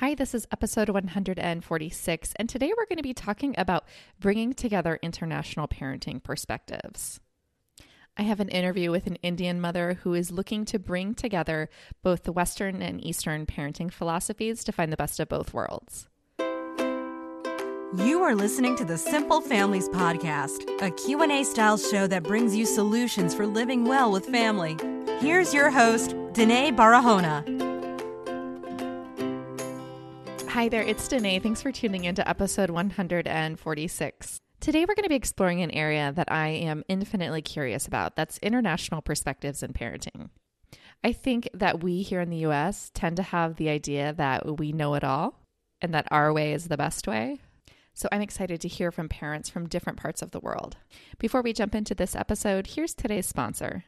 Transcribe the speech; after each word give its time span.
Hi, 0.00 0.14
this 0.14 0.34
is 0.34 0.46
episode 0.52 0.90
146, 0.90 2.34
and 2.36 2.50
today 2.50 2.70
we're 2.76 2.84
going 2.84 2.98
to 2.98 3.02
be 3.02 3.14
talking 3.14 3.54
about 3.56 3.86
bringing 4.20 4.52
together 4.52 4.98
international 5.00 5.68
parenting 5.68 6.22
perspectives. 6.22 7.18
I 8.14 8.24
have 8.24 8.38
an 8.40 8.50
interview 8.50 8.90
with 8.90 9.06
an 9.06 9.16
Indian 9.22 9.58
mother 9.58 9.94
who 10.02 10.12
is 10.12 10.30
looking 10.30 10.66
to 10.66 10.78
bring 10.78 11.14
together 11.14 11.70
both 12.02 12.24
the 12.24 12.32
Western 12.32 12.82
and 12.82 13.02
Eastern 13.02 13.46
parenting 13.46 13.90
philosophies 13.90 14.64
to 14.64 14.72
find 14.72 14.92
the 14.92 14.98
best 14.98 15.18
of 15.18 15.30
both 15.30 15.54
worlds. 15.54 16.08
You 17.96 18.20
are 18.22 18.34
listening 18.34 18.76
to 18.76 18.84
the 18.84 18.98
Simple 18.98 19.40
Families 19.40 19.88
podcast, 19.88 20.68
a 20.82 20.90
Q&A 20.90 21.42
style 21.42 21.78
show 21.78 22.06
that 22.06 22.22
brings 22.22 22.54
you 22.54 22.66
solutions 22.66 23.34
for 23.34 23.46
living 23.46 23.86
well 23.86 24.12
with 24.12 24.26
family. 24.26 24.76
Here's 25.20 25.54
your 25.54 25.70
host, 25.70 26.10
Denaye 26.34 26.76
Barahona. 26.76 27.75
Hi 30.56 30.70
there, 30.70 30.80
it's 30.80 31.06
Denaye. 31.06 31.42
Thanks 31.42 31.60
for 31.60 31.70
tuning 31.70 32.04
in 32.04 32.14
to 32.14 32.26
episode 32.26 32.70
146. 32.70 34.40
Today, 34.58 34.86
we're 34.86 34.94
going 34.94 35.02
to 35.02 35.10
be 35.10 35.14
exploring 35.14 35.60
an 35.60 35.70
area 35.70 36.14
that 36.16 36.32
I 36.32 36.48
am 36.48 36.82
infinitely 36.88 37.42
curious 37.42 37.86
about 37.86 38.16
that's 38.16 38.38
international 38.38 39.02
perspectives 39.02 39.62
in 39.62 39.74
parenting. 39.74 40.30
I 41.04 41.12
think 41.12 41.50
that 41.52 41.82
we 41.82 42.00
here 42.00 42.22
in 42.22 42.30
the 42.30 42.46
US 42.46 42.90
tend 42.94 43.16
to 43.16 43.22
have 43.22 43.56
the 43.56 43.68
idea 43.68 44.14
that 44.14 44.56
we 44.56 44.72
know 44.72 44.94
it 44.94 45.04
all 45.04 45.42
and 45.82 45.92
that 45.92 46.08
our 46.10 46.32
way 46.32 46.54
is 46.54 46.68
the 46.68 46.78
best 46.78 47.06
way. 47.06 47.38
So 47.92 48.08
I'm 48.10 48.22
excited 48.22 48.62
to 48.62 48.68
hear 48.68 48.90
from 48.90 49.10
parents 49.10 49.50
from 49.50 49.68
different 49.68 50.00
parts 50.00 50.22
of 50.22 50.30
the 50.30 50.40
world. 50.40 50.78
Before 51.18 51.42
we 51.42 51.52
jump 51.52 51.74
into 51.74 51.94
this 51.94 52.16
episode, 52.16 52.68
here's 52.68 52.94
today's 52.94 53.26
sponsor. 53.26 53.84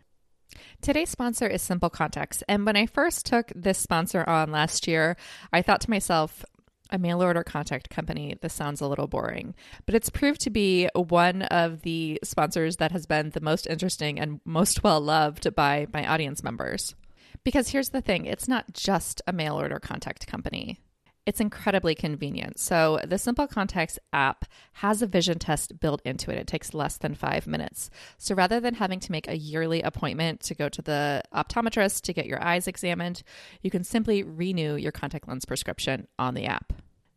Today's 0.83 1.09
sponsor 1.09 1.47
is 1.47 1.63
Simple 1.63 1.89
Contacts. 1.89 2.43
And 2.47 2.67
when 2.67 2.77
I 2.77 2.85
first 2.85 3.25
took 3.25 3.51
this 3.55 3.79
sponsor 3.79 4.23
on 4.29 4.53
last 4.53 4.87
year, 4.87 5.17
I 5.51 5.63
thought 5.63 5.81
to 5.83 5.91
myself, 5.91 6.45
a 6.91 6.99
mail 6.99 7.23
order 7.23 7.43
contact 7.43 7.91
company, 7.91 8.37
this 8.41 8.55
sounds 8.55 8.81
a 8.81 8.87
little 8.87 9.07
boring, 9.07 9.55
but 9.87 9.95
it's 9.95 10.11
proved 10.11 10.41
to 10.43 10.51
be 10.51 10.89
one 10.95 11.43
of 11.43 11.83
the 11.83 12.19
sponsors 12.23 12.77
that 12.77 12.93
has 12.93 13.07
been 13.07 13.31
the 13.31 13.41
most 13.41 13.67
interesting 13.67 14.19
and 14.19 14.41
most 14.45 14.83
well 14.83 15.01
loved 15.01 15.55
by 15.55 15.87
my 15.93 16.07
audience 16.07 16.43
members. 16.43 16.95
Because 17.45 17.69
here's 17.69 17.91
the 17.91 18.01
thing 18.01 18.27
it's 18.27 18.49
not 18.49 18.73
just 18.73 19.23
a 19.27 19.33
mail 19.33 19.57
order 19.57 19.79
contact 19.79 20.27
company. 20.27 20.79
It's 21.29 21.43
incredibly 21.43 21.95
convenient. 21.95 22.59
So, 22.59 23.01
the 23.07 23.19
Simple 23.19 23.47
Contacts 23.47 23.99
app 24.15 24.47
has 24.73 25.03
a 25.03 25.07
vision 25.07 25.39
test 25.39 25.79
built 25.79 26.01
into 26.07 26.31
it. 26.31 26.39
It 26.39 26.47
takes 26.47 26.73
less 26.73 26.97
than 26.97 27.15
five 27.15 27.47
minutes. 27.47 27.91
So, 28.17 28.35
rather 28.35 28.61
than 28.61 28.73
having 28.73 28.99
to 29.01 29.13
make 29.13 29.29
a 29.29 29.37
yearly 29.37 29.83
appointment 29.83 30.41
to 30.45 30.55
go 30.55 30.71
to 30.71 30.81
the 30.81 31.23
optometrist 31.35 32.01
to 32.05 32.15
get 32.15 32.25
your 32.25 32.43
eyes 32.43 32.67
examined, 32.67 33.23
you 33.61 33.71
can 33.71 33.85
simply 33.85 34.23
renew 34.23 34.77
your 34.77 34.91
contact 34.91 35.29
lens 35.29 35.45
prescription 35.45 36.09
on 36.19 36.33
the 36.33 36.47
app. 36.47 36.73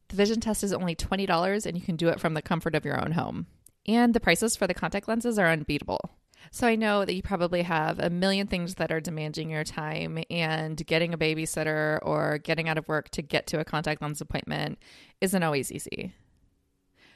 The 0.09 0.18
vision 0.18 0.42
test 0.42 0.66
is 0.66 0.73
only 0.73 0.94
$20 0.94 1.66
and 1.66 1.78
you 1.78 1.81
can 1.81 1.96
do 1.96 2.09
it 2.09 2.20
from 2.20 2.34
the 2.34 2.42
comfort 2.42 2.75
of 2.75 2.84
your 2.84 3.02
own 3.02 3.14
home. 3.14 3.46
And 3.88 4.14
the 4.14 4.20
prices 4.20 4.58
for 4.58 4.68
the 4.68 4.73
contact 4.73 5.08
lenses 5.08 5.40
are 5.40 5.48
unbeatable. 5.48 6.12
So 6.50 6.67
I 6.67 6.75
know 6.75 7.06
that 7.06 7.14
you 7.14 7.22
probably 7.22 7.61
have 7.61 8.00
a 8.00 8.09
million 8.09 8.47
things 8.47 8.75
that 8.75 8.92
are 8.92 9.00
demanding 9.00 9.50
your 9.50 9.64
time, 9.64 10.23
and 10.30 10.84
getting 10.86 11.14
a 11.14 11.17
babysitter 11.17 12.00
or 12.02 12.39
getting 12.39 12.67
out 12.67 12.78
of 12.78 12.88
work 12.88 13.09
to 13.09 13.22
get 13.22 13.47
to 13.47 13.59
a 13.59 13.66
contact 13.66 14.02
lens 14.02 14.22
appointment 14.22 14.80
isn't 15.22 15.44
always 15.44 15.72
easy. 15.72 16.14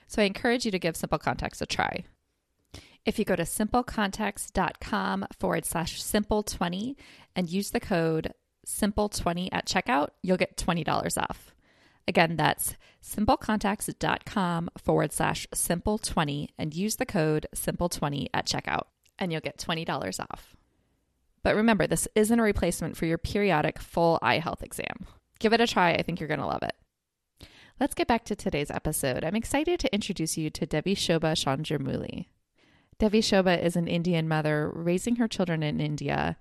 So 0.08 0.22
I 0.22 0.26
encourage 0.26 0.66
you 0.66 0.72
to 0.72 0.80
give 0.80 0.96
Simple 0.96 1.18
Contacts 1.18 1.62
a 1.62 1.66
try. 1.66 2.06
If 3.06 3.20
you 3.20 3.26
go 3.26 3.36
to 3.36 3.44
simplecontacts.com 3.44 5.28
forward 5.38 5.66
slash 5.66 6.02
simple20 6.02 6.96
and 7.36 7.50
use 7.50 7.72
the 7.72 7.80
code 7.80 8.34
simple20 8.66 9.50
at 9.52 9.68
checkout, 9.68 10.10
you'll 10.24 10.38
get 10.38 10.58
$20 10.58 11.22
off. 11.22 11.54
Again, 12.08 12.36
that's 12.36 12.76
simplecontacts.com 13.04 14.70
forward 14.78 15.12
slash 15.12 15.48
simple20 15.54 16.50
and 16.58 16.74
use 16.74 16.96
the 16.96 17.06
code 17.06 17.48
simple20 17.56 18.28
at 18.34 18.48
checkout 18.48 18.86
and 19.20 19.32
you'll 19.32 19.42
get 19.42 19.58
$20 19.58 20.20
off. 20.20 20.56
But 21.44 21.56
remember, 21.56 21.86
this 21.86 22.08
isn't 22.16 22.40
a 22.40 22.44
replacement 22.44 22.98
for 22.98 23.06
your 23.06 23.18
periodic 23.18 23.80
full 23.80 24.18
eye 24.22 24.40
health 24.40 24.64
exam. 24.64 25.06
Give 25.40 25.54
it 25.54 25.62
a 25.62 25.68
try. 25.68 25.92
I 25.94 26.02
think 26.02 26.20
you're 26.20 26.28
going 26.28 26.40
to 26.40 26.46
love 26.46 26.64
it. 26.64 26.76
Let's 27.80 27.94
get 27.94 28.08
back 28.08 28.24
to 28.26 28.36
today's 28.36 28.72
episode. 28.72 29.24
I'm 29.24 29.36
excited 29.36 29.80
to 29.82 29.94
introduce 29.94 30.38
you 30.38 30.50
to 30.50 30.66
Devi 30.66 30.96
Shobha 30.96 31.34
Chandramouli. 31.34 32.28
Devi 32.98 33.20
Shobha 33.20 33.62
is 33.62 33.76
an 33.76 33.88
Indian 33.88 34.28
mother 34.28 34.72
raising 34.74 35.18
her 35.18 35.28
children 35.28 35.62
in 35.62 35.82
India, 35.82 36.38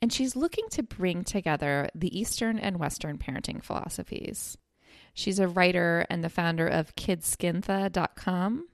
and 0.00 0.12
she's 0.12 0.36
looking 0.36 0.68
to 0.70 0.82
bring 0.84 1.24
together 1.24 1.88
the 1.94 2.16
Eastern 2.16 2.58
and 2.58 2.78
Western 2.78 3.18
parenting 3.18 3.62
philosophies. 3.62 4.56
She's 5.12 5.40
a 5.40 5.48
writer 5.48 6.06
and 6.08 6.22
the 6.22 6.28
founder 6.28 6.68
of 6.68 6.94
kidskintha.com, 6.94 8.68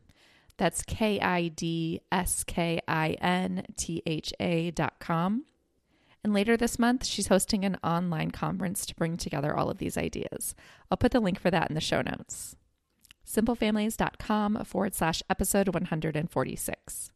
that's 0.56 0.82
K 0.82 1.20
I 1.20 1.48
D 1.48 2.00
S 2.10 2.44
K 2.44 2.80
I 2.86 3.10
N 3.20 3.64
T 3.76 4.02
H 4.06 4.32
A 4.40 4.70
dot 4.70 5.00
com. 5.00 5.44
And 6.24 6.32
later 6.32 6.56
this 6.56 6.78
month, 6.78 7.04
she's 7.04 7.26
hosting 7.26 7.64
an 7.64 7.78
online 7.82 8.30
conference 8.30 8.86
to 8.86 8.94
bring 8.94 9.16
together 9.16 9.56
all 9.56 9.70
of 9.70 9.78
these 9.78 9.98
ideas. 9.98 10.54
I'll 10.90 10.96
put 10.96 11.10
the 11.12 11.20
link 11.20 11.40
for 11.40 11.50
that 11.50 11.68
in 11.68 11.74
the 11.74 11.80
show 11.80 12.00
notes. 12.00 12.54
Simplefamilies.com 13.26 14.64
forward 14.64 14.94
slash 14.94 15.22
episode 15.28 15.68
146. 15.68 17.10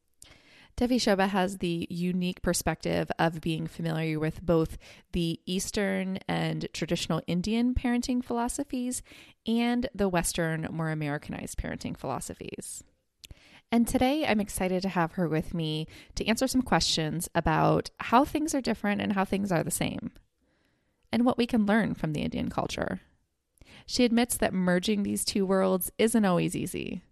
Devi 0.77 0.99
Shobha 0.99 1.29
has 1.29 1.59
the 1.59 1.87
unique 1.89 2.43
perspective 2.43 3.11
of 3.19 3.41
being 3.41 3.67
familiar 3.67 4.19
with 4.19 4.45
both 4.45 4.77
the 5.13 5.41
Eastern 5.47 6.19
and 6.29 6.69
traditional 6.75 7.23
Indian 7.27 7.75
parenting 7.75 8.23
philosophies 8.23 9.03
and 9.47 9.89
the 9.95 10.09
Western, 10.09 10.69
more 10.71 10.91
Americanized 10.91 11.59
parenting 11.59 11.97
philosophies. 11.97 12.85
And 13.73 13.87
today 13.87 14.25
I'm 14.27 14.41
excited 14.41 14.83
to 14.83 14.89
have 14.89 15.13
her 15.13 15.29
with 15.29 15.53
me 15.53 15.87
to 16.15 16.27
answer 16.27 16.47
some 16.47 16.63
questions 16.63 17.29
about 17.35 17.91
how 17.99 18.25
things 18.25 18.55
are 18.55 18.61
different 18.61 19.01
and 19.01 19.13
how 19.13 19.25
things 19.25 19.51
are 19.51 19.65
the 19.65 19.71
same, 19.71 20.13
and 21.13 21.25
what 21.25 21.39
we 21.39 21.47
can 21.47 21.67
learn 21.67 21.95
from 21.95 22.13
the 22.13 22.23
Indian 22.23 22.49
culture. 22.49 23.01
She 23.87 24.05
admits 24.05 24.37
that 24.37 24.55
merging 24.55 25.03
these 25.03 25.25
two 25.25 25.45
worlds 25.45 25.91
isn't 25.99 26.25
always 26.25 26.57
easy. 26.57 27.03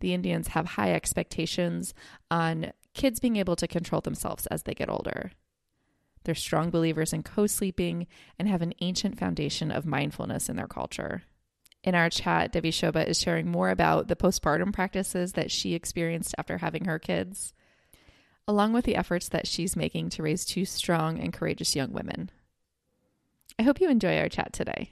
The 0.00 0.14
Indians 0.14 0.48
have 0.48 0.66
high 0.66 0.92
expectations 0.92 1.92
on 2.30 2.72
kids 2.94 3.20
being 3.20 3.36
able 3.36 3.56
to 3.56 3.68
control 3.68 4.00
themselves 4.00 4.46
as 4.46 4.62
they 4.62 4.74
get 4.74 4.88
older. 4.88 5.32
They're 6.24 6.34
strong 6.34 6.70
believers 6.70 7.12
in 7.12 7.22
co 7.22 7.46
sleeping 7.46 8.06
and 8.38 8.48
have 8.48 8.62
an 8.62 8.74
ancient 8.80 9.18
foundation 9.18 9.70
of 9.70 9.86
mindfulness 9.86 10.48
in 10.48 10.56
their 10.56 10.66
culture. 10.66 11.22
In 11.88 11.94
our 11.94 12.10
chat, 12.10 12.52
Devi 12.52 12.70
Shobha 12.70 13.06
is 13.06 13.18
sharing 13.18 13.50
more 13.50 13.70
about 13.70 14.08
the 14.08 14.14
postpartum 14.14 14.74
practices 14.74 15.32
that 15.32 15.50
she 15.50 15.72
experienced 15.72 16.34
after 16.36 16.58
having 16.58 16.84
her 16.84 16.98
kids, 16.98 17.54
along 18.46 18.74
with 18.74 18.84
the 18.84 18.94
efforts 18.94 19.30
that 19.30 19.46
she's 19.46 19.74
making 19.74 20.10
to 20.10 20.22
raise 20.22 20.44
two 20.44 20.66
strong 20.66 21.18
and 21.18 21.32
courageous 21.32 21.74
young 21.74 21.90
women. 21.92 22.30
I 23.58 23.62
hope 23.62 23.80
you 23.80 23.88
enjoy 23.88 24.18
our 24.18 24.28
chat 24.28 24.52
today. 24.52 24.90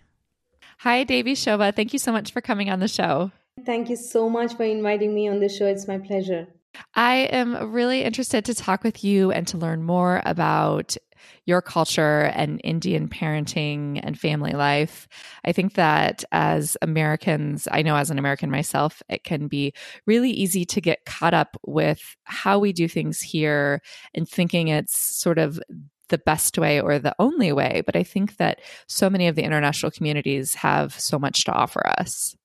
Hi, 0.79 1.05
Devi 1.05 1.35
Shobha. 1.35 1.77
Thank 1.77 1.93
you 1.93 1.99
so 1.99 2.13
much 2.13 2.33
for 2.33 2.41
coming 2.41 2.71
on 2.71 2.81
the 2.81 2.89
show. 2.89 3.31
Thank 3.67 3.91
you 3.91 3.97
so 3.97 4.31
much 4.31 4.55
for 4.55 4.63
inviting 4.63 5.15
me 5.15 5.29
on 5.29 5.39
the 5.39 5.51
show. 5.51 5.67
It's 5.67 5.87
my 5.87 5.99
pleasure. 5.99 6.47
I 6.95 7.29
am 7.31 7.73
really 7.73 8.05
interested 8.05 8.47
to 8.47 8.55
talk 8.55 8.83
with 8.83 9.05
you 9.05 9.33
and 9.33 9.47
to 9.49 9.59
learn 9.59 9.83
more 9.83 10.23
about 10.25 10.97
your 11.45 11.63
culture 11.63 12.33
and 12.35 12.61
Indian 12.65 13.09
parenting 13.09 14.01
and 14.03 14.19
family 14.19 14.53
life. 14.53 15.09
I 15.45 15.53
think 15.53 15.75
that 15.75 16.25
as 16.33 16.77
Americans, 16.83 17.69
I 17.71 17.83
know 17.83 17.97
as 17.97 18.11
an 18.11 18.19
American 18.19 18.51
myself, 18.51 19.03
it 19.09 19.25
can 19.25 19.49
be 19.49 19.73
really 20.07 20.31
easy 20.31 20.65
to 20.67 20.81
get 20.81 21.05
caught 21.05 21.35
up 21.35 21.57
with 21.67 22.17
how 22.25 22.59
we 22.59 22.73
do 22.73 22.89
things 22.89 23.21
here 23.21 23.81
and 24.15 24.29
thinking 24.29 24.69
it's 24.69 24.97
sort 24.97 25.39
of 25.39 25.61
the 26.09 26.19
best 26.19 26.59
way 26.59 26.81
or 26.81 26.99
the 26.99 27.15
only 27.19 27.53
way. 27.53 27.83
But 27.85 27.97
I 27.97 28.03
think 28.03 28.37
that 28.37 28.61
so 28.87 29.11
many 29.11 29.29
of 29.29 29.35
the 29.35 29.43
international 29.43 29.91
communities 29.91 30.55
have 30.55 30.99
so 30.99 31.19
much 31.19 31.45
to 31.45 31.53
offer 31.53 31.87
us. 31.87 32.37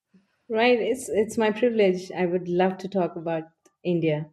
Right. 0.50 0.80
It's 0.80 1.08
it's 1.08 1.38
my 1.38 1.52
privilege. 1.52 2.12
I 2.12 2.26
would 2.26 2.50
love 2.50 2.78
to 2.80 2.90
talk 2.90 3.16
about 3.16 3.44
India. 3.84 4.28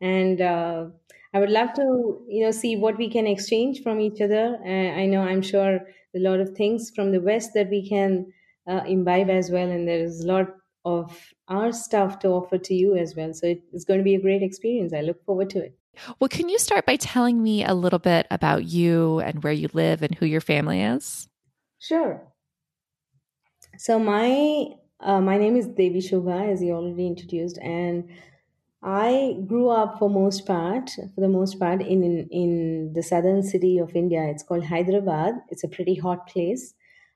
And 0.00 0.40
uh, 0.40 0.86
I 1.34 1.40
would 1.40 1.50
love 1.50 1.72
to, 1.74 2.24
you 2.28 2.44
know, 2.44 2.52
see 2.52 2.76
what 2.76 2.96
we 2.96 3.10
can 3.10 3.26
exchange 3.26 3.82
from 3.82 4.00
each 4.00 4.20
other. 4.20 4.56
Uh, 4.64 5.00
I 5.00 5.06
know 5.06 5.20
I'm 5.22 5.42
sure 5.42 5.80
a 6.14 6.18
lot 6.18 6.38
of 6.38 6.50
things 6.50 6.92
from 6.94 7.10
the 7.10 7.20
West 7.20 7.50
that 7.54 7.68
we 7.70 7.86
can 7.88 8.32
uh, 8.68 8.82
imbibe 8.86 9.28
as 9.28 9.50
well, 9.50 9.68
and 9.68 9.88
there 9.88 9.98
is 9.98 10.24
a 10.24 10.26
lot 10.28 10.46
of 10.84 11.34
our 11.48 11.72
stuff 11.72 12.20
to 12.20 12.28
offer 12.28 12.56
to 12.58 12.74
you 12.74 12.96
as 12.96 13.16
well. 13.16 13.34
So 13.34 13.56
it's 13.72 13.84
going 13.84 13.98
to 13.98 14.04
be 14.04 14.14
a 14.14 14.20
great 14.20 14.42
experience. 14.42 14.92
I 14.92 15.00
look 15.00 15.24
forward 15.24 15.50
to 15.50 15.58
it. 15.64 15.76
Well, 16.20 16.28
can 16.28 16.48
you 16.48 16.58
start 16.58 16.86
by 16.86 16.96
telling 16.96 17.42
me 17.42 17.64
a 17.64 17.74
little 17.74 17.98
bit 17.98 18.26
about 18.30 18.64
you 18.64 19.20
and 19.20 19.42
where 19.42 19.52
you 19.52 19.68
live 19.72 20.02
and 20.02 20.14
who 20.14 20.26
your 20.26 20.40
family 20.40 20.82
is? 20.82 21.28
Sure. 21.78 22.22
So 23.76 23.98
my 23.98 24.68
uh, 25.00 25.20
my 25.20 25.36
name 25.36 25.56
is 25.56 25.66
Devi 25.66 26.00
Shobha, 26.00 26.52
as 26.52 26.62
you 26.62 26.72
already 26.72 27.06
introduced, 27.06 27.58
and 27.58 28.08
I 28.84 29.38
grew 29.46 29.70
up 29.70 29.98
for 29.98 30.10
most 30.10 30.46
part, 30.46 30.90
for 31.14 31.20
the 31.22 31.28
most 31.28 31.58
part, 31.58 31.80
in, 31.80 32.04
in, 32.04 32.28
in 32.30 32.92
the 32.92 33.02
southern 33.02 33.42
city 33.42 33.78
of 33.78 33.96
India. 33.96 34.24
It's 34.24 34.42
called 34.42 34.64
Hyderabad. 34.64 35.36
It's 35.48 35.64
a 35.64 35.68
pretty 35.68 35.94
hot 35.94 36.28
place. 36.28 36.74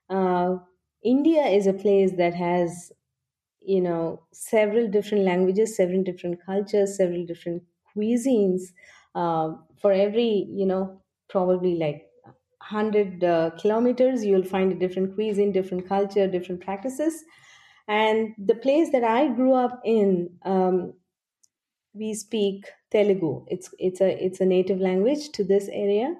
Uh, 0.09 0.57
India 1.03 1.43
is 1.45 1.67
a 1.67 1.73
place 1.73 2.13
that 2.17 2.33
has, 2.33 2.91
you 3.61 3.81
know, 3.81 4.25
several 4.33 4.87
different 4.89 5.25
languages, 5.25 5.75
several 5.75 6.03
different 6.03 6.43
cultures, 6.45 6.97
several 6.97 7.25
different 7.25 7.63
cuisines. 7.95 8.73
Uh, 9.15 9.53
for 9.81 9.91
every, 9.91 10.47
you 10.49 10.65
know, 10.65 11.01
probably 11.29 11.75
like 11.75 12.07
100 12.23 13.23
uh, 13.23 13.51
kilometers, 13.59 14.25
you'll 14.25 14.43
find 14.43 14.71
a 14.71 14.75
different 14.75 15.15
cuisine, 15.15 15.51
different 15.51 15.87
culture, 15.87 16.27
different 16.27 16.61
practices. 16.61 17.23
And 17.87 18.35
the 18.37 18.55
place 18.55 18.91
that 18.91 19.03
I 19.03 19.29
grew 19.29 19.53
up 19.53 19.81
in, 19.83 20.37
um, 20.43 20.93
we 21.99 22.13
speak 22.13 22.65
Telugu. 22.91 23.45
It's 23.47 23.69
it's 23.77 24.01
a 24.01 24.09
it's 24.25 24.41
a 24.41 24.45
native 24.45 24.79
language 24.79 25.29
to 25.33 25.43
this 25.43 25.69
area, 25.71 26.15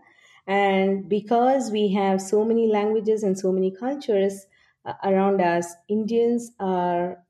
and 0.48 1.10
because 1.10 1.72
we 1.72 1.84
have 1.94 2.22
so 2.22 2.44
many 2.46 2.68
languages 2.68 3.24
and 3.24 3.38
so 3.38 3.52
many 3.52 3.72
cultures 3.72 4.46
uh, 4.86 4.94
around 5.04 5.42
us, 5.42 5.74
Indians 5.88 6.52
are, 6.60 7.24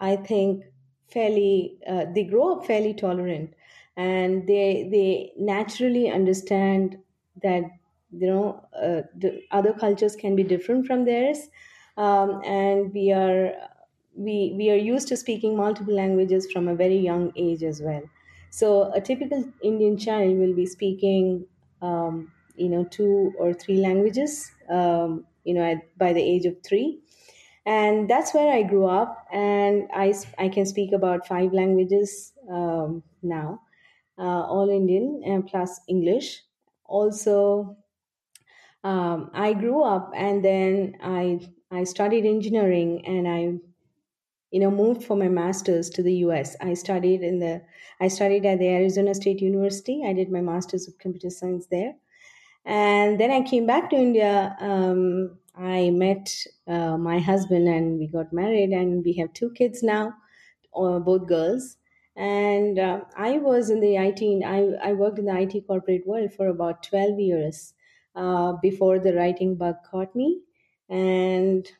I 0.00 0.16
think, 0.16 0.64
fairly 1.08 1.78
uh, 1.86 2.04
they 2.14 2.24
grow 2.24 2.46
up 2.54 2.66
fairly 2.66 2.94
tolerant, 2.94 3.54
and 3.96 4.46
they 4.46 4.88
they 4.92 5.32
naturally 5.38 6.10
understand 6.10 6.98
that 7.42 7.64
you 8.10 8.26
know 8.26 8.64
uh, 8.76 9.02
the 9.16 9.42
other 9.50 9.72
cultures 9.72 10.14
can 10.16 10.36
be 10.36 10.42
different 10.42 10.86
from 10.86 11.04
theirs, 11.04 11.48
um, 11.96 12.40
and 12.44 12.92
we 12.94 13.12
are 13.12 13.52
we 14.18 14.54
we 14.56 14.70
are 14.70 14.76
used 14.76 15.08
to 15.08 15.16
speaking 15.16 15.56
multiple 15.56 15.94
languages 15.94 16.50
from 16.52 16.68
a 16.68 16.74
very 16.74 16.98
young 16.98 17.32
age 17.36 17.62
as 17.62 17.82
well. 17.82 18.02
So 18.50 18.92
a 18.92 19.00
typical 19.00 19.44
Indian 19.62 19.98
child 19.98 20.38
will 20.38 20.54
be 20.54 20.66
speaking, 20.66 21.46
um, 21.82 22.32
you 22.56 22.68
know, 22.68 22.84
two 22.84 23.34
or 23.38 23.52
three 23.54 23.78
languages, 23.78 24.52
um, 24.68 25.26
you 25.44 25.54
know, 25.54 25.62
at, 25.64 25.96
by 25.98 26.12
the 26.12 26.22
age 26.22 26.46
of 26.46 26.62
three, 26.62 27.02
and 27.66 28.08
that's 28.10 28.34
where 28.34 28.52
I 28.52 28.62
grew 28.62 28.86
up. 28.86 29.26
And 29.32 29.88
I 29.94 30.14
I 30.38 30.48
can 30.48 30.66
speak 30.66 30.92
about 30.92 31.26
five 31.26 31.52
languages 31.52 32.32
um, 32.50 33.02
now, 33.22 33.62
uh, 34.18 34.42
all 34.54 34.70
Indian 34.70 35.22
and 35.24 35.46
plus 35.46 35.80
English. 35.88 36.42
Also, 36.84 37.78
um, 38.84 39.30
I 39.34 39.54
grew 39.54 39.82
up 39.82 40.12
and 40.14 40.44
then 40.44 40.96
I 41.02 41.40
I 41.70 41.84
studied 41.84 42.24
engineering 42.24 43.04
and 43.06 43.28
I 43.28 43.58
you 44.50 44.60
know 44.60 44.70
moved 44.70 45.04
for 45.04 45.16
my 45.16 45.28
masters 45.28 45.90
to 45.90 46.02
the 46.02 46.12
us 46.14 46.56
i 46.60 46.74
studied 46.74 47.22
in 47.22 47.38
the 47.38 47.62
i 48.00 48.08
studied 48.08 48.46
at 48.46 48.58
the 48.58 48.68
arizona 48.68 49.14
state 49.14 49.40
university. 49.40 50.02
I 50.06 50.12
did 50.12 50.30
my 50.30 50.40
masters 50.40 50.88
of 50.88 50.98
computer 50.98 51.30
science 51.30 51.66
there. 51.66 51.94
And 52.64 53.18
then 53.20 53.30
i 53.30 53.42
came 53.42 53.66
back 53.66 53.90
to 53.90 53.96
india. 53.96 54.56
Um, 54.60 55.38
i 55.56 55.90
met 55.90 56.34
uh, 56.66 56.96
my 56.98 57.18
husband 57.18 57.68
and 57.68 57.98
we 57.98 58.06
got 58.08 58.32
married 58.32 58.70
and 58.70 59.04
we 59.04 59.14
have 59.14 59.32
two 59.32 59.50
kids 59.52 59.82
now 59.82 60.14
uh, 60.76 60.98
both 60.98 61.26
girls. 61.28 61.76
And 62.16 62.78
uh, 62.78 63.00
i 63.16 63.38
was 63.38 63.70
in 63.70 63.80
the 63.80 63.96
it 63.96 64.22
I, 64.44 64.60
I 64.90 64.92
worked 64.94 65.18
in 65.18 65.26
the 65.26 65.38
it 65.40 65.66
corporate 65.66 66.06
world 66.06 66.32
for 66.32 66.48
about 66.48 66.82
12 66.82 67.18
years 67.20 67.74
uh, 68.14 68.52
before 68.62 68.98
the 68.98 69.14
writing 69.14 69.56
bug 69.56 69.76
caught 69.90 70.14
me. 70.16 70.42
And 70.88 71.70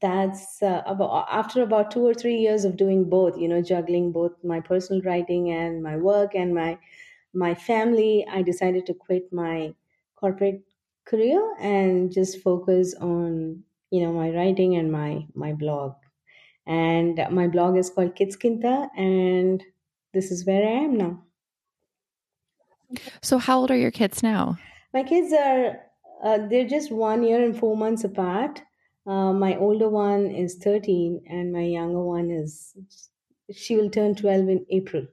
that's 0.00 0.62
uh, 0.62 0.82
about 0.86 1.26
after 1.28 1.62
about 1.62 1.90
two 1.90 2.04
or 2.06 2.14
three 2.14 2.36
years 2.36 2.64
of 2.64 2.76
doing 2.76 3.08
both 3.10 3.36
you 3.36 3.48
know 3.48 3.60
juggling 3.60 4.12
both 4.12 4.32
my 4.44 4.60
personal 4.60 5.02
writing 5.02 5.50
and 5.50 5.82
my 5.82 5.96
work 5.96 6.34
and 6.34 6.54
my 6.54 6.78
my 7.34 7.54
family 7.54 8.26
i 8.30 8.42
decided 8.42 8.86
to 8.86 8.94
quit 8.94 9.32
my 9.32 9.74
corporate 10.16 10.62
career 11.06 11.42
and 11.60 12.12
just 12.12 12.40
focus 12.40 12.94
on 12.94 13.64
you 13.90 14.00
know 14.02 14.12
my 14.12 14.30
writing 14.30 14.76
and 14.76 14.92
my 14.92 15.26
my 15.34 15.52
blog. 15.52 15.94
And 16.66 17.20
my 17.32 17.48
blog 17.48 17.76
is 17.76 17.90
called 17.90 18.14
kidskintha 18.16 18.90
and 18.96 19.64
this 20.14 20.30
is 20.30 20.46
where 20.46 20.66
i 20.66 20.72
am 20.84 20.96
now. 20.96 21.24
So 23.22 23.38
how 23.38 23.58
old 23.60 23.70
are 23.70 23.76
your 23.76 23.90
kids 23.90 24.22
now? 24.22 24.58
My 24.92 25.02
kids 25.02 25.32
are 25.32 25.86
uh, 26.22 26.46
they're 26.48 26.66
just 26.68 26.90
one 26.92 27.22
year 27.22 27.42
and 27.44 27.56
four 27.58 27.76
months 27.76 28.04
apart 28.04 28.62
uh, 29.10 29.32
my 29.32 29.56
older 29.56 29.88
one 29.88 30.26
is 30.30 30.54
13 30.56 31.22
and 31.28 31.52
my 31.52 31.62
younger 31.62 32.02
one 32.02 32.30
is 32.30 32.74
she 33.52 33.76
will 33.76 33.90
turn 33.90 34.14
12 34.14 34.48
in 34.48 34.66
april. 34.70 35.06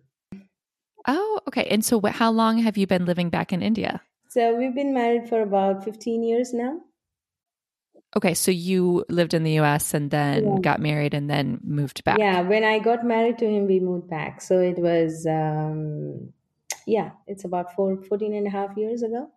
Oh 1.08 1.40
okay. 1.48 1.66
And 1.66 1.84
so 1.84 2.00
wh- 2.00 2.14
how 2.14 2.32
long 2.32 2.60
have 2.60 2.78
you 2.78 2.86
been 2.86 3.06
living 3.06 3.30
back 3.30 3.52
in 3.52 3.62
india? 3.62 4.02
So 4.30 4.56
we've 4.56 4.76
been 4.76 4.94
married 4.94 5.28
for 5.30 5.42
about 5.42 5.84
15 5.84 6.24
years 6.24 6.54
now. 6.54 6.82
Okay 8.16 8.34
so 8.34 8.52
you 8.52 9.04
lived 9.10 9.34
in 9.34 9.44
the 9.44 9.58
us 9.60 9.94
and 9.94 10.12
then 10.12 10.46
yeah. 10.46 10.60
got 10.62 10.80
married 10.80 11.14
and 11.14 11.30
then 11.30 11.60
moved 11.64 12.04
back. 12.04 12.20
Yeah 12.20 12.42
when 12.42 12.64
i 12.64 12.78
got 12.80 13.06
married 13.06 13.40
to 13.40 13.50
him 13.50 13.66
we 13.66 13.80
moved 13.80 14.10
back. 14.10 14.42
So 14.42 14.60
it 14.60 14.78
was 14.78 15.26
um, 15.26 16.34
yeah 16.86 17.12
it's 17.26 17.46
about 17.46 17.74
four, 17.74 17.98
14 18.04 18.36
and 18.36 18.46
a 18.46 18.50
half 18.52 18.78
years 18.78 19.02
ago 19.02 19.32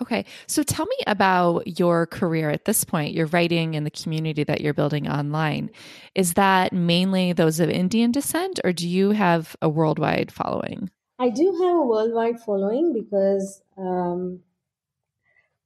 Okay. 0.00 0.26
So 0.46 0.62
tell 0.62 0.84
me 0.84 0.96
about 1.06 1.78
your 1.78 2.06
career 2.06 2.50
at 2.50 2.66
this 2.66 2.84
point, 2.84 3.14
your 3.14 3.26
writing 3.26 3.74
and 3.74 3.86
the 3.86 3.90
community 3.90 4.44
that 4.44 4.60
you're 4.60 4.74
building 4.74 5.08
online. 5.08 5.70
Is 6.14 6.34
that 6.34 6.72
mainly 6.72 7.32
those 7.32 7.60
of 7.60 7.70
Indian 7.70 8.12
descent, 8.12 8.60
or 8.62 8.72
do 8.72 8.86
you 8.86 9.12
have 9.12 9.56
a 9.62 9.68
worldwide 9.68 10.30
following? 10.30 10.90
I 11.18 11.30
do 11.30 11.44
have 11.62 11.76
a 11.76 11.82
worldwide 11.82 12.40
following 12.40 12.92
because 12.92 13.62
um, 13.78 14.40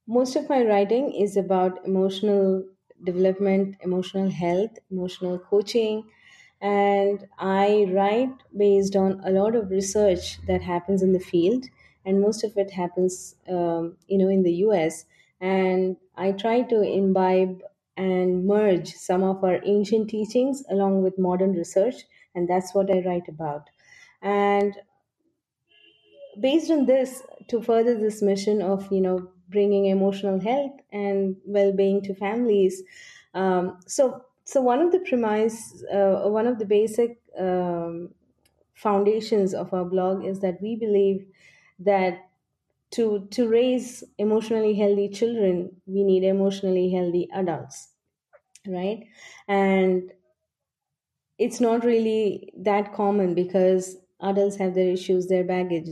most 0.07 0.37
of 0.37 0.47
my 0.47 0.63
writing 0.63 1.13
is 1.13 1.35
about 1.35 1.85
emotional 1.85 2.63
development, 3.03 3.75
emotional 3.81 4.29
health, 4.29 4.71
emotional 4.89 5.39
coaching. 5.39 6.03
And 6.61 7.27
I 7.37 7.87
write 7.89 8.33
based 8.55 8.95
on 8.95 9.21
a 9.25 9.31
lot 9.31 9.55
of 9.55 9.71
research 9.71 10.39
that 10.47 10.61
happens 10.61 11.01
in 11.01 11.11
the 11.11 11.19
field 11.19 11.65
and 12.05 12.21
most 12.21 12.43
of 12.43 12.57
it 12.57 12.71
happens 12.71 13.35
um, 13.49 13.97
you 14.07 14.17
know 14.17 14.27
in 14.27 14.43
the 14.43 14.51
us 14.51 15.05
and 15.39 15.97
i 16.15 16.31
try 16.31 16.61
to 16.61 16.81
imbibe 16.81 17.61
and 17.97 18.45
merge 18.45 18.93
some 18.93 19.23
of 19.23 19.43
our 19.43 19.59
ancient 19.65 20.09
teachings 20.09 20.63
along 20.69 21.01
with 21.03 21.17
modern 21.19 21.53
research 21.53 22.03
and 22.35 22.47
that's 22.47 22.73
what 22.73 22.89
i 22.89 22.99
write 23.05 23.27
about. 23.27 23.69
And 24.21 24.75
based 26.39 26.71
on 26.71 26.85
this 26.85 27.23
to 27.47 27.61
further 27.61 27.97
this 27.97 28.21
mission 28.21 28.61
of 28.61 28.91
you 28.91 29.01
know 29.01 29.29
bringing 29.49 29.85
emotional 29.85 30.39
health 30.39 30.79
and 30.91 31.35
well-being 31.45 32.01
to 32.01 32.13
families 32.15 32.83
um, 33.33 33.77
so 33.85 34.25
so 34.45 34.61
one 34.61 34.79
of 34.81 34.91
the 34.91 34.99
premise 34.99 35.83
uh, 35.91 36.23
one 36.25 36.47
of 36.47 36.57
the 36.59 36.65
basic 36.65 37.21
um, 37.37 38.13
foundations 38.75 39.53
of 39.53 39.73
our 39.73 39.85
blog 39.85 40.25
is 40.25 40.39
that 40.39 40.61
we 40.61 40.75
believe 40.75 41.27
that 41.85 42.29
to 42.91 43.27
to 43.31 43.47
raise 43.49 44.03
emotionally 44.17 44.73
healthy 44.75 45.09
children 45.09 45.81
we 45.87 46.03
need 46.03 46.23
emotionally 46.23 46.91
healthy 46.91 47.27
adults 47.33 47.93
right? 48.67 49.07
And 49.47 50.11
it's 51.37 51.59
not 51.59 51.83
really 51.83 52.53
that 52.57 52.93
common 52.93 53.33
because 53.33 53.97
adults 54.21 54.55
have 54.57 54.75
their 54.75 54.89
issues 54.91 55.27
their 55.27 55.43
baggage 55.43 55.89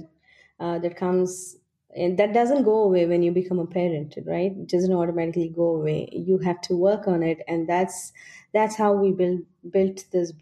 uh, 0.60 0.78
that 0.80 0.96
comes 0.96 1.58
and 1.96 2.20
that 2.20 2.34
doesn't 2.34 2.64
go 2.64 2.84
away 2.84 3.06
when 3.08 3.24
you 3.24 3.32
become 3.32 3.58
a 3.60 3.66
parent 3.66 4.16
right? 4.26 4.52
It 4.52 4.68
doesn't 4.68 4.94
automatically 4.94 5.50
go 5.50 5.76
away. 5.76 6.08
You 6.12 6.38
have 6.40 6.62
to 6.62 6.76
work 6.76 7.08
on 7.08 7.24
it 7.24 7.40
and 7.48 7.68
that's 7.68 8.14
that's 8.54 8.76
how 8.76 8.94
we 8.94 9.12
build 9.12 9.42
built 9.72 10.06
this 10.12 10.34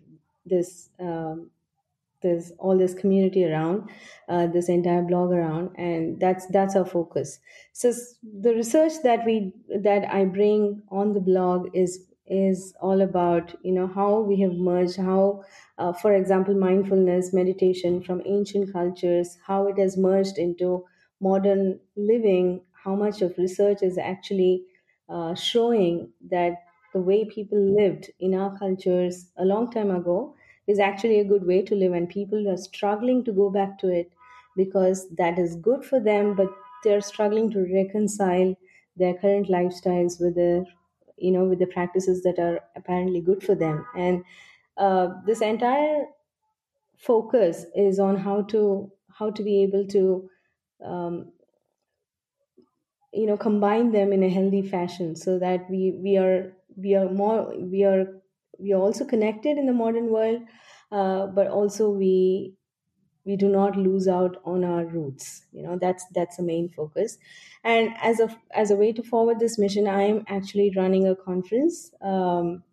this 0.45 0.89
um, 0.99 1.51
there's 2.21 2.51
all 2.59 2.77
this 2.77 2.93
community 2.93 3.45
around 3.45 3.89
uh, 4.27 4.47
this 4.47 4.69
entire 4.69 5.03
blog 5.03 5.31
around 5.31 5.75
and 5.77 6.19
that's 6.19 6.47
that's 6.47 6.75
our 6.75 6.85
focus. 6.85 7.39
So 7.73 7.91
the 8.23 8.53
research 8.53 8.93
that 9.03 9.25
we 9.25 9.53
that 9.69 10.07
i 10.11 10.25
bring 10.25 10.81
on 10.89 11.13
the 11.13 11.19
blog 11.19 11.69
is 11.73 12.05
is 12.25 12.73
all 12.81 13.01
about 13.01 13.55
you 13.63 13.71
know 13.71 13.87
how 13.87 14.19
we 14.19 14.39
have 14.41 14.53
merged 14.53 14.97
how 14.97 15.43
uh, 15.77 15.93
for 15.93 16.13
example 16.13 16.53
mindfulness 16.53 17.33
meditation 17.33 18.01
from 18.03 18.21
ancient 18.25 18.71
cultures 18.73 19.37
how 19.45 19.67
it 19.67 19.77
has 19.77 19.97
merged 19.97 20.37
into 20.37 20.85
modern 21.21 21.79
living 21.95 22.61
how 22.83 22.95
much 22.95 23.21
of 23.21 23.37
research 23.37 23.81
is 23.81 23.97
actually 23.97 24.65
uh, 25.09 25.33
showing 25.35 26.11
that 26.21 26.63
the 26.93 26.99
way 27.01 27.23
people 27.25 27.59
lived 27.79 28.11
in 28.19 28.33
our 28.33 28.57
cultures 28.57 29.31
a 29.37 29.45
long 29.45 29.71
time 29.71 29.91
ago 29.91 30.35
is 30.67 30.79
actually 30.79 31.19
a 31.19 31.25
good 31.25 31.45
way 31.45 31.61
to 31.61 31.75
live 31.75 31.93
and 31.93 32.09
people 32.09 32.47
are 32.49 32.57
struggling 32.57 33.23
to 33.23 33.31
go 33.31 33.49
back 33.49 33.77
to 33.79 33.89
it 33.89 34.11
because 34.55 35.09
that 35.15 35.39
is 35.39 35.55
good 35.57 35.83
for 35.85 35.99
them 35.99 36.35
but 36.35 36.49
they're 36.83 37.01
struggling 37.01 37.49
to 37.51 37.61
reconcile 37.73 38.55
their 38.95 39.13
current 39.15 39.47
lifestyles 39.47 40.19
with 40.19 40.35
the 40.35 40.65
you 41.17 41.31
know 41.31 41.45
with 41.45 41.59
the 41.59 41.67
practices 41.67 42.21
that 42.23 42.37
are 42.39 42.59
apparently 42.75 43.21
good 43.21 43.43
for 43.43 43.55
them. 43.55 43.85
And 43.95 44.23
uh, 44.77 45.09
this 45.25 45.41
entire 45.41 46.05
focus 46.97 47.65
is 47.75 47.99
on 47.99 48.17
how 48.17 48.43
to 48.43 48.91
how 49.09 49.31
to 49.31 49.43
be 49.43 49.63
able 49.63 49.87
to 49.87 50.29
um, 50.83 51.33
you 53.13 53.25
know 53.25 53.37
combine 53.37 53.91
them 53.91 54.11
in 54.13 54.23
a 54.23 54.29
healthy 54.29 54.61
fashion 54.61 55.15
so 55.15 55.39
that 55.39 55.69
we 55.69 55.91
we 56.03 56.17
are 56.17 56.53
we 56.75 56.95
are 56.95 57.09
more 57.09 57.55
we 57.57 57.83
are 57.83 58.16
we 58.59 58.73
are 58.73 58.81
also 58.81 59.05
connected 59.05 59.57
in 59.57 59.65
the 59.65 59.73
modern 59.73 60.07
world 60.11 60.41
uh, 60.91 61.27
but 61.27 61.47
also 61.47 61.89
we 61.89 62.55
we 63.25 63.35
do 63.35 63.49
not 63.49 63.75
lose 63.75 64.07
out 64.07 64.37
on 64.45 64.63
our 64.63 64.85
roots 64.85 65.45
you 65.51 65.61
know 65.63 65.77
that's 65.77 66.05
that's 66.13 66.37
the 66.37 66.43
main 66.43 66.69
focus. 66.69 67.17
And 67.63 67.93
as 68.01 68.19
a 68.19 68.29
as 68.51 68.71
a 68.71 68.75
way 68.75 68.93
to 68.93 69.03
forward 69.03 69.39
this 69.39 69.57
mission 69.59 69.87
i 69.87 70.03
am 70.03 70.23
actually 70.27 70.71
running 70.75 71.07
a 71.07 71.15
conference 71.15 71.93
um, 72.01 72.63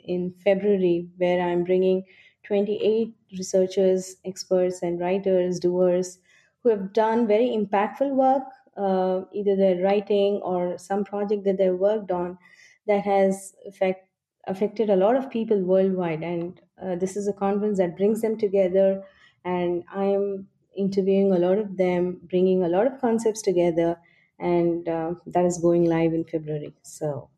in 0.00 0.32
february 0.44 1.08
where 1.16 1.40
i'm 1.40 1.64
bringing 1.64 2.04
28 2.44 3.14
researchers 3.32 4.16
experts 4.24 4.82
and 4.82 5.00
writers 5.00 5.58
doers 5.60 6.18
who 6.62 6.70
have 6.70 6.92
done 6.92 7.26
very 7.26 7.48
impactful 7.48 8.14
work 8.14 8.44
uh, 8.76 9.22
either 9.32 9.56
their 9.56 9.82
writing 9.82 10.36
or 10.36 10.78
some 10.78 11.04
project 11.04 11.44
that 11.44 11.58
they 11.58 11.70
worked 11.70 12.10
on 12.12 12.38
that 12.86 13.04
has 13.04 13.54
affect, 13.66 14.07
affected 14.48 14.90
a 14.90 14.96
lot 14.96 15.16
of 15.16 15.30
people 15.30 15.60
worldwide. 15.62 16.22
And 16.22 16.60
uh, 16.82 16.96
this 16.96 17.16
is 17.16 17.28
a 17.28 17.32
conference 17.32 17.78
that 17.78 17.96
brings 17.96 18.22
them 18.22 18.38
together. 18.38 19.04
And 19.44 19.84
I 19.94 20.04
am 20.04 20.48
interviewing 20.76 21.32
a 21.32 21.38
lot 21.38 21.58
of 21.58 21.76
them, 21.76 22.20
bringing 22.28 22.64
a 22.64 22.68
lot 22.68 22.86
of 22.86 23.00
concepts 23.00 23.42
together. 23.42 23.96
And 24.38 24.88
uh, 24.88 25.14
that 25.26 25.44
is 25.44 25.58
going 25.58 25.84
live 25.84 26.12
in 26.12 26.24
February. 26.24 26.74
So 26.82 27.28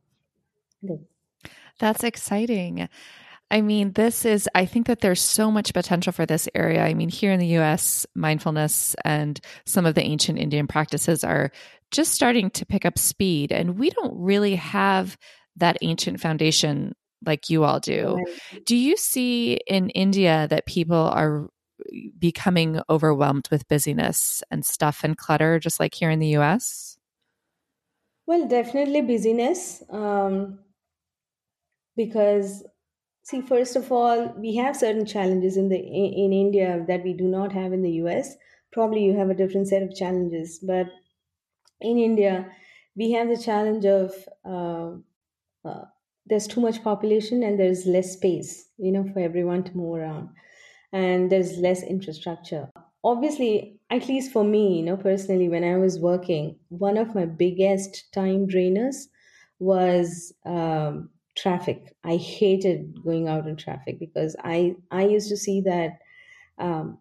that's 1.79 2.05
exciting. 2.05 2.89
I 3.51 3.63
mean, 3.63 3.93
this 3.93 4.25
is, 4.25 4.49
I 4.55 4.65
think 4.65 4.87
that 4.87 5.01
there's 5.01 5.21
so 5.21 5.51
much 5.51 5.75
potential 5.75 6.13
for 6.13 6.25
this 6.25 6.49
area. 6.55 6.85
I 6.85 6.95
mean, 6.95 7.09
here 7.09 7.33
in 7.33 7.41
the 7.41 7.59
US, 7.59 8.07
mindfulness 8.15 8.95
and 9.05 9.41
some 9.67 9.87
of 9.87 9.97
the 9.97 10.05
ancient 10.05 10.39
Indian 10.39 10.69
practices 10.69 11.25
are 11.25 11.51
just 11.91 12.13
starting 12.13 12.51
to 12.51 12.67
pick 12.67 12.85
up 12.85 12.97
speed. 12.97 13.51
And 13.51 13.77
we 13.77 13.91
don't 13.91 14.15
really 14.17 14.55
have 14.55 15.17
that 15.57 15.79
ancient 15.83 16.21
foundation 16.21 16.95
like 17.25 17.51
you 17.51 17.65
all 17.65 17.81
do. 17.81 18.17
Right. 18.17 18.65
Do 18.67 18.77
you 18.77 18.97
see 18.97 19.59
in 19.67 19.91
India 19.91 20.47
that 20.49 20.67
people 20.67 20.97
are 20.97 21.49
becoming 22.19 22.81
overwhelmed 22.89 23.49
with 23.51 23.69
busyness 23.69 24.43
and 24.51 24.65
stuff 24.65 25.03
and 25.03 25.17
clutter, 25.17 25.59
just 25.59 25.81
like 25.81 25.95
here 25.95 26.11
in 26.11 26.19
the 26.19 26.37
US? 26.39 26.99
Well, 28.27 28.47
definitely 28.47 29.03
busyness. 29.03 29.83
Um, 29.91 30.61
because 31.97 32.65
see 33.23 33.41
first 33.41 33.77
of 33.77 33.91
all 33.93 34.35
we 34.39 34.57
have 34.57 34.77
certain 34.77 35.05
challenges 35.05 35.57
in 35.57 35.69
the 35.69 35.77
in 35.77 36.33
india 36.33 36.85
that 36.89 37.05
we 37.05 37.13
do 37.13 37.25
not 37.25 37.53
have 37.53 37.73
in 37.73 37.83
the 37.83 37.91
us 37.91 38.35
probably 38.73 39.03
you 39.05 39.17
have 39.17 39.31
a 39.31 39.35
different 39.35 39.69
set 39.69 39.83
of 39.83 39.95
challenges 39.95 40.59
but 40.73 40.87
in 41.81 41.99
india 41.99 42.35
we 42.97 43.13
have 43.13 43.29
the 43.29 43.43
challenge 43.49 43.85
of 43.85 44.15
uh, 44.45 44.91
uh, 45.69 45.85
there's 46.31 46.47
too 46.47 46.61
much 46.61 46.83
population 46.85 47.43
and 47.43 47.61
there's 47.61 47.87
less 47.87 48.13
space 48.15 48.69
you 48.79 48.93
know 48.93 49.05
for 49.13 49.21
everyone 49.21 49.65
to 49.65 49.77
move 49.77 49.97
around 49.97 50.31
and 50.93 51.31
there's 51.33 51.59
less 51.59 51.83
infrastructure 51.83 52.69
obviously 53.05 53.81
at 53.91 54.09
least 54.09 54.33
for 54.33 54.45
me 54.45 54.79
you 54.79 54.83
know 54.85 54.97
personally 54.97 55.49
when 55.49 55.65
i 55.65 55.77
was 55.77 55.99
working 55.99 56.59
one 56.69 56.97
of 56.97 57.15
my 57.15 57.27
biggest 57.27 58.13
time 58.13 58.47
drainers 58.47 59.07
was 59.59 60.33
um, 60.47 61.11
traffic. 61.37 61.95
I 62.05 62.17
hated 62.17 63.03
going 63.05 63.29
out 63.29 63.47
in 63.47 63.57
traffic 63.57 63.99
because 63.99 64.37
I 64.43 64.75
I 64.91 65.07
used 65.07 65.29
to 65.29 65.37
see 65.37 65.61
that 65.63 65.99
um, 66.59 66.99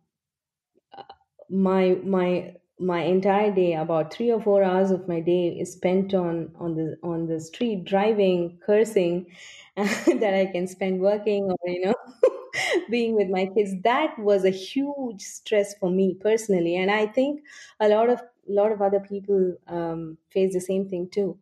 uh, 0.97 1.03
my 1.49 1.95
my 2.03 2.55
my 2.79 3.01
entire 3.03 3.51
day 3.53 3.73
about 3.73 4.13
three 4.13 4.31
or 4.31 4.41
four 4.41 4.63
hours 4.63 4.91
of 4.91 5.07
my 5.07 5.19
day 5.19 5.49
is 5.49 5.73
spent 5.73 6.13
on 6.13 6.51
on 6.57 6.75
the 6.75 6.97
on 7.03 7.27
the 7.27 7.39
street 7.39 7.83
driving 7.85 8.57
cursing 8.65 9.25
that 9.75 10.33
i 10.33 10.45
can 10.45 10.67
spend 10.67 10.99
working 11.01 11.43
or 11.51 11.57
you 11.65 11.85
know 11.85 11.95
being 12.89 13.15
with 13.15 13.29
my 13.29 13.45
kids. 13.55 13.71
That 13.83 14.17
was 14.19 14.43
a 14.45 14.49
huge 14.49 15.21
stress 15.21 15.75
for 15.77 15.89
me 15.89 16.15
personally. 16.19 16.75
And 16.75 16.91
i 16.91 17.05
think 17.05 17.41
a 17.79 17.89
lot 17.89 18.09
of 18.09 18.19
a 18.21 18.51
lot 18.51 18.71
of 18.71 18.81
other 18.81 18.99
people 18.99 19.55
um, 19.67 20.17
face 20.31 20.53
the 20.53 20.61
same 20.61 20.89
thing 20.89 21.09
too. 21.09 21.37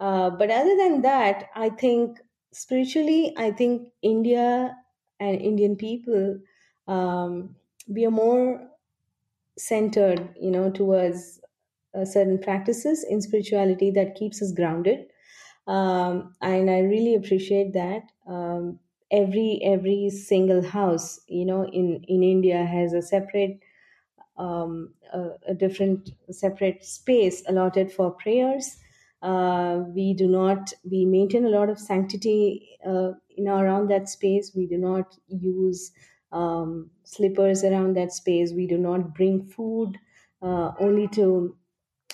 Uh, 0.00 0.30
but 0.30 0.50
other 0.50 0.76
than 0.76 1.02
that 1.02 1.50
i 1.54 1.68
think 1.70 2.20
spiritually, 2.52 3.32
I 3.36 3.52
think 3.52 3.92
India 4.02 4.76
and 5.20 5.40
Indian 5.40 5.76
people, 5.76 6.40
um, 6.88 7.56
we 7.88 8.04
are 8.06 8.10
more 8.10 8.69
centered, 9.60 10.34
you 10.40 10.50
know, 10.50 10.70
towards 10.70 11.40
uh, 11.94 12.04
certain 12.04 12.38
practices 12.38 13.04
in 13.08 13.20
spirituality 13.20 13.90
that 13.92 14.14
keeps 14.14 14.40
us 14.42 14.52
grounded. 14.52 15.06
Um, 15.66 16.34
and 16.40 16.70
I 16.70 16.80
really 16.80 17.14
appreciate 17.14 17.72
that. 17.74 18.02
Um, 18.26 18.78
every 19.10 19.60
every 19.64 20.10
single 20.10 20.62
house, 20.62 21.20
you 21.28 21.44
know, 21.44 21.64
in 21.66 22.04
in 22.08 22.22
India 22.22 22.64
has 22.64 22.92
a 22.92 23.02
separate 23.02 23.60
um, 24.36 24.94
a, 25.12 25.30
a, 25.48 25.54
different 25.54 26.10
separate 26.30 26.84
space 26.84 27.42
allotted 27.46 27.92
for 27.92 28.10
prayers 28.12 28.78
uh, 29.22 29.82
we 29.94 30.14
do 30.14 30.26
not 30.26 30.72
we 30.90 31.04
maintain 31.04 31.44
a 31.44 31.48
lot 31.50 31.68
of 31.68 31.78
sanctity 31.78 32.78
uh, 32.86 33.10
in 33.36 33.48
around 33.48 33.88
that 33.88 34.08
space 34.08 34.52
we 34.54 34.66
do 34.66 34.78
not 34.78 35.16
use 35.28 35.92
um, 36.32 36.90
slippers 37.04 37.64
around 37.64 37.96
that 37.96 38.12
space. 38.12 38.52
We 38.52 38.66
do 38.66 38.78
not 38.78 39.14
bring 39.14 39.46
food 39.46 39.98
uh, 40.42 40.72
only 40.78 41.08
to 41.08 41.56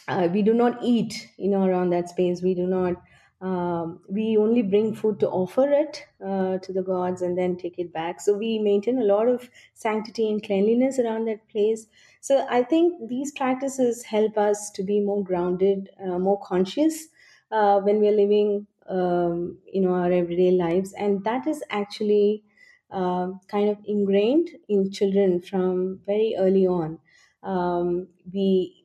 uh, 0.08 0.28
we 0.32 0.42
do 0.42 0.54
not 0.54 0.78
eat 0.82 1.30
you 1.37 1.49
know 1.49 1.64
around 1.64 1.90
that 1.90 2.08
space. 2.08 2.42
We 2.42 2.54
do 2.54 2.66
not 2.66 3.02
um, 3.40 4.00
we 4.08 4.37
only 4.38 4.62
bring 4.62 4.94
food 4.94 5.20
to 5.20 5.28
offer 5.28 5.68
it 5.70 6.06
uh, 6.25 6.56
to 6.58 6.73
the 6.73 6.82
gods 6.82 7.20
and 7.20 7.37
then 7.37 7.56
take 7.56 7.78
it 7.78 7.92
back. 7.92 8.20
So 8.20 8.35
we 8.37 8.58
maintain 8.58 8.99
a 8.99 9.04
lot 9.04 9.28
of 9.28 9.50
sanctity 9.75 10.30
and 10.30 10.42
cleanliness 10.42 10.99
around 10.99 11.26
that 11.26 11.46
place. 11.49 11.87
So 12.23 12.46
I 12.49 12.62
think 12.62 13.08
these 13.08 13.32
practices 13.32 14.04
help 14.04 14.38
us 14.38 14.70
to 14.70 14.82
be 14.82 15.00
more 15.00 15.23
grounded, 15.23 15.90
uh, 16.02 16.18
more 16.18 16.40
conscious 16.40 17.08
uh, 17.50 17.80
when 17.80 18.00
we're 18.00 18.12
living, 18.16 18.66
um, 18.88 19.58
you 19.70 19.80
know, 19.82 19.94
our 19.94 20.11
everyday 20.11 20.50
lives, 20.52 20.92
and 20.94 21.23
that 21.25 21.46
is 21.46 21.62
actually 21.70 22.42
uh, 22.90 23.33
kind 23.49 23.69
of 23.69 23.78
ingrained 23.85 24.50
in 24.69 24.90
children 24.90 25.40
from 25.40 26.00
very 26.07 26.35
early 26.38 26.66
on. 26.66 26.99
Um, 27.43 28.09
we, 28.33 28.85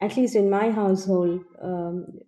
at 0.00 0.16
least 0.16 0.36
in 0.36 0.50
my 0.50 0.70
household, 0.70 1.44
um, 1.60 2.20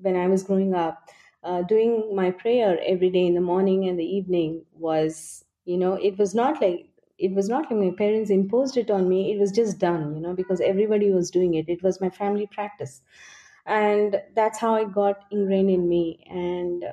when 0.00 0.16
I 0.16 0.26
was 0.28 0.42
growing 0.42 0.74
up, 0.74 1.08
uh, 1.42 1.62
doing 1.62 2.14
my 2.14 2.30
prayer 2.30 2.78
every 2.84 3.10
day 3.10 3.26
in 3.26 3.34
the 3.34 3.40
morning 3.40 3.88
and 3.88 3.98
the 3.98 4.04
evening 4.04 4.64
was, 4.72 5.44
you 5.64 5.78
know, 5.78 5.94
it 5.94 6.18
was 6.18 6.34
not 6.34 6.60
like 6.60 6.88
it 7.18 7.32
was 7.32 7.48
not 7.48 7.70
like 7.70 7.80
my 7.80 7.92
parents 7.96 8.28
imposed 8.30 8.76
it 8.76 8.90
on 8.90 9.08
me. 9.08 9.32
It 9.32 9.38
was 9.38 9.50
just 9.50 9.78
done 9.78 10.14
you 10.14 10.20
know 10.20 10.34
because 10.34 10.60
everybody 10.60 11.10
was 11.10 11.30
doing 11.30 11.54
it. 11.54 11.68
It 11.68 11.82
was 11.82 12.00
my 12.00 12.10
family 12.10 12.46
practice. 12.46 13.00
And 13.64 14.22
that's 14.34 14.58
how 14.58 14.76
it 14.76 14.92
got 14.92 15.24
ingrained 15.30 15.70
in 15.70 15.88
me. 15.88 16.24
And 16.30 16.84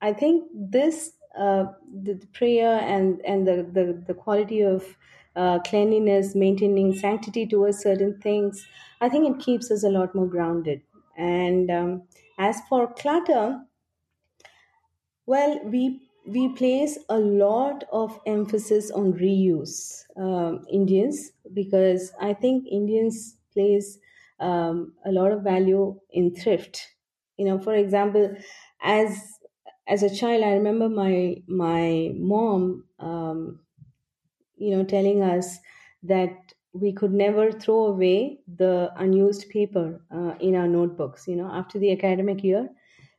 i 0.00 0.12
think 0.12 0.48
this 0.54 1.12
uh, 1.36 1.66
the, 2.02 2.14
the, 2.14 2.26
prayer 2.28 2.78
and 2.80 3.20
and 3.24 3.46
the 3.46 3.66
the, 3.72 4.02
the 4.06 4.14
quality 4.14 4.60
of 4.60 4.96
uh, 5.36 5.58
cleanliness 5.60 6.34
maintaining 6.34 6.94
sanctity 6.94 7.46
towards 7.46 7.78
certain 7.78 8.18
things 8.20 8.66
i 9.00 9.08
think 9.08 9.28
it 9.28 9.44
keeps 9.44 9.70
us 9.70 9.84
a 9.84 9.88
lot 9.90 10.14
more 10.14 10.26
grounded. 10.26 10.82
And 11.16 11.68
um, 11.70 12.02
as 12.38 12.60
for 12.68 12.92
clutter 12.94 13.60
well 15.26 15.60
we 15.64 16.00
we 16.26 16.48
place 16.50 16.98
a 17.08 17.18
lot 17.18 17.84
of 17.92 18.20
emphasis 18.26 18.90
on 18.90 19.12
reuse 19.14 20.04
um, 20.16 20.64
indians 20.70 21.32
because 21.52 22.12
i 22.20 22.32
think 22.32 22.66
indians 22.70 23.36
place 23.52 23.98
um, 24.40 24.92
a 25.04 25.10
lot 25.10 25.32
of 25.32 25.42
value 25.42 25.98
in 26.10 26.34
thrift. 26.34 26.94
You 27.36 27.46
know 27.46 27.58
for 27.58 27.74
example 27.74 28.36
as 28.82 29.37
as 29.88 30.02
a 30.02 30.14
child 30.14 30.42
i 30.44 30.52
remember 30.52 30.88
my 30.88 31.42
my 31.48 32.12
mom 32.16 32.84
um, 32.98 33.60
you 34.56 34.70
know 34.76 34.84
telling 34.84 35.22
us 35.22 35.58
that 36.02 36.52
we 36.72 36.92
could 36.92 37.12
never 37.12 37.50
throw 37.52 37.86
away 37.86 38.40
the 38.62 38.90
unused 38.96 39.48
paper 39.50 40.04
uh, 40.10 40.34
in 40.40 40.54
our 40.54 40.68
notebooks 40.68 41.26
you 41.28 41.36
know 41.36 41.50
after 41.60 41.78
the 41.78 41.92
academic 41.92 42.42
year 42.44 42.68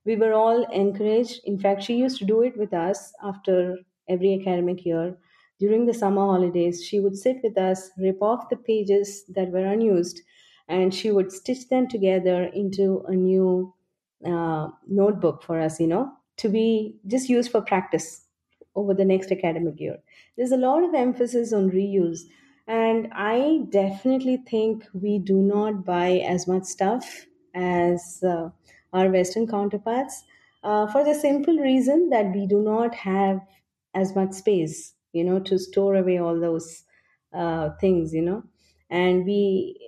we 0.06 0.18
were 0.18 0.34
all 0.34 0.64
encouraged. 0.72 1.42
In 1.46 1.60
fact, 1.60 1.84
she 1.84 1.96
used 1.98 2.18
to 2.20 2.26
do 2.26 2.42
it 2.42 2.58
with 2.58 2.74
us 2.74 3.14
after 3.24 3.78
every 4.10 4.34
academic 4.34 4.84
year. 4.86 5.16
During 5.60 5.86
the 5.86 5.94
summer 5.94 6.24
holidays, 6.26 6.84
she 6.84 7.00
would 7.00 7.18
sit 7.18 7.44
with 7.44 7.60
us, 7.60 7.92
rip 8.00 8.24
off 8.24 8.50
the 8.50 8.58
pages 8.58 9.26
that 9.28 9.52
were 9.52 9.68
unused, 9.68 10.24
and 10.68 10.96
she 10.96 11.12
would 11.12 11.32
stitch 11.32 11.70
them 11.70 11.88
together 11.88 12.46
into 12.46 13.02
a 13.08 13.16
new 13.16 13.76
uh, 14.26 14.70
notebook 14.88 15.44
for 15.44 15.60
us, 15.60 15.80
you 15.80 15.88
know, 15.88 16.14
to 16.39 16.50
be 16.50 16.96
just 17.08 17.29
used 17.29 17.51
for 17.51 17.62
practice 17.62 18.25
over 18.75 18.93
the 18.93 19.05
next 19.05 19.31
academic 19.31 19.79
year. 19.79 20.00
There's 20.38 20.51
a 20.51 20.58
lot 20.58 20.84
of 20.84 20.93
emphasis 20.93 21.53
on 21.53 21.72
reuse. 21.72 22.22
And 22.67 23.10
I 23.13 23.65
definitely 23.69 24.38
think 24.38 24.86
we 24.93 25.19
do 25.19 25.41
not 25.41 25.86
buy 25.86 26.19
as 26.19 26.48
much 26.48 26.63
stuff 26.65 27.25
as 27.55 28.24
uh, 28.24 28.50
our 28.93 29.10
Western 29.10 29.48
counterparts 29.48 30.24
uh, 30.63 30.88
for 30.88 31.03
the 31.03 31.15
simple 31.15 31.58
reason 31.58 32.10
that 32.10 32.31
we 32.34 32.46
do 32.46 32.62
not 32.62 32.93
have 32.96 33.41
as 33.93 34.15
much 34.15 34.34
space, 34.34 34.93
you 35.13 35.24
know, 35.24 35.39
to 35.39 35.58
store 35.58 35.96
away 35.96 36.19
all 36.19 36.39
those 36.39 36.84
uh, 37.34 37.72
things, 37.81 38.13
you 38.13 38.22
know, 38.22 38.43
and 38.89 39.25
we 39.25 39.79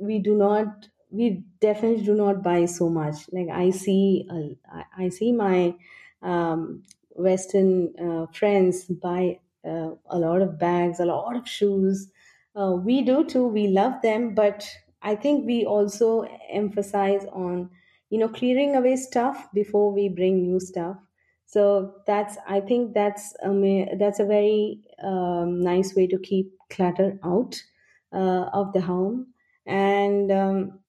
we 0.00 0.18
do 0.18 0.34
not 0.34 0.88
we 1.10 1.44
definitely 1.60 2.04
do 2.04 2.14
not 2.14 2.42
buy 2.42 2.64
so 2.66 2.88
much. 2.88 3.28
Like 3.32 3.48
I 3.48 3.70
see, 3.70 4.26
uh, 4.30 4.82
I 4.96 5.08
see 5.08 5.32
my 5.32 5.74
um, 6.22 6.82
Western 7.10 7.94
uh, 7.98 8.26
friends 8.32 8.84
buy 8.84 9.40
uh, 9.64 9.92
a 10.06 10.18
lot 10.18 10.42
of 10.42 10.58
bags, 10.58 11.00
a 11.00 11.06
lot 11.06 11.36
of 11.36 11.48
shoes. 11.48 12.10
Uh, 12.54 12.72
we 12.82 13.02
do 13.02 13.24
too. 13.24 13.46
We 13.46 13.68
love 13.68 14.00
them, 14.02 14.34
but 14.34 14.68
I 15.02 15.14
think 15.14 15.46
we 15.46 15.64
also 15.64 16.22
emphasize 16.48 17.24
on 17.26 17.70
you 18.10 18.18
know 18.18 18.28
clearing 18.28 18.74
away 18.76 18.96
stuff 18.96 19.48
before 19.52 19.92
we 19.92 20.08
bring 20.08 20.42
new 20.42 20.60
stuff. 20.60 20.96
So 21.46 22.02
that's 22.06 22.36
I 22.46 22.60
think 22.60 22.94
that's 22.94 23.34
a 23.42 23.94
that's 23.98 24.20
a 24.20 24.24
very 24.24 24.82
um, 25.02 25.60
nice 25.60 25.94
way 25.94 26.06
to 26.08 26.18
keep 26.18 26.52
clutter 26.70 27.18
out 27.24 27.62
uh, 28.12 28.50
of 28.52 28.72
the 28.72 28.80
home 28.80 29.34
and. 29.66 30.30
Um, 30.30 30.80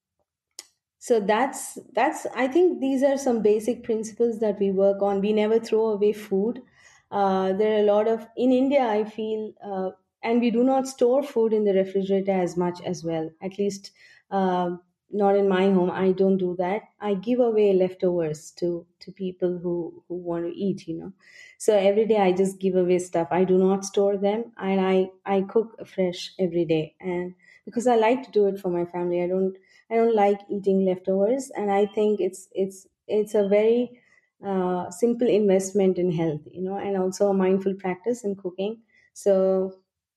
so 1.08 1.20
that's 1.20 1.62
that's 1.98 2.25
i 2.36 2.48
think 2.55 2.79
these 2.81 3.03
are 3.10 3.17
some 3.17 3.41
basic 3.41 3.84
principles 3.84 4.39
that 4.39 4.60
we 4.60 4.72
work 4.72 5.01
on. 5.01 5.22
We 5.22 5.34
never 5.34 5.60
throw 5.60 5.88
away 5.88 6.13
food. 6.13 6.62
Uh, 7.10 7.53
there 7.53 7.74
are 7.75 7.79
a 7.81 7.91
lot 7.91 8.08
of 8.08 8.27
in 8.38 8.51
india 8.58 8.84
i 8.89 9.03
feel 9.03 9.41
uh, 9.72 9.89
and 10.24 10.39
we 10.46 10.51
do 10.58 10.63
not 10.63 10.88
store 10.88 11.24
food 11.24 11.53
in 11.53 11.63
the 11.65 11.74
refrigerator 11.74 12.31
as 12.31 12.55
much 12.55 12.79
as 12.84 13.03
well. 13.03 13.29
At 13.41 13.58
least 13.58 13.91
uh, 14.29 14.75
not 15.10 15.36
in 15.36 15.50
my 15.50 15.63
home. 15.77 15.89
I 15.91 16.12
don't 16.13 16.38
do 16.38 16.55
that. 16.60 16.84
I 17.01 17.15
give 17.15 17.39
away 17.39 17.74
leftovers 17.74 18.51
to 18.62 18.70
to 19.00 19.12
people 19.12 19.58
who 19.63 19.75
who 20.08 20.15
want 20.29 20.46
to 20.46 20.51
eat 20.67 20.88
you 20.88 20.98
know. 21.00 21.12
So 21.58 21.75
every 21.89 22.05
day 22.12 22.17
i 22.27 22.31
just 22.31 22.60
give 22.60 22.75
away 22.75 23.00
stuff. 23.00 23.27
I 23.31 23.43
do 23.43 23.58
not 23.58 23.86
store 23.91 24.15
them 24.17 24.46
and 24.58 24.79
i 24.91 25.10
i 25.25 25.41
cook 25.41 25.75
fresh 25.96 26.22
every 26.39 26.65
day. 26.65 26.96
And 27.00 27.34
because 27.65 27.88
i 27.88 27.96
like 27.96 28.24
to 28.24 28.31
do 28.39 28.48
it 28.48 28.60
for 28.60 28.70
my 28.70 28.86
family. 28.86 29.22
I 29.24 29.27
don't 29.27 29.58
I 29.91 29.95
don't 29.95 30.15
like 30.15 30.39
eating 30.50 30.86
leftovers, 30.86 31.51
and 31.55 31.69
I 31.69 31.86
think 31.86 32.21
it's 32.21 32.48
it's 32.53 32.88
it's 33.07 33.36
a 33.36 33.48
very 33.48 34.00
uh, 34.45 34.89
simple 34.89 35.27
investment 35.27 35.98
in 35.98 36.12
health, 36.12 36.41
you 36.51 36.62
know, 36.62 36.77
and 36.77 36.98
also 36.98 37.29
a 37.29 37.33
mindful 37.33 37.74
practice 37.75 38.24
in 38.24 38.36
cooking. 38.36 38.81
So 39.13 39.74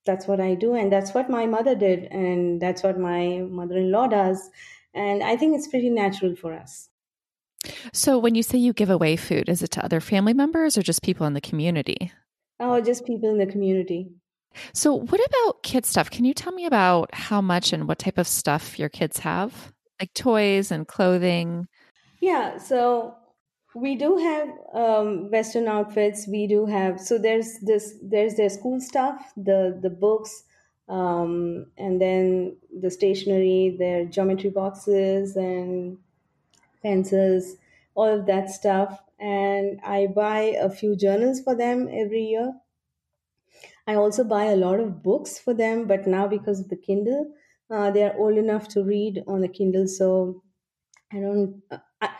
that's 0.06 0.26
what 0.26 0.40
I 0.40 0.54
do, 0.54 0.74
and 0.74 0.92
that's 0.92 1.12
what 1.12 1.28
my 1.28 1.46
mother 1.46 1.74
did, 1.74 2.04
and 2.04 2.60
that's 2.60 2.82
what 2.82 2.98
my 2.98 3.38
mother-in-law 3.40 4.08
does, 4.08 4.50
and 4.94 5.22
I 5.22 5.36
think 5.36 5.56
it's 5.56 5.68
pretty 5.68 5.90
natural 5.90 6.36
for 6.36 6.52
us. 6.52 6.88
So 7.92 8.18
when 8.18 8.34
you 8.34 8.42
say 8.42 8.58
you 8.58 8.72
give 8.72 8.90
away 8.90 9.16
food, 9.16 9.48
is 9.48 9.62
it 9.62 9.70
to 9.72 9.84
other 9.84 10.00
family 10.00 10.34
members 10.34 10.76
or 10.76 10.82
just 10.82 11.02
people 11.02 11.26
in 11.26 11.32
the 11.32 11.40
community? 11.40 12.12
Oh, 12.60 12.80
just 12.80 13.06
people 13.06 13.30
in 13.30 13.38
the 13.38 13.46
community. 13.46 14.10
So, 14.72 14.94
what 14.94 15.20
about 15.20 15.62
kid 15.62 15.86
stuff? 15.86 16.10
Can 16.10 16.24
you 16.24 16.34
tell 16.34 16.52
me 16.52 16.66
about 16.66 17.14
how 17.14 17.40
much 17.40 17.72
and 17.72 17.88
what 17.88 17.98
type 17.98 18.18
of 18.18 18.26
stuff 18.26 18.78
your 18.78 18.88
kids 18.88 19.18
have? 19.20 19.72
Like 20.00 20.12
toys 20.14 20.70
and 20.70 20.86
clothing? 20.86 21.68
Yeah, 22.20 22.58
so 22.58 23.16
we 23.74 23.96
do 23.96 24.16
have 24.16 24.48
um, 24.72 25.30
Western 25.30 25.68
outfits. 25.68 26.26
We 26.28 26.46
do 26.46 26.66
have 26.66 27.00
so 27.00 27.18
there's 27.18 27.58
this 27.60 27.94
there's 28.02 28.36
their 28.36 28.48
school 28.48 28.80
stuff, 28.80 29.32
the 29.36 29.78
the 29.80 29.90
books, 29.90 30.44
um, 30.88 31.66
and 31.76 32.00
then 32.00 32.56
the 32.80 32.90
stationery, 32.90 33.76
their 33.78 34.04
geometry 34.04 34.50
boxes 34.50 35.36
and 35.36 35.98
pencils, 36.82 37.56
all 37.94 38.08
of 38.08 38.26
that 38.26 38.50
stuff. 38.50 39.00
And 39.18 39.80
I 39.84 40.06
buy 40.06 40.56
a 40.60 40.68
few 40.68 40.96
journals 40.96 41.40
for 41.40 41.54
them 41.54 41.88
every 41.90 42.24
year 42.24 42.52
I 43.86 43.94
also 43.94 44.24
buy 44.24 44.44
a 44.46 44.56
lot 44.56 44.80
of 44.80 45.02
books 45.02 45.38
for 45.38 45.54
them, 45.54 45.86
but 45.86 46.06
now 46.06 46.26
because 46.26 46.60
of 46.60 46.68
the 46.68 46.76
Kindle, 46.76 47.32
uh, 47.70 47.90
they 47.90 48.02
are 48.02 48.16
old 48.16 48.36
enough 48.38 48.68
to 48.68 48.82
read 48.84 49.22
on 49.26 49.40
the 49.40 49.48
Kindle. 49.48 49.86
So 49.86 50.42
I 51.12 51.20
don't. 51.20 51.62
Uh, 51.70 51.78
I, 52.00 52.16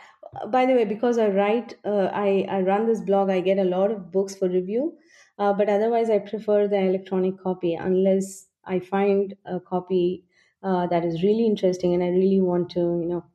by 0.47 0.65
the 0.65 0.73
way, 0.73 0.85
because 0.85 1.17
I 1.17 1.29
write, 1.29 1.77
uh, 1.85 2.09
I 2.13 2.45
I 2.49 2.61
run 2.61 2.87
this 2.87 3.01
blog. 3.01 3.29
I 3.29 3.41
get 3.41 3.57
a 3.59 3.63
lot 3.65 3.91
of 3.91 4.11
books 4.11 4.35
for 4.35 4.49
review, 4.49 4.97
uh, 5.39 5.53
but 5.53 5.69
otherwise, 5.69 6.09
I 6.09 6.19
prefer 6.19 6.67
the 6.67 6.79
electronic 6.79 7.39
copy 7.39 7.73
unless 7.75 8.47
I 8.65 8.79
find 8.79 9.35
a 9.45 9.59
copy 9.59 10.25
uh, 10.63 10.87
that 10.87 11.05
is 11.05 11.23
really 11.23 11.45
interesting 11.45 11.93
and 11.93 12.03
I 12.03 12.09
really 12.09 12.41
want 12.41 12.69
to, 12.71 12.79
you 12.79 13.05
know, 13.07 13.25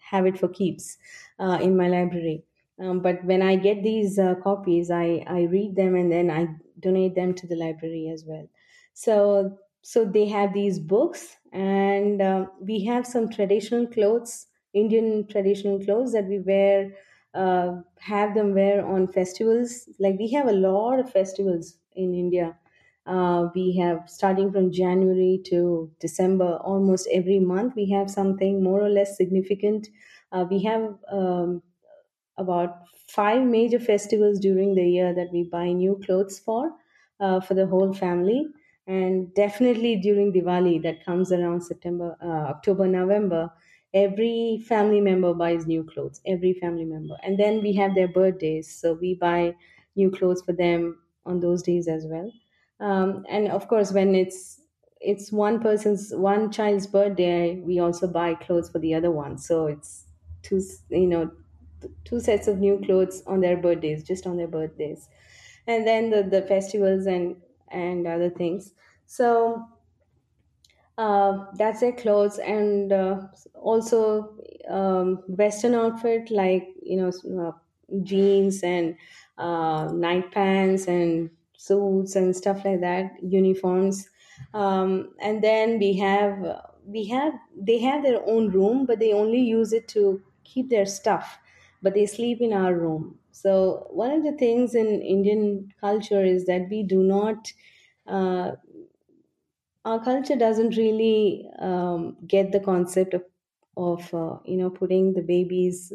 have 0.00 0.26
it 0.26 0.38
for 0.38 0.48
keeps 0.48 0.96
uh, 1.38 1.58
in 1.60 1.76
my 1.76 1.88
library. 1.88 2.44
Um, 2.78 3.00
but 3.00 3.24
when 3.24 3.42
I 3.42 3.56
get 3.56 3.82
these 3.82 4.18
copies, 4.42 4.90
I, 4.90 5.24
I 5.26 5.42
read 5.42 5.76
them 5.76 5.94
and 5.94 6.12
then 6.12 6.30
I 6.30 6.48
donate 6.78 7.14
them 7.14 7.34
to 7.34 7.46
the 7.46 7.56
library 7.56 8.08
as 8.12 8.24
well. 8.24 8.48
So 8.94 9.58
so 9.82 10.04
they 10.04 10.26
have 10.26 10.52
these 10.52 10.80
books, 10.80 11.36
and 11.52 12.20
uh, 12.20 12.46
we 12.60 12.84
have 12.84 13.06
some 13.06 13.28
traditional 13.28 13.86
clothes, 13.86 14.48
Indian 14.72 15.26
traditional 15.28 15.78
clothes 15.84 16.12
that 16.12 16.24
we 16.26 16.40
wear, 16.40 16.96
uh, 17.34 17.82
have 18.00 18.34
them 18.34 18.54
wear 18.54 18.84
on 18.84 19.06
festivals. 19.12 19.88
Like 20.00 20.18
we 20.18 20.30
have 20.32 20.48
a 20.48 20.52
lot 20.52 20.98
of 20.98 21.10
festivals 21.12 21.78
in 21.94 22.14
India. 22.14 22.58
Uh, 23.06 23.48
we 23.54 23.76
have 23.76 24.10
starting 24.10 24.50
from 24.50 24.72
January 24.72 25.40
to 25.44 25.92
December, 26.00 26.56
almost 26.56 27.06
every 27.12 27.38
month, 27.38 27.74
we 27.76 27.88
have 27.90 28.10
something 28.10 28.62
more 28.64 28.82
or 28.82 28.88
less 28.88 29.16
significant. 29.16 29.86
Uh, 30.32 30.44
we 30.50 30.60
have 30.64 30.98
um, 31.12 31.62
about 32.36 32.82
five 33.06 33.42
major 33.42 33.78
festivals 33.78 34.38
during 34.40 34.74
the 34.74 34.88
year 34.88 35.14
that 35.14 35.32
we 35.32 35.44
buy 35.44 35.72
new 35.72 36.00
clothes 36.04 36.38
for 36.38 36.72
uh, 37.20 37.40
for 37.40 37.54
the 37.54 37.66
whole 37.66 37.92
family. 37.92 38.46
And 38.86 39.34
definitely 39.34 39.96
during 39.96 40.32
diwali 40.32 40.80
that 40.84 41.04
comes 41.04 41.32
around 41.32 41.62
september 41.62 42.16
uh, 42.22 42.50
october 42.54 42.86
november 42.86 43.50
every 43.94 44.62
family 44.68 45.00
member 45.00 45.34
buys 45.34 45.66
new 45.66 45.82
clothes 45.82 46.20
every 46.24 46.52
family 46.52 46.84
member. 46.84 47.16
And 47.22 47.38
then 47.38 47.62
we 47.62 47.72
have 47.74 47.94
their 47.96 48.08
birthdays 48.08 48.70
so 48.72 48.92
we 48.94 49.14
buy 49.14 49.56
new 49.96 50.10
clothes 50.10 50.42
for 50.42 50.52
them 50.52 51.02
on 51.24 51.40
those 51.40 51.62
days 51.64 51.88
as 51.88 52.06
well. 52.06 52.30
Um, 52.78 53.24
and 53.28 53.48
of 53.48 53.68
course 53.68 53.92
when 53.92 54.14
it's 54.14 54.60
it's 55.00 55.32
one 55.32 55.60
person's 55.60 56.14
one 56.14 56.50
child's 56.52 56.86
birthday 56.86 57.60
we 57.60 57.78
also 57.78 58.06
buy 58.06 58.34
clothes 58.34 58.70
for 58.70 58.78
the 58.78 58.94
other 58.94 59.10
one. 59.10 59.38
So 59.38 59.66
it's 59.66 60.06
two 60.42 60.60
you 60.90 61.06
know 61.06 61.30
two 62.04 62.20
sets 62.20 62.48
of 62.48 62.58
new 62.58 62.80
clothes 62.84 63.22
on 63.26 63.40
their 63.40 63.56
birthdays, 63.56 64.04
just 64.04 64.26
on 64.26 64.36
their 64.36 64.48
birthdays, 64.48 65.08
and 65.66 65.86
then 65.86 66.10
the, 66.10 66.22
the 66.22 66.42
festivals 66.42 67.06
and 67.06 67.42
and 67.68 68.06
other 68.06 68.30
things. 68.30 68.72
So 69.06 69.66
uh, 70.98 71.46
that's 71.54 71.80
their 71.80 71.92
clothes, 71.92 72.38
and 72.38 72.92
uh, 72.92 73.28
also 73.54 74.38
um, 74.68 75.16
Western 75.28 75.74
outfit 75.74 76.30
like 76.30 76.68
you 76.82 76.96
know 76.96 77.12
uh, 77.42 77.52
jeans 78.02 78.62
and 78.62 78.96
uh, 79.38 79.90
night 79.92 80.32
pants 80.32 80.86
and 80.88 81.30
suits 81.56 82.16
and 82.16 82.34
stuff 82.34 82.64
like 82.64 82.80
that, 82.80 83.22
uniforms. 83.22 84.08
Um, 84.54 85.14
and 85.20 85.42
then 85.44 85.78
we 85.78 85.96
have 85.98 86.62
we 86.86 87.06
have 87.08 87.34
they 87.54 87.78
have 87.78 88.02
their 88.02 88.26
own 88.26 88.48
room, 88.50 88.86
but 88.86 88.98
they 88.98 89.12
only 89.12 89.40
use 89.40 89.72
it 89.74 89.88
to 89.88 90.22
keep 90.44 90.70
their 90.70 90.86
stuff 90.86 91.38
but 91.86 91.94
they 91.94 92.06
sleep 92.06 92.40
in 92.40 92.52
our 92.52 92.74
room. 92.74 93.18
So, 93.32 93.86
one 93.90 94.12
of 94.12 94.24
the 94.24 94.32
things 94.32 94.74
in 94.74 94.88
Indian 95.02 95.72
culture 95.80 96.24
is 96.24 96.46
that 96.46 96.68
we 96.70 96.82
do 96.82 97.02
not, 97.02 97.52
uh, 98.06 98.52
our 99.84 100.02
culture 100.02 100.36
doesn't 100.36 100.76
really 100.76 101.48
um, 101.58 102.16
get 102.26 102.52
the 102.52 102.60
concept 102.60 103.14
of, 103.14 103.24
of 103.76 104.12
uh, 104.14 104.38
you 104.44 104.56
know, 104.56 104.70
putting 104.70 105.12
the 105.14 105.22
babies 105.22 105.92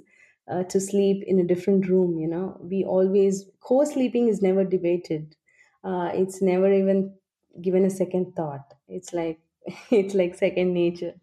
uh, 0.48 0.64
to 0.64 0.80
sleep 0.80 1.24
in 1.28 1.40
a 1.40 1.44
different 1.44 1.88
room. 1.88 2.18
You 2.20 2.28
know, 2.28 2.58
we 2.62 2.84
always, 2.86 3.46
co 3.60 3.84
sleeping 3.84 4.28
is 4.28 4.42
never 4.42 4.64
debated, 4.64 5.36
uh, 5.84 6.12
it's 6.14 6.42
never 6.42 6.72
even 6.72 7.18
given 7.62 7.86
a 7.86 7.90
second 7.90 8.36
thought. 8.36 8.74
It's 8.88 9.14
like, 9.14 9.42
it's 9.92 10.14
like 10.14 10.36
second 10.36 10.74
nature 10.74 11.16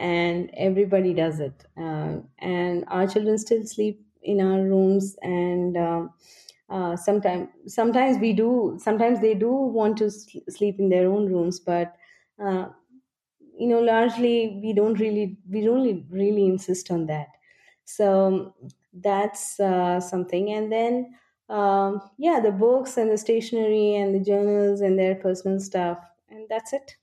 and 0.00 0.50
everybody 0.56 1.14
does 1.14 1.40
it. 1.40 1.66
Uh, 1.76 2.20
and 2.38 2.84
our 2.88 3.06
children 3.06 3.38
still 3.38 3.64
sleep 3.66 4.06
in 4.22 4.40
our 4.40 4.62
rooms, 4.62 5.16
and 5.22 5.76
um, 5.76 6.14
uh, 6.68 6.96
sometimes 6.96 7.48
sometimes 7.66 8.18
we 8.18 8.32
do. 8.32 8.78
Sometimes 8.80 9.20
they 9.20 9.34
do 9.34 9.50
want 9.52 9.98
to 9.98 10.10
sleep 10.10 10.80
in 10.80 10.88
their 10.90 11.08
own 11.10 11.26
rooms, 11.32 11.60
but 11.60 11.96
uh, 12.38 12.68
you 13.58 13.66
know, 13.68 13.80
largely 13.80 14.60
we 14.62 14.72
don't 14.72 14.98
really 14.98 15.38
we 15.48 15.60
don't 15.62 16.06
really, 16.10 16.46
insist 16.46 16.90
on 16.90 17.06
that. 17.06 17.28
So 17.84 18.54
that's 18.92 19.60
uh, 19.60 20.00
something, 20.00 20.50
and 20.50 20.72
then. 20.72 21.16
Um, 21.48 22.00
yeah, 22.16 22.38
the 22.38 22.52
books 22.52 22.96
and 22.96 23.10
the 23.10 23.18
stationery 23.18 23.96
and 23.96 24.14
the 24.14 24.20
journals 24.20 24.80
and 24.80 24.96
their 24.96 25.16
personal 25.16 25.58
stuff, 25.58 25.98
and 26.28 26.48
that's 26.48 26.72
it. 26.72 26.96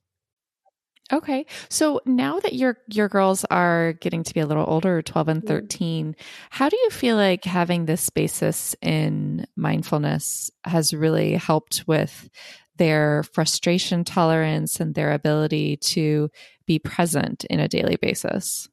Okay. 1.11 1.45
So 1.69 2.01
now 2.05 2.39
that 2.41 2.53
your 2.53 2.77
your 2.87 3.07
girls 3.07 3.45
are 3.45 3.93
getting 3.93 4.23
to 4.23 4.33
be 4.33 4.41
a 4.41 4.45
little 4.45 4.65
older, 4.67 5.01
12 5.01 5.27
and 5.29 5.47
13, 5.47 6.15
how 6.49 6.67
do 6.67 6.75
you 6.75 6.89
feel 6.89 7.15
like 7.15 7.45
having 7.45 7.85
this 7.85 8.09
basis 8.09 8.75
in 8.81 9.47
mindfulness 9.55 10.51
has 10.65 10.93
really 10.93 11.35
helped 11.35 11.85
with 11.87 12.29
their 12.75 13.23
frustration 13.23 14.03
tolerance 14.03 14.79
and 14.79 14.95
their 14.95 15.13
ability 15.13 15.77
to 15.77 16.29
be 16.65 16.77
present 16.77 17.45
in 17.45 17.61
a 17.61 17.69
daily 17.69 17.95
basis? 17.95 18.67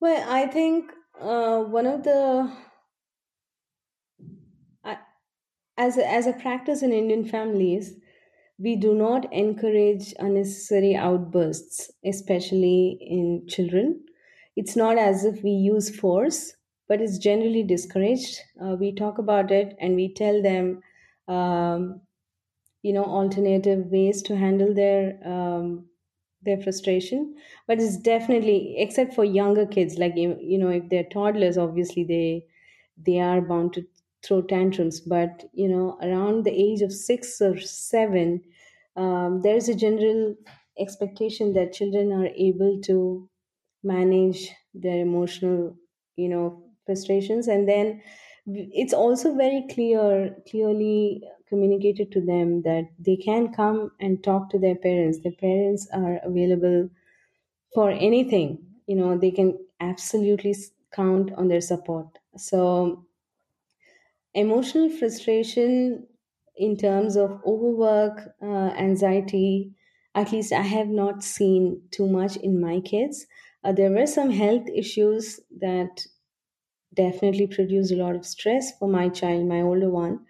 Well, 0.00 0.28
I 0.28 0.48
think 0.48 0.90
uh, 1.20 1.60
one 1.60 1.86
of 1.86 2.02
the 2.02 2.52
I 4.82 4.98
as 5.78 5.96
a, 5.96 6.10
as 6.10 6.26
a 6.26 6.32
practice 6.32 6.82
in 6.82 6.92
Indian 6.92 7.24
families, 7.24 7.94
we 8.62 8.76
do 8.76 8.94
not 8.94 9.32
encourage 9.32 10.14
unnecessary 10.18 10.94
outbursts, 10.94 11.90
especially 12.04 12.98
in 13.00 13.46
children. 13.48 14.04
It's 14.56 14.76
not 14.76 14.98
as 14.98 15.24
if 15.24 15.42
we 15.42 15.50
use 15.50 15.94
force, 15.94 16.54
but 16.88 17.00
it's 17.00 17.18
generally 17.18 17.62
discouraged. 17.64 18.40
Uh, 18.62 18.76
we 18.78 18.94
talk 18.94 19.18
about 19.18 19.50
it 19.50 19.74
and 19.80 19.96
we 19.96 20.12
tell 20.14 20.42
them, 20.42 20.82
um, 21.28 22.00
you 22.82 22.92
know, 22.92 23.04
alternative 23.04 23.86
ways 23.86 24.22
to 24.22 24.36
handle 24.36 24.74
their 24.74 25.18
um, 25.26 25.86
their 26.42 26.58
frustration. 26.60 27.36
But 27.66 27.80
it's 27.80 27.96
definitely, 27.98 28.76
except 28.78 29.14
for 29.14 29.24
younger 29.24 29.66
kids, 29.66 29.98
like 29.98 30.16
you 30.16 30.58
know, 30.58 30.70
if 30.70 30.88
they're 30.88 31.04
toddlers, 31.04 31.58
obviously 31.58 32.04
they 32.04 32.46
they 32.96 33.20
are 33.20 33.40
bound 33.40 33.74
to 33.74 33.86
throw 34.24 34.42
tantrums. 34.42 35.00
But 35.00 35.48
you 35.52 35.68
know, 35.68 35.98
around 36.02 36.44
the 36.44 36.52
age 36.52 36.82
of 36.82 36.92
six 36.92 37.40
or 37.40 37.58
seven, 37.60 38.42
um, 38.96 39.40
there's 39.42 39.68
a 39.68 39.74
general 39.74 40.36
expectation 40.78 41.52
that 41.54 41.72
children 41.72 42.12
are 42.12 42.28
able 42.36 42.80
to 42.82 43.28
manage 43.82 44.50
their 44.74 45.00
emotional 45.00 45.76
you 46.16 46.28
know 46.28 46.62
frustrations. 46.86 47.48
And 47.48 47.68
then 47.68 48.02
it's 48.46 48.92
also 48.92 49.34
very 49.36 49.66
clear 49.70 50.36
clearly 50.50 51.22
communicated 51.48 52.10
to 52.12 52.20
them 52.24 52.62
that 52.62 52.84
they 52.98 53.16
can 53.16 53.52
come 53.52 53.92
and 54.00 54.22
talk 54.24 54.50
to 54.50 54.58
their 54.58 54.76
parents. 54.76 55.20
Their 55.22 55.32
parents 55.32 55.88
are 55.92 56.18
available 56.24 56.88
for 57.74 57.90
anything. 57.90 58.66
You 58.86 58.96
know 58.96 59.18
they 59.18 59.30
can 59.32 59.58
absolutely 59.80 60.54
count 60.92 61.32
on 61.34 61.48
their 61.48 61.60
support. 61.62 62.08
So 62.36 63.06
emotional 64.34 64.90
frustration 64.90 66.06
in 66.56 66.76
terms 66.76 67.16
of 67.16 67.40
overwork, 67.46 68.34
uh, 68.42 68.70
anxiety, 68.76 69.72
at 70.14 70.32
least 70.32 70.52
I 70.52 70.62
have 70.62 70.88
not 70.88 71.22
seen 71.24 71.82
too 71.90 72.06
much 72.08 72.36
in 72.36 72.60
my 72.60 72.80
kids. 72.80 73.26
Uh, 73.64 73.72
there 73.72 73.90
were 73.90 74.06
some 74.06 74.30
health 74.30 74.68
issues 74.74 75.40
that 75.58 76.06
definitely 76.94 77.46
produced 77.46 77.92
a 77.92 77.96
lot 77.96 78.16
of 78.16 78.26
stress 78.26 78.76
for 78.78 78.88
my 78.88 79.08
child, 79.08 79.46
my 79.46 79.60
older 79.62 79.90
one. 79.90 80.26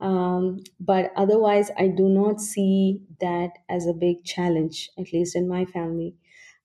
Um, 0.00 0.60
but 0.80 1.12
otherwise, 1.16 1.70
I 1.78 1.88
do 1.88 2.08
not 2.08 2.40
see 2.40 3.02
that 3.20 3.50
as 3.68 3.86
a 3.86 3.94
big 3.94 4.24
challenge, 4.24 4.90
at 4.98 5.12
least 5.12 5.36
in 5.36 5.48
my 5.48 5.64
family, 5.66 6.16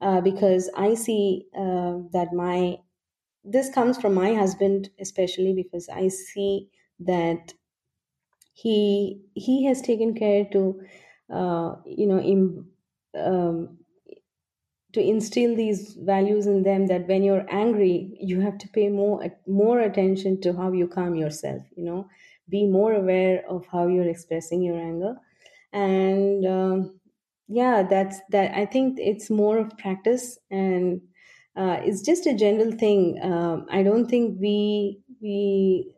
uh, 0.01 0.21
because 0.21 0.69
I 0.77 0.95
see 0.95 1.47
uh, 1.57 1.99
that 2.13 2.33
my 2.33 2.79
this 3.43 3.71
comes 3.73 3.99
from 3.99 4.13
my 4.13 4.33
husband, 4.35 4.89
especially 4.99 5.53
because 5.53 5.89
I 5.89 6.09
see 6.09 6.69
that 6.99 7.53
he 8.55 9.21
he 9.35 9.65
has 9.65 9.81
taken 9.81 10.15
care 10.15 10.45
to 10.45 10.81
uh, 11.31 11.75
you 11.85 12.07
know 12.07 12.19
um, 13.15 13.77
to 14.93 15.01
instill 15.01 15.55
these 15.55 15.95
values 15.99 16.47
in 16.47 16.63
them 16.63 16.87
that 16.87 17.07
when 17.07 17.23
you're 17.23 17.45
angry 17.49 18.17
you 18.21 18.39
have 18.41 18.57
to 18.57 18.67
pay 18.69 18.89
more 18.89 19.17
more 19.47 19.79
attention 19.79 20.39
to 20.41 20.53
how 20.53 20.71
you 20.71 20.87
calm 20.87 21.15
yourself 21.15 21.61
you 21.75 21.83
know? 21.83 22.07
Be 22.47 22.67
more 22.67 22.93
aware 22.93 23.43
of 23.49 23.65
how 23.71 23.87
you're 23.87 24.07
expressing 24.07 24.61
your 24.61 24.77
anger. 24.77 25.15
And 25.73 26.45
um, 26.45 26.99
yeah 27.47 27.83
that's 27.83 28.21
that 28.31 28.55
i 28.57 28.65
think 28.65 28.97
it's 28.99 29.29
more 29.29 29.59
of 29.59 29.77
practice 29.77 30.39
and 30.49 31.01
uh, 31.55 31.79
it's 31.83 32.01
just 32.01 32.25
a 32.27 32.33
general 32.33 32.71
thing. 32.71 33.19
Um, 33.21 33.67
i 33.71 33.83
don't 33.83 34.07
think 34.09 34.39
we 34.41 34.99
we 35.21 35.94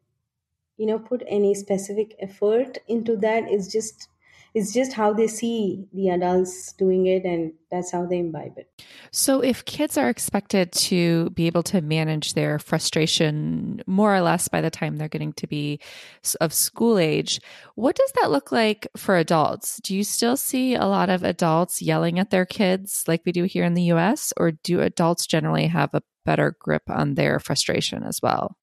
you 0.78 0.86
know 0.86 1.00
put 1.00 1.24
any 1.28 1.54
specific 1.54 2.16
effort 2.20 2.78
into 2.88 3.18
that. 3.18 3.44
It's 3.48 3.72
just 3.72 4.10
it's 4.54 4.74
just 4.74 4.94
how 4.94 5.14
they 5.14 5.28
see 5.28 5.88
the 5.94 6.10
adults 6.10 6.74
doing 6.74 7.06
it 7.06 7.26
and 7.26 7.54
that's 7.70 7.92
how 7.92 8.08
they 8.08 8.18
imbibe 8.18 8.58
it. 8.58 8.68
So 9.12 9.42
if 9.42 9.64
kids 9.66 9.98
are 9.98 10.10
expected 10.10 10.72
to 10.72 11.30
be 11.32 11.46
able 11.46 11.62
to 11.64 11.82
manage 11.82 12.34
their 12.34 12.58
frustration 12.58 13.84
more 13.86 14.16
or 14.16 14.22
less 14.22 14.48
by 14.48 14.62
the 14.62 14.72
time 14.72 14.96
they're 14.96 15.10
getting 15.10 15.34
to 15.34 15.48
be 15.48 15.80
of 16.42 16.54
school 16.54 16.98
age 16.98 17.40
what 17.76 17.96
does 17.96 18.12
that 18.20 18.32
look 18.32 18.52
like 18.52 18.88
for 18.98 19.18
adults? 19.18 19.80
Do 19.84 19.96
you 19.96 20.04
still 20.04 20.38
see 20.38 20.74
a 20.74 20.86
lot 20.86 21.10
of 21.10 21.24
adults 21.24 21.82
yelling 21.82 22.18
at 22.18 22.32
their 22.32 22.46
kids 22.46 23.04
like 23.08 23.22
we 23.26 23.32
do 23.32 23.44
here 23.44 23.64
in 23.64 23.76
the 23.76 23.92
US 23.94 24.34
or 24.38 24.52
do 24.52 24.82
adults 24.82 25.28
generally 25.28 25.68
have 25.68 25.94
a 25.94 26.02
better 26.26 26.56
grip 26.60 26.90
on 26.90 27.14
their 27.14 27.40
frustration 27.40 28.04
as 28.04 28.22
well 28.24 28.58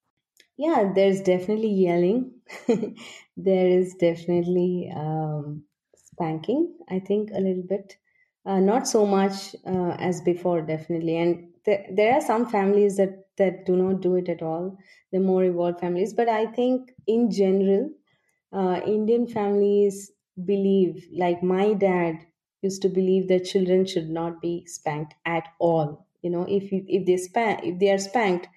yeah, 0.57 0.93
there's 0.95 1.21
definitely 1.21 1.71
yelling. 1.71 2.41
there 3.37 3.67
is 3.69 3.95
definitely 3.95 4.91
um, 4.95 5.65
spanking, 5.97 6.77
I 6.89 7.01
think, 7.01 7.31
a 7.33 7.41
little 7.41 7.63
bit. 7.63 7.97
Uh, 8.47 8.61
not 8.61 8.87
so 8.87 9.07
much 9.07 9.57
uh, 9.67 9.97
as 9.99 10.21
before, 10.21 10.61
definitely. 10.63 11.17
And 11.17 11.49
th- 11.65 11.87
there 11.91 12.13
are 12.15 12.21
some 12.21 12.47
families 12.49 12.97
that, 12.99 13.27
that 13.39 13.65
do 13.67 13.75
not 13.75 14.01
do 14.01 14.15
it 14.17 14.29
at 14.29 14.43
all, 14.43 14.79
the 15.13 15.19
more 15.19 15.43
evolved 15.45 15.81
families. 15.81 16.13
But 16.13 16.29
I 16.29 16.47
think, 16.47 16.93
in 17.07 17.31
general, 17.31 17.91
uh, 18.53 18.81
Indian 18.87 19.27
families 19.27 20.13
believe, 20.45 21.07
like 21.13 21.43
my 21.43 21.75
dad 21.75 22.19
used 22.63 22.83
to 22.83 22.89
believe 22.89 23.29
that 23.29 23.45
children 23.45 23.85
should 23.87 24.09
not 24.11 24.41
be 24.41 24.65
spanked 24.67 25.15
at 25.25 25.49
all. 25.59 26.07
You 26.23 26.31
know, 26.31 26.43
if 26.49 26.73
you, 26.73 26.85
if 26.89 27.07
they 27.07 27.17
spank, 27.17 27.61
if 27.65 27.79
they 27.79 27.91
are 27.91 27.99
spanked, 27.99 28.49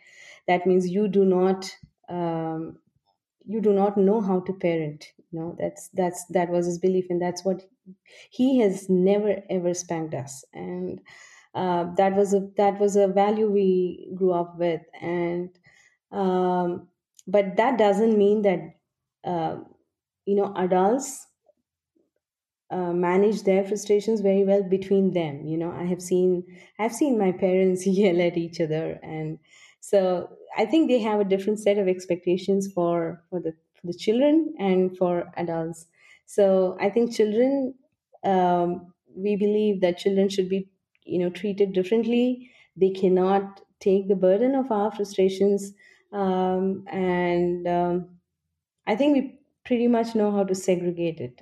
that 0.48 0.66
means 0.66 0.90
you 0.90 1.08
do 1.08 1.26
not 1.26 1.76
um, 2.10 2.80
you 3.46 3.62
do 3.62 3.74
not 3.74 3.98
know 3.98 4.22
how 4.22 4.40
to 4.42 4.54
parent 4.54 5.06
you 5.32 5.40
know? 5.40 5.56
That's 5.60 5.90
that's 5.90 6.26
that 6.32 6.50
was 6.50 6.66
his 6.66 6.80
belief 6.80 7.08
and 7.10 7.22
that's 7.22 7.44
what 7.46 7.64
he 8.32 8.60
has 8.60 8.90
never 8.90 9.44
ever 9.50 9.74
spanked 9.74 10.14
us. 10.14 10.46
And 10.54 11.02
uh, 11.56 11.94
that 11.96 12.16
was 12.16 12.34
a 12.34 12.50
that 12.58 12.80
was 12.80 12.96
a 12.96 13.08
value 13.08 13.50
we 13.50 14.12
grew 14.16 14.34
up 14.34 14.58
with. 14.58 14.82
And 15.02 15.50
um, 16.12 16.90
but 17.28 17.58
that 17.58 17.78
doesn't 17.78 18.18
mean 18.18 18.44
that 18.44 18.60
uh, 19.24 19.58
you 20.26 20.36
know 20.36 20.54
adults 20.56 21.28
uh, 22.70 22.92
manage 22.92 23.44
their 23.44 23.64
frustrations 23.64 24.20
very 24.22 24.44
well 24.44 24.62
between 24.64 25.14
them 25.14 25.46
you 25.46 25.58
know? 25.58 25.72
I 25.72 25.86
have 25.86 26.02
seen 26.02 26.44
i've 26.80 26.94
seen 26.94 27.18
my 27.18 27.32
parents 27.32 27.86
yell 28.00 28.22
at 28.22 28.38
each 28.38 28.60
other 28.60 29.00
and 29.02 29.40
so 29.90 30.02
I 30.58 30.66
think 30.66 30.88
they 30.90 31.00
have 31.00 31.20
a 31.20 31.26
different 31.34 31.60
set 31.60 31.78
of 31.78 31.88
expectations 31.88 32.72
for 32.74 33.24
for 33.30 33.40
the 33.40 33.54
for 33.76 33.88
the 33.88 33.94
children 34.06 34.54
and 34.60 34.98
for 34.98 35.32
adults. 35.38 35.88
So 36.26 36.78
I 36.80 36.90
think 36.90 37.14
children, 37.16 37.76
um, 38.24 38.94
we 39.16 39.36
believe 39.36 39.82
that 39.82 39.98
children 39.98 40.30
should 40.30 40.50
be 40.50 40.70
you 41.04 41.20
know 41.20 41.30
treated 41.30 41.74
differently. 41.74 42.52
They 42.76 42.92
cannot 42.92 43.62
take 43.80 44.08
the 44.08 44.16
burden 44.16 44.56
of 44.56 44.72
our 44.72 44.92
frustrations, 44.92 45.74
um, 46.12 46.86
and 46.88 47.68
um, 47.68 48.20
I 48.88 48.96
think 48.96 49.14
we 49.16 49.40
pretty 49.66 49.88
much 49.88 50.16
know 50.16 50.32
how 50.32 50.44
to 50.44 50.56
segregate 50.56 51.20
it. 51.20 51.42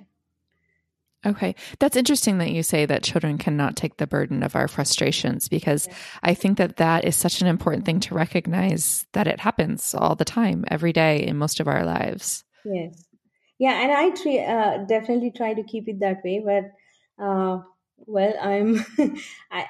Okay. 1.24 1.54
That's 1.78 1.96
interesting 1.96 2.38
that 2.38 2.52
you 2.52 2.62
say 2.62 2.86
that 2.86 3.02
children 3.02 3.38
cannot 3.38 3.76
take 3.76 3.96
the 3.96 4.06
burden 4.06 4.42
of 4.42 4.54
our 4.54 4.68
frustrations 4.68 5.48
because 5.48 5.88
I 6.22 6.34
think 6.34 6.58
that 6.58 6.76
that 6.76 7.04
is 7.04 7.16
such 7.16 7.40
an 7.40 7.46
important 7.46 7.84
thing 7.84 8.00
to 8.00 8.14
recognize 8.14 9.06
that 9.12 9.26
it 9.26 9.40
happens 9.40 9.94
all 9.94 10.14
the 10.14 10.24
time, 10.24 10.64
every 10.68 10.92
day 10.92 11.26
in 11.26 11.36
most 11.36 11.58
of 11.58 11.68
our 11.68 11.84
lives. 11.84 12.44
Yes. 12.64 13.04
Yeah. 13.58 13.80
And 13.82 13.92
I 13.92 14.10
tre- 14.10 14.44
uh, 14.44 14.84
definitely 14.84 15.32
try 15.32 15.54
to 15.54 15.62
keep 15.62 15.88
it 15.88 16.00
that 16.00 16.22
way. 16.22 16.42
But, 16.44 17.24
uh, 17.24 17.62
well, 17.98 18.34
I'm, 18.40 18.84
I, 19.50 19.66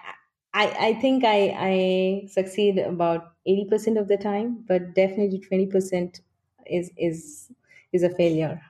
I, 0.52 0.66
I 0.88 0.94
think 0.94 1.24
I, 1.24 1.54
I 1.56 2.28
succeed 2.28 2.78
about 2.78 3.32
80% 3.48 3.98
of 3.98 4.08
the 4.08 4.16
time, 4.16 4.64
but 4.66 4.94
definitely 4.94 5.42
20% 5.50 6.20
is, 6.66 6.90
is, 6.98 7.50
is 7.92 8.02
a 8.02 8.10
failure. 8.10 8.60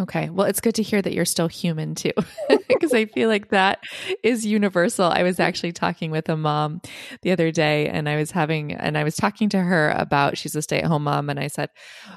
Okay. 0.00 0.30
Well, 0.30 0.46
it's 0.46 0.60
good 0.60 0.76
to 0.76 0.82
hear 0.82 1.02
that 1.02 1.12
you're 1.12 1.24
still 1.24 1.48
human 1.48 1.94
too, 1.94 2.12
because 2.68 2.94
I 2.94 3.06
feel 3.06 3.28
like 3.28 3.50
that 3.50 3.80
is 4.22 4.46
universal. 4.46 5.06
I 5.06 5.22
was 5.22 5.40
actually 5.40 5.72
talking 5.72 6.10
with 6.10 6.28
a 6.28 6.36
mom 6.36 6.80
the 7.22 7.32
other 7.32 7.50
day 7.50 7.88
and 7.88 8.08
I 8.08 8.16
was 8.16 8.30
having, 8.30 8.72
and 8.72 8.96
I 8.96 9.04
was 9.04 9.16
talking 9.16 9.48
to 9.50 9.60
her 9.60 9.90
about, 9.90 10.38
she's 10.38 10.54
a 10.54 10.62
stay 10.62 10.78
at 10.78 10.84
home 10.84 11.04
mom. 11.04 11.30
And 11.30 11.40
I 11.40 11.48
said, 11.48 11.70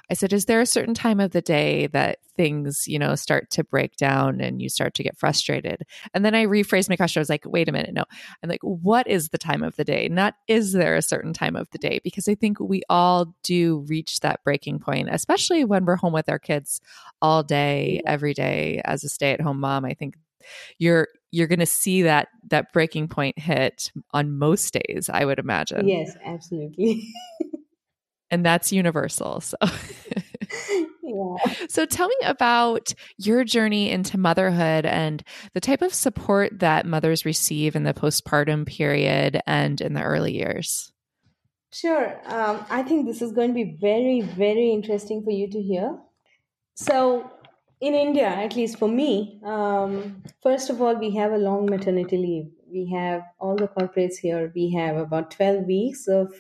I 0.10 0.14
said, 0.14 0.32
is 0.34 0.46
there 0.46 0.62
a 0.62 0.66
certain 0.66 0.94
time 0.94 1.20
of 1.20 1.32
the 1.32 1.42
day 1.42 1.88
that 1.88 2.20
things, 2.42 2.88
you 2.88 2.98
know, 2.98 3.14
start 3.14 3.52
to 3.52 3.64
break 3.64 3.98
down 3.98 4.42
and 4.42 4.64
you 4.64 4.68
start 4.68 4.96
to 4.96 5.04
get 5.04 5.16
frustrated. 5.16 5.84
And 6.16 6.26
then 6.26 6.34
I 6.34 6.48
rephrased 6.48 6.90
my 6.90 6.96
question. 6.96 7.20
I 7.20 7.22
was 7.22 7.30
like, 7.30 7.44
wait 7.46 7.70
a 7.70 7.72
minute, 7.72 7.94
no. 7.94 8.04
I'm 8.42 8.50
like, 8.50 8.64
what 8.64 9.06
is 9.06 9.30
the 9.30 9.38
time 9.38 9.62
of 9.62 9.76
the 9.76 9.84
day? 9.84 10.08
Not 10.10 10.34
is 10.48 10.74
there 10.74 10.96
a 10.96 11.04
certain 11.04 11.34
time 11.34 11.56
of 11.56 11.70
the 11.70 11.78
day? 11.78 12.00
Because 12.04 12.28
I 12.28 12.34
think 12.34 12.60
we 12.60 12.82
all 12.90 13.36
do 13.44 13.86
reach 13.88 14.22
that 14.22 14.44
breaking 14.44 14.80
point, 14.80 15.10
especially 15.12 15.64
when 15.64 15.86
we're 15.86 15.98
home 15.98 16.14
with 16.14 16.30
our 16.30 16.40
kids 16.40 16.82
all 17.22 17.44
day, 17.44 18.02
every 18.08 18.34
day 18.34 18.82
as 18.86 19.04
a 19.04 19.10
stay-at-home 19.10 19.60
mom. 19.60 19.86
I 19.86 19.94
think 19.94 20.16
you're 20.80 21.10
you're 21.30 21.48
going 21.48 21.60
to 21.60 21.68
see 21.68 22.02
that 22.02 22.30
that 22.50 22.74
breaking 22.74 23.08
point 23.08 23.38
hit 23.38 23.92
on 24.10 24.32
most 24.32 24.74
days 24.74 25.08
i 25.14 25.24
would 25.24 25.38
imagine 25.38 25.88
yes 25.88 26.18
absolutely 26.26 27.08
and 28.32 28.44
that's 28.44 28.72
universal 28.72 29.40
so 29.40 29.56
yeah. 31.14 31.54
so 31.70 31.86
tell 31.86 32.08
me 32.08 32.16
about 32.24 32.94
your 33.18 33.44
journey 33.44 33.90
into 33.90 34.18
motherhood 34.18 34.86
and 34.86 35.24
the 35.54 35.62
type 35.62 35.82
of 35.82 35.94
support 35.94 36.60
that 36.60 36.86
mothers 36.86 37.26
receive 37.26 37.76
in 37.76 37.84
the 37.84 37.94
postpartum 37.94 38.66
period 38.66 39.42
and 39.46 39.82
in 39.82 39.94
the 39.94 40.02
early 40.02 40.34
years 40.34 40.92
sure 41.72 42.20
um, 42.26 42.66
i 42.70 42.82
think 42.84 43.06
this 43.06 43.22
is 43.22 43.32
going 43.32 43.50
to 43.50 43.54
be 43.54 43.78
very 43.80 44.22
very 44.22 44.72
interesting 44.72 45.24
for 45.24 45.32
you 45.32 45.50
to 45.50 45.62
hear 45.62 45.98
so 46.76 47.30
in 47.82 47.96
India, 47.96 48.28
at 48.28 48.56
least 48.56 48.78
for 48.78 48.88
me, 48.88 49.42
um, 49.44 50.22
first 50.44 50.70
of 50.70 50.82
all, 50.82 50.96
we 50.96 51.16
have 51.16 51.32
a 51.32 51.38
long 51.38 51.66
maternity 51.66 52.16
leave. 52.16 52.52
We 52.72 52.92
have 52.94 53.24
all 53.40 53.56
the 53.56 53.68
corporates 53.68 54.18
here, 54.18 54.52
we 54.56 54.72
have 54.74 54.98
about 54.98 55.32
12 55.32 55.66
weeks 55.66 56.08
of 56.08 56.32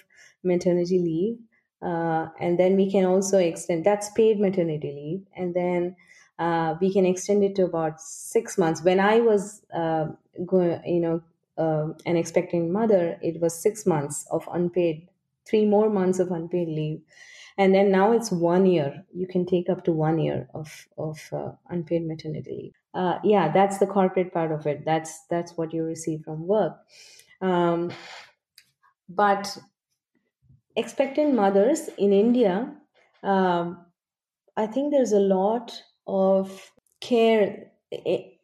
maternity 0.43 0.99
leave. 0.99 1.39
Uh, 1.81 2.27
and 2.39 2.59
then 2.59 2.75
we 2.75 2.91
can 2.91 3.05
also 3.05 3.37
extend 3.37 3.83
that's 3.83 4.11
paid 4.11 4.39
maternity 4.39 4.91
leave. 4.91 5.25
And 5.35 5.53
then 5.53 5.95
uh, 6.37 6.75
we 6.79 6.91
can 6.93 7.05
extend 7.05 7.43
it 7.43 7.55
to 7.55 7.65
about 7.65 7.99
six 8.01 8.57
months. 8.57 8.83
When 8.83 8.99
I 8.99 9.19
was 9.19 9.61
uh, 9.73 10.07
going, 10.45 10.81
you 10.85 10.99
know, 10.99 11.23
uh, 11.57 11.93
an 12.05 12.17
expecting 12.17 12.71
mother, 12.71 13.17
it 13.21 13.41
was 13.41 13.59
six 13.61 13.85
months 13.85 14.25
of 14.31 14.47
unpaid, 14.51 15.07
three 15.45 15.65
more 15.65 15.89
months 15.89 16.19
of 16.19 16.31
unpaid 16.31 16.67
leave. 16.67 17.01
And 17.57 17.75
then 17.75 17.91
now 17.91 18.11
it's 18.13 18.31
one 18.31 18.65
year. 18.65 19.03
You 19.13 19.27
can 19.27 19.45
take 19.45 19.69
up 19.69 19.83
to 19.83 19.91
one 19.91 20.19
year 20.19 20.47
of 20.53 20.87
of 20.97 21.19
uh, 21.33 21.51
unpaid 21.69 22.07
maternity 22.07 22.51
leave. 22.51 22.73
Uh, 22.93 23.19
yeah 23.23 23.51
that's 23.51 23.77
the 23.77 23.87
corporate 23.87 24.33
part 24.33 24.51
of 24.51 24.65
it. 24.65 24.83
That's 24.85 25.25
that's 25.29 25.57
what 25.57 25.73
you 25.73 25.83
receive 25.83 26.23
from 26.23 26.47
work. 26.47 26.77
Um, 27.41 27.91
but 29.09 29.57
expectant 30.75 31.33
mothers 31.33 31.89
in 31.97 32.13
india 32.13 32.73
um, 33.23 33.85
i 34.57 34.65
think 34.67 34.91
there's 34.91 35.11
a 35.13 35.19
lot 35.19 35.81
of 36.07 36.71
care 37.01 37.71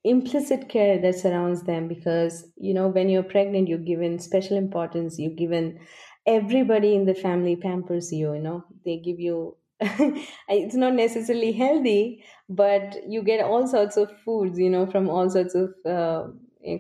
implicit 0.04 0.70
care 0.70 1.00
that 1.00 1.16
surrounds 1.16 1.64
them 1.64 1.88
because 1.88 2.46
you 2.56 2.74
know 2.74 2.88
when 2.88 3.10
you're 3.10 3.24
pregnant 3.24 3.68
you're 3.68 3.78
given 3.78 4.20
special 4.20 4.58
importance 4.58 5.20
you're 5.20 5.32
given 5.44 5.80
everybody 6.26 6.96
in 6.96 7.06
the 7.06 7.14
family 7.14 7.56
pampers 7.56 8.12
you 8.12 8.34
you 8.34 8.40
know 8.40 8.64
they 8.86 8.98
give 8.98 9.20
you 9.20 9.56
it's 9.80 10.76
not 10.76 10.94
necessarily 10.94 11.52
healthy 11.52 12.24
but 12.50 12.98
you 13.08 13.22
get 13.22 13.44
all 13.44 13.68
sorts 13.68 13.98
of 13.98 14.12
foods 14.22 14.58
you 14.58 14.70
know 14.70 14.86
from 14.86 15.10
all 15.10 15.30
sorts 15.30 15.56
of 15.56 15.74
uh, 15.86 16.28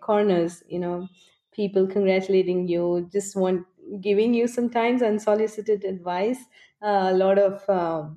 corners 0.01 0.63
you 0.67 0.79
know 0.79 1.07
people 1.53 1.88
congratulating 1.88 2.67
you 2.67 3.07
just 3.12 3.36
want 3.36 3.65
giving 4.02 4.34
you 4.34 4.47
sometimes 4.47 5.02
unsolicited 5.02 5.84
advice 5.84 6.39
uh, 6.82 7.10
a 7.12 7.13
lot 7.13 7.39
of 7.39 7.67
uh, 7.69 8.10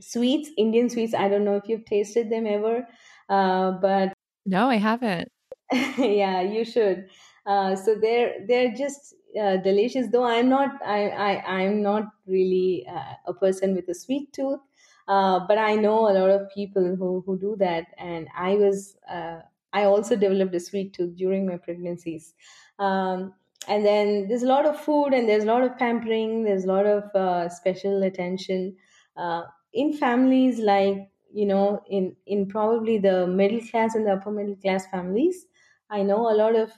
sweets 0.00 0.50
indian 0.58 0.90
sweets. 0.90 1.14
I 1.14 1.28
don't 1.28 1.44
know 1.44 1.56
if 1.56 1.68
you've 1.68 1.84
tasted 1.86 2.30
them 2.30 2.46
ever 2.46 2.86
uh, 3.28 3.72
but 3.72 4.14
no 4.44 4.68
i 4.68 4.76
haven't. 4.76 5.28
Yeah 5.98 6.40
you 6.42 6.64
should. 6.64 7.08
Uh, 7.46 7.74
so 7.74 7.94
they're 7.96 8.46
they're 8.46 8.72
just 8.72 9.14
uh, 9.40 9.56
delicious. 9.58 10.08
Though 10.12 10.24
i'm 10.24 10.48
not 10.48 10.80
i, 10.84 11.08
I 11.08 11.60
i'm 11.60 11.82
not 11.82 12.04
really 12.26 12.86
uh, 12.88 13.14
a 13.26 13.34
person 13.34 13.74
with 13.74 13.88
a 13.88 13.94
sweet 13.94 14.32
tooth 14.32 14.60
uh, 15.08 15.40
but 15.46 15.58
i 15.58 15.74
know 15.74 16.08
a 16.08 16.14
lot 16.18 16.30
of 16.30 16.48
people 16.54 16.96
who 16.96 17.22
who 17.26 17.38
do 17.38 17.56
that. 17.56 17.86
And 17.98 18.28
i 18.36 18.54
was 18.56 18.96
uh, 19.08 19.40
i 19.72 19.84
also 19.84 20.16
developed 20.16 20.54
a 20.54 20.60
sweet 20.60 20.92
tooth 20.94 21.16
during 21.16 21.46
my 21.46 21.56
pregnancies. 21.56 22.34
Um, 22.78 23.34
and 23.68 23.84
then 23.84 24.28
there's 24.28 24.42
a 24.42 24.46
lot 24.46 24.66
of 24.66 24.78
food 24.78 25.12
and 25.14 25.28
there's 25.28 25.44
a 25.44 25.46
lot 25.46 25.62
of 25.62 25.76
pampering 25.78 26.44
there's 26.44 26.64
a 26.64 26.68
lot 26.68 26.86
of 26.86 27.04
uh, 27.14 27.48
special 27.48 28.02
attention. 28.02 28.76
Uh, 29.16 29.42
in 29.72 29.92
families 29.92 30.58
like 30.58 31.10
you 31.32 31.46
know 31.46 31.82
in 31.88 32.16
in 32.26 32.46
probably 32.48 32.98
the 32.98 33.26
middle 33.26 33.60
class 33.60 33.94
and 33.94 34.06
the 34.06 34.12
upper 34.12 34.30
middle 34.30 34.56
class 34.56 34.86
families 34.90 35.46
i 35.90 36.02
know 36.02 36.30
a 36.30 36.36
lot 36.36 36.54
of 36.54 36.70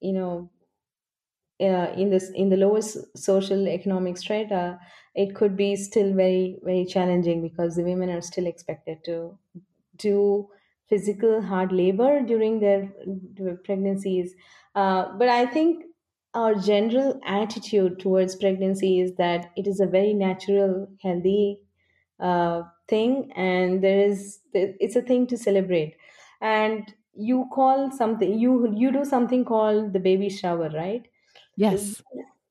you 0.00 0.12
know 0.12 0.50
uh, 1.60 1.92
in 1.96 2.10
this 2.10 2.30
in 2.30 2.48
the 2.48 2.56
lowest 2.56 2.96
social 3.16 3.68
economic 3.68 4.16
strata 4.16 4.78
it 5.14 5.34
could 5.36 5.56
be 5.56 5.76
still 5.76 6.12
very 6.12 6.58
very 6.64 6.84
challenging 6.84 7.40
because 7.42 7.76
the 7.76 7.84
women 7.84 8.10
are 8.10 8.20
still 8.20 8.46
expected 8.46 9.02
to 9.04 9.38
do 9.96 10.48
physical 10.88 11.42
hard 11.42 11.72
labor 11.72 12.20
during 12.22 12.60
their, 12.60 12.92
their 13.06 13.56
pregnancies. 13.56 14.34
Uh, 14.74 15.16
but 15.16 15.28
i 15.28 15.46
think 15.46 15.84
our 16.34 16.54
general 16.56 17.20
attitude 17.24 17.98
towards 18.00 18.34
pregnancy 18.36 18.98
is 19.00 19.14
that 19.16 19.52
it 19.56 19.68
is 19.68 19.78
a 19.80 19.86
very 19.86 20.12
natural 20.12 20.88
healthy 21.00 21.60
uh, 22.20 22.62
thing 22.88 23.32
and 23.34 23.82
there 23.82 24.00
is 24.08 24.40
it's 24.52 24.96
a 24.96 25.02
thing 25.02 25.26
to 25.28 25.36
celebrate. 25.36 25.96
And 26.40 26.92
you 27.14 27.48
call 27.52 27.90
something 27.92 28.38
you 28.38 28.72
you 28.74 28.90
do 28.92 29.04
something 29.04 29.44
called 29.44 29.92
the 29.92 30.00
baby 30.00 30.28
shower 30.28 30.68
right? 30.70 31.06
Yes. 31.56 32.02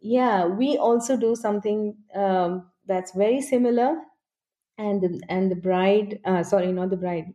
Yeah, 0.02 0.46
we 0.48 0.78
also 0.78 1.16
do 1.18 1.36
something 1.36 1.98
um, 2.14 2.72
that's 2.86 3.14
very 3.14 3.42
similar, 3.42 4.02
and 4.78 5.02
the, 5.02 5.22
and 5.30 5.52
the 5.52 5.56
bride, 5.56 6.22
uh, 6.26 6.44
sorry, 6.44 6.72
not 6.74 6.90
the 6.92 6.98
bride, 6.98 7.34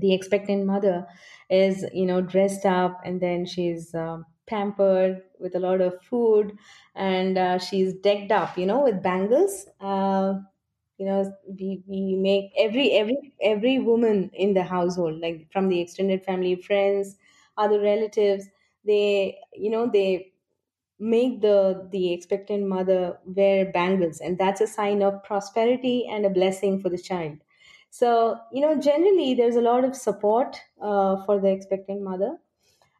the 0.00 0.14
expectant 0.14 0.66
mother 0.66 1.06
is 1.50 1.84
you 1.92 2.06
know 2.06 2.20
dressed 2.20 2.64
up, 2.66 3.00
and 3.04 3.20
then 3.20 3.46
she's 3.46 3.94
um, 3.94 4.26
pampered 4.46 5.22
with 5.38 5.54
a 5.54 5.60
lot 5.60 5.80
of 5.80 6.02
food, 6.02 6.56
and 6.94 7.38
uh, 7.38 7.58
she's 7.58 7.94
decked 7.94 8.32
up, 8.32 8.56
you 8.58 8.66
know, 8.66 8.82
with 8.84 9.02
bangles. 9.02 9.66
Uh, 9.80 10.34
you 10.98 11.06
know, 11.06 11.32
we, 11.46 11.82
we 11.86 12.16
make 12.16 12.50
every 12.58 12.92
every 12.92 13.34
every 13.42 13.78
woman 13.78 14.30
in 14.34 14.54
the 14.54 14.64
household, 14.64 15.20
like 15.20 15.50
from 15.52 15.68
the 15.68 15.80
extended 15.80 16.24
family, 16.24 16.56
friends, 16.56 17.16
other 17.56 17.80
relatives, 17.80 18.46
they 18.84 19.38
you 19.54 19.70
know 19.70 19.88
they 19.90 20.32
make 20.98 21.40
the 21.40 21.88
the 21.92 22.12
expectant 22.12 22.66
mother 22.66 23.18
wear 23.24 23.70
bangles 23.72 24.20
and 24.20 24.38
that's 24.38 24.60
a 24.60 24.66
sign 24.66 25.02
of 25.02 25.22
prosperity 25.24 26.06
and 26.08 26.26
a 26.26 26.30
blessing 26.30 26.80
for 26.80 26.88
the 26.88 26.98
child 26.98 27.38
so 27.90 28.38
you 28.52 28.60
know 28.60 28.78
generally 28.80 29.34
there's 29.34 29.56
a 29.56 29.60
lot 29.60 29.84
of 29.84 29.96
support 29.96 30.60
uh, 30.80 31.24
for 31.24 31.40
the 31.40 31.50
expectant 31.50 32.02
mother. 32.02 32.38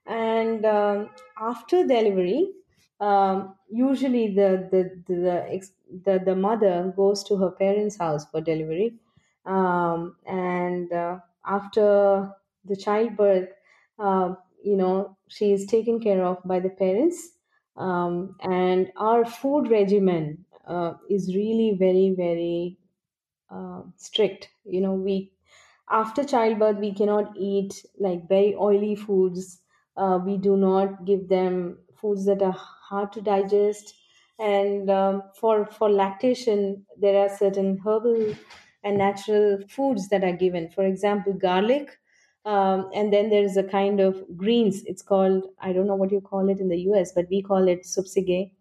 And 0.07 0.65
um, 0.65 1.11
after 1.39 1.87
delivery 1.87 2.53
um, 3.01 3.57
usually 3.71 4.35
the 4.35 4.69
the, 4.73 4.83
the 5.07 5.71
the 6.05 6.19
the 6.25 6.37
mother 6.37 6.93
goes 6.97 7.23
to 7.25 7.37
her 7.37 7.51
parents 7.51 7.97
house 7.99 8.25
for 8.31 8.41
delivery. 8.41 8.99
Um, 9.45 10.17
and 10.27 10.93
uh, 10.93 11.21
after 11.47 12.35
the 12.65 12.77
childbirth 12.77 13.51
uh, 13.99 14.35
you 14.63 14.77
know 14.77 15.17
she 15.29 15.53
is 15.53 15.67
taken 15.67 16.01
care 16.01 16.25
of 16.25 16.43
by 16.45 16.61
the 16.61 16.71
parents. 16.71 17.35
Um, 17.77 18.37
and 18.41 18.91
our 18.97 19.25
food 19.25 19.69
regimen 19.71 20.45
uh, 20.67 20.95
is 21.09 21.35
really 21.37 21.77
very 21.79 22.11
very 22.17 22.78
uh, 23.51 23.83
strict 23.97 24.51
you 24.65 24.81
know 24.81 24.95
we 24.95 25.33
after 25.91 26.25
childbirth 26.25 26.79
we 26.79 26.93
cannot 26.95 27.37
eat 27.37 27.85
like 27.99 28.29
very 28.29 28.55
oily 28.55 28.95
foods 28.95 29.61
uh, 29.97 30.19
we 30.25 30.37
do 30.37 30.57
not 30.57 31.05
give 31.05 31.29
them 31.29 31.79
foods 31.95 32.27
that 32.27 32.43
are 32.43 32.53
hard 32.53 33.13
to 33.13 33.21
digest 33.21 33.95
and 34.39 34.91
um, 34.91 35.23
for 35.41 35.67
for 35.67 35.91
lactation 35.91 36.87
there 36.97 37.19
are 37.19 37.29
certain 37.29 37.79
herbal 37.79 38.35
and 38.85 38.99
natural 38.99 39.59
foods 39.69 40.09
that 40.09 40.23
are 40.25 40.37
given 40.37 40.71
for 40.71 40.85
example 40.85 41.33
garlic 41.33 41.99
um, 42.45 42.89
and 42.95 43.13
then 43.13 43.29
there's 43.31 43.57
a 43.57 43.63
kind 43.65 44.01
of 44.01 44.25
greens. 44.37 44.83
It's 44.85 45.03
called 45.03 45.45
I 45.61 45.73
don't 45.73 45.87
know 45.87 45.97
what 45.97 46.13
you 46.13 46.21
call 46.21 46.49
it 46.49 46.61
in 46.61 46.69
the 46.69 46.79
U.S., 46.83 47.13
but 47.13 47.27
we 47.29 47.43
call 47.43 47.69
it 47.69 47.83
subsige 47.83 48.53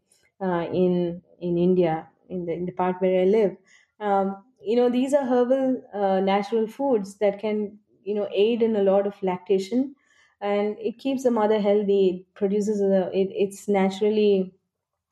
uh, 0.41 0.67
in 0.73 1.21
in 1.39 1.57
India 1.57 2.09
in 2.27 2.45
the 2.45 2.53
in 2.53 2.65
the 2.65 2.71
part 2.73 2.99
where 2.99 3.21
I 3.21 3.25
live. 3.25 3.55
Um, 3.99 4.43
you 4.61 4.75
know, 4.75 4.89
these 4.89 5.13
are 5.13 5.25
herbal 5.25 5.83
uh, 5.93 6.19
natural 6.19 6.67
foods 6.67 7.17
that 7.19 7.39
can 7.39 7.79
you 8.03 8.15
know 8.15 8.27
aid 8.31 8.61
in 8.61 8.75
a 8.75 8.83
lot 8.83 9.07
of 9.07 9.21
lactation, 9.23 9.95
and 10.41 10.77
it 10.79 10.97
keeps 10.99 11.23
the 11.23 11.31
mother 11.31 11.59
healthy. 11.59 12.09
It 12.09 12.33
produces 12.35 12.81
a 12.81 13.09
it, 13.17 13.29
it's 13.31 13.67
naturally 13.67 14.53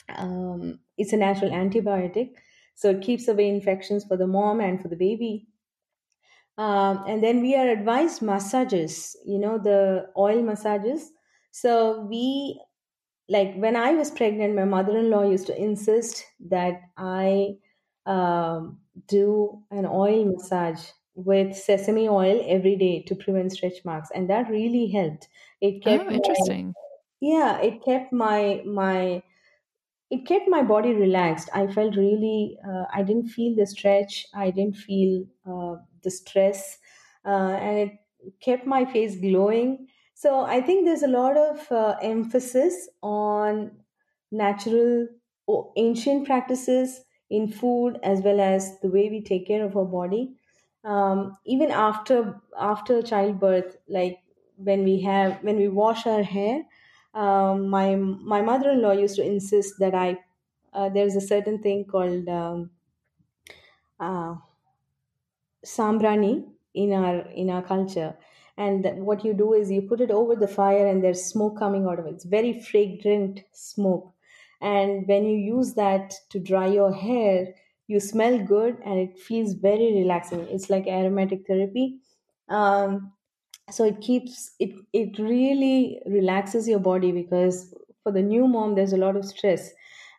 um, 0.09 0.79
it's 0.97 1.13
a 1.13 1.17
natural 1.17 1.51
antibiotic, 1.51 2.35
so 2.75 2.91
it 2.91 3.01
keeps 3.03 3.27
away 3.27 3.49
infections 3.49 4.05
for 4.05 4.17
the 4.17 4.27
mom 4.27 4.61
and 4.61 4.81
for 4.81 4.87
the 4.89 4.95
baby 4.97 5.47
um, 6.57 7.03
and 7.07 7.23
then 7.23 7.41
we 7.41 7.55
are 7.55 7.67
advised 7.69 8.21
massages 8.21 9.15
you 9.25 9.37
know 9.37 9.57
the 9.57 10.09
oil 10.17 10.41
massages 10.41 11.11
so 11.51 12.01
we 12.01 12.59
like 13.29 13.55
when 13.55 13.75
i 13.75 13.93
was 13.93 14.11
pregnant 14.11 14.55
my 14.55 14.65
mother-in-law 14.65 15.23
used 15.29 15.47
to 15.47 15.61
insist 15.61 16.25
that 16.39 16.81
i 16.97 17.55
um, 18.05 18.79
do 19.07 19.63
an 19.71 19.85
oil 19.85 20.25
massage 20.25 20.89
with 21.15 21.55
sesame 21.55 22.09
oil 22.09 22.43
every 22.47 22.75
day 22.75 23.01
to 23.03 23.15
prevent 23.15 23.51
stretch 23.51 23.83
marks 23.85 24.11
and 24.11 24.29
that 24.29 24.49
really 24.49 24.87
helped. 24.87 25.29
It 25.61 25.83
kept 25.83 26.09
oh 26.09 26.11
interesting. 26.11 26.75
My, 26.75 26.81
yeah 27.21 27.59
it 27.61 27.83
kept 27.83 28.13
my 28.13 28.61
my 28.65 29.23
it 30.11 30.25
kept 30.27 30.47
my 30.47 30.61
body 30.63 30.93
relaxed. 30.93 31.49
I 31.53 31.67
felt 31.67 31.95
really 31.95 32.57
uh, 32.67 32.85
i 32.93 33.03
didn't 33.03 33.29
feel 33.29 33.55
the 33.55 33.65
stretch 33.67 34.25
i 34.33 34.51
didn't 34.51 34.77
feel 34.77 35.25
uh, 35.45 35.77
the 36.03 36.11
stress 36.11 36.79
uh, 37.25 37.55
and 37.69 37.91
it 38.19 38.39
kept 38.41 38.65
my 38.67 38.85
face 38.85 39.15
glowing. 39.19 39.87
So 40.15 40.41
i 40.45 40.61
think 40.61 40.85
there's 40.85 41.03
a 41.03 41.15
lot 41.19 41.37
of 41.37 41.71
uh, 41.71 41.97
emphasis 42.01 42.89
on 43.03 43.77
natural 44.31 45.07
ancient 45.77 46.25
practices 46.25 47.04
in 47.29 47.51
food 47.51 47.99
as 48.03 48.21
well 48.21 48.39
as 48.39 48.79
the 48.81 48.89
way 48.89 49.09
we 49.09 49.21
take 49.21 49.47
care 49.47 49.63
of 49.65 49.75
our 49.77 49.85
body. 49.85 50.35
Um, 50.83 51.37
even 51.45 51.71
after 51.71 52.39
after 52.57 53.01
childbirth 53.01 53.77
like 53.87 54.19
when 54.57 54.83
we 54.83 55.01
have 55.01 55.43
when 55.43 55.57
we 55.57 55.67
wash 55.67 56.05
our 56.05 56.21
hair 56.21 56.63
um, 57.15 57.67
my 57.69 57.95
my 57.95 58.41
mother-in-law 58.43 58.91
used 58.91 59.15
to 59.15 59.25
insist 59.25 59.79
that 59.79 59.95
I 59.95 60.19
uh, 60.73 60.89
there's 60.89 61.15
a 61.15 61.21
certain 61.21 61.61
thing 61.63 61.85
called 61.85 62.29
um, 62.29 62.69
uh, 63.99 64.35
sambrani 65.65 66.33
in 66.73 66.93
our 66.93 67.17
in 67.41 67.49
our 67.49 67.61
culture, 67.61 68.17
and 68.57 68.85
what 69.05 69.25
you 69.25 69.33
do 69.33 69.53
is 69.53 69.69
you 69.71 69.81
put 69.81 69.99
it 70.01 70.11
over 70.11 70.35
the 70.35 70.47
fire 70.47 70.87
and 70.87 71.03
there's 71.03 71.23
smoke 71.25 71.57
coming 71.57 71.85
out 71.85 71.99
of 71.99 72.05
it. 72.05 72.13
It's 72.13 72.25
very 72.25 72.53
fragrant 72.61 73.41
smoke, 73.51 74.13
and 74.61 75.07
when 75.07 75.25
you 75.25 75.37
use 75.37 75.73
that 75.75 76.13
to 76.29 76.39
dry 76.39 76.67
your 76.67 76.93
hair, 76.93 77.53
you 77.87 77.99
smell 77.99 78.43
good 78.43 78.79
and 78.83 78.99
it 78.99 79.19
feels 79.19 79.53
very 79.53 79.93
relaxing. 79.93 80.41
It's 80.49 80.69
like 80.69 80.87
aromatic 80.87 81.45
therapy. 81.47 81.99
Um, 82.49 83.13
so 83.71 83.83
it 83.85 84.01
keeps 84.01 84.55
it 84.59 84.71
it 84.93 85.17
really 85.19 86.01
relaxes 86.05 86.67
your 86.67 86.79
body 86.79 87.11
because 87.11 87.73
for 88.03 88.11
the 88.11 88.21
new 88.21 88.47
mom 88.47 88.75
there's 88.75 88.93
a 88.93 88.97
lot 88.97 89.15
of 89.15 89.25
stress 89.25 89.71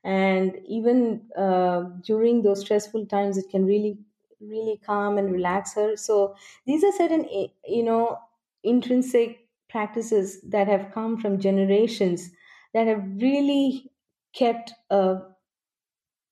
and 0.04 0.56
even 0.66 1.28
uh, 1.36 1.82
during 2.02 2.42
those 2.42 2.60
stressful 2.60 3.06
times 3.06 3.38
it 3.38 3.48
can 3.50 3.64
really 3.64 3.98
really 4.40 4.78
calm 4.84 5.16
and 5.18 5.32
relax 5.32 5.74
her 5.74 5.96
so 5.96 6.34
these 6.66 6.82
are 6.84 6.92
certain 6.92 7.24
eh, 7.30 7.46
you 7.66 7.82
know 7.82 8.18
intrinsic 8.64 9.48
practices 9.68 10.40
that 10.42 10.66
have 10.68 10.92
come 10.92 11.16
from 11.16 11.38
generations 11.40 12.30
that 12.74 12.86
have 12.86 13.02
really 13.20 13.90
kept 14.36 14.72
a, 14.90 15.18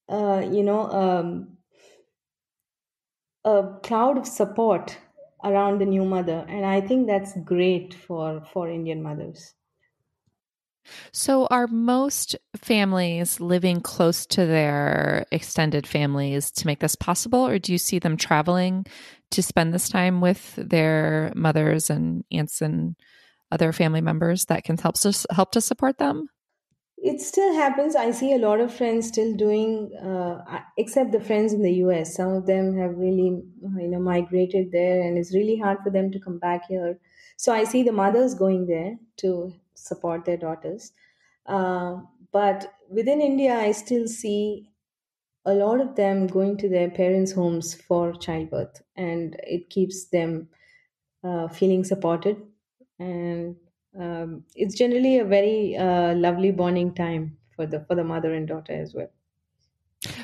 a 0.09 0.45
you 0.45 0.63
know 0.63 0.91
um, 0.91 1.57
a 3.45 3.79
cloud 3.83 4.19
of 4.19 4.27
support 4.27 4.99
around 5.43 5.81
the 5.81 5.87
new 5.87 6.05
mother. 6.05 6.45
And 6.49 6.65
i 6.65 6.81
think 6.81 7.07
that's 7.07 7.33
great 7.45 7.95
for 7.95 8.45
for 8.53 8.69
indian 8.69 9.03
mothers. 9.03 9.55
So 11.13 11.47
are 11.47 11.67
most 11.67 12.37
families 12.57 13.41
living 13.41 13.81
close 13.81 14.27
to 14.27 14.45
their 14.45 15.25
extended 15.33 15.87
families 15.87 16.51
to 16.53 16.67
make 16.67 16.81
this 16.81 16.95
possible? 16.95 17.47
Or 17.47 17.59
do 17.59 17.73
you 17.73 17.79
see 17.79 17.99
them 17.99 18.19
traveling 18.19 18.85
to 19.31 19.43
spend 19.43 19.73
this 19.73 19.89
time 19.89 20.21
with 20.21 20.55
their 20.57 21.33
mothers 21.35 21.89
and 21.89 22.25
aunts 22.31 22.61
and 22.61 22.97
other 23.51 23.73
family 23.73 24.03
members 24.03 24.45
that 24.47 24.65
can 24.65 24.77
help 24.77 24.97
help 25.31 25.53
to 25.53 25.61
support 25.63 25.97
them 25.97 26.29
it 27.11 27.21
still 27.21 27.55
happens. 27.55 27.95
I 27.97 28.11
see 28.13 28.33
a 28.35 28.39
lot 28.39 28.61
of 28.61 28.75
friends 28.75 29.09
still 29.09 29.35
doing, 29.37 29.95
uh, 29.97 30.63
except 30.79 31.13
the 31.13 31.21
friends 31.21 31.53
in 31.53 31.63
the 31.63 31.73
US. 31.85 32.15
Some 32.15 32.33
of 32.33 32.47
them 32.47 32.77
have 32.79 32.97
really, 32.97 33.29
you 33.83 33.89
know, 33.89 34.01
migrated 34.01 34.73
there, 34.73 35.01
and 35.03 35.19
it's 35.19 35.35
really 35.35 35.59
hard 35.59 35.79
for 35.85 35.91
them 35.91 36.11
to 36.13 36.21
come 36.21 36.39
back 36.39 36.67
here. 36.69 36.99
So 37.37 37.53
I 37.53 37.65
see 37.65 37.83
the 37.83 37.93
mothers 37.93 38.35
going 38.35 38.67
there 38.67 38.99
to 39.19 39.55
support 39.75 40.25
their 40.25 40.39
daughters. 40.39 40.93
Uh, 41.47 42.03
but 42.33 42.75
within 42.89 43.21
India, 43.21 43.55
I 43.55 43.73
still 43.73 44.09
see 44.09 44.71
a 45.45 45.55
lot 45.55 45.81
of 45.81 45.97
them 45.97 46.27
going 46.27 46.57
to 46.59 46.69
their 46.69 46.91
parents' 46.91 47.33
homes 47.33 47.75
for 47.75 48.13
childbirth, 48.15 48.83
and 48.97 49.37
it 49.45 49.71
keeps 49.71 50.07
them 50.07 50.49
uh, 51.23 51.49
feeling 51.49 51.85
supported 51.85 52.43
and 52.99 53.57
um, 53.99 54.45
it's 54.55 54.75
generally 54.75 55.19
a 55.19 55.25
very 55.25 55.77
uh, 55.77 56.15
lovely 56.15 56.51
bonding 56.51 56.95
time 56.95 57.37
for 57.55 57.67
the 57.67 57.81
for 57.81 57.95
the 57.95 58.05
mother 58.05 58.35
and 58.35 58.49
daughter 58.49 58.73
as 58.73 58.95
well. 58.95 59.11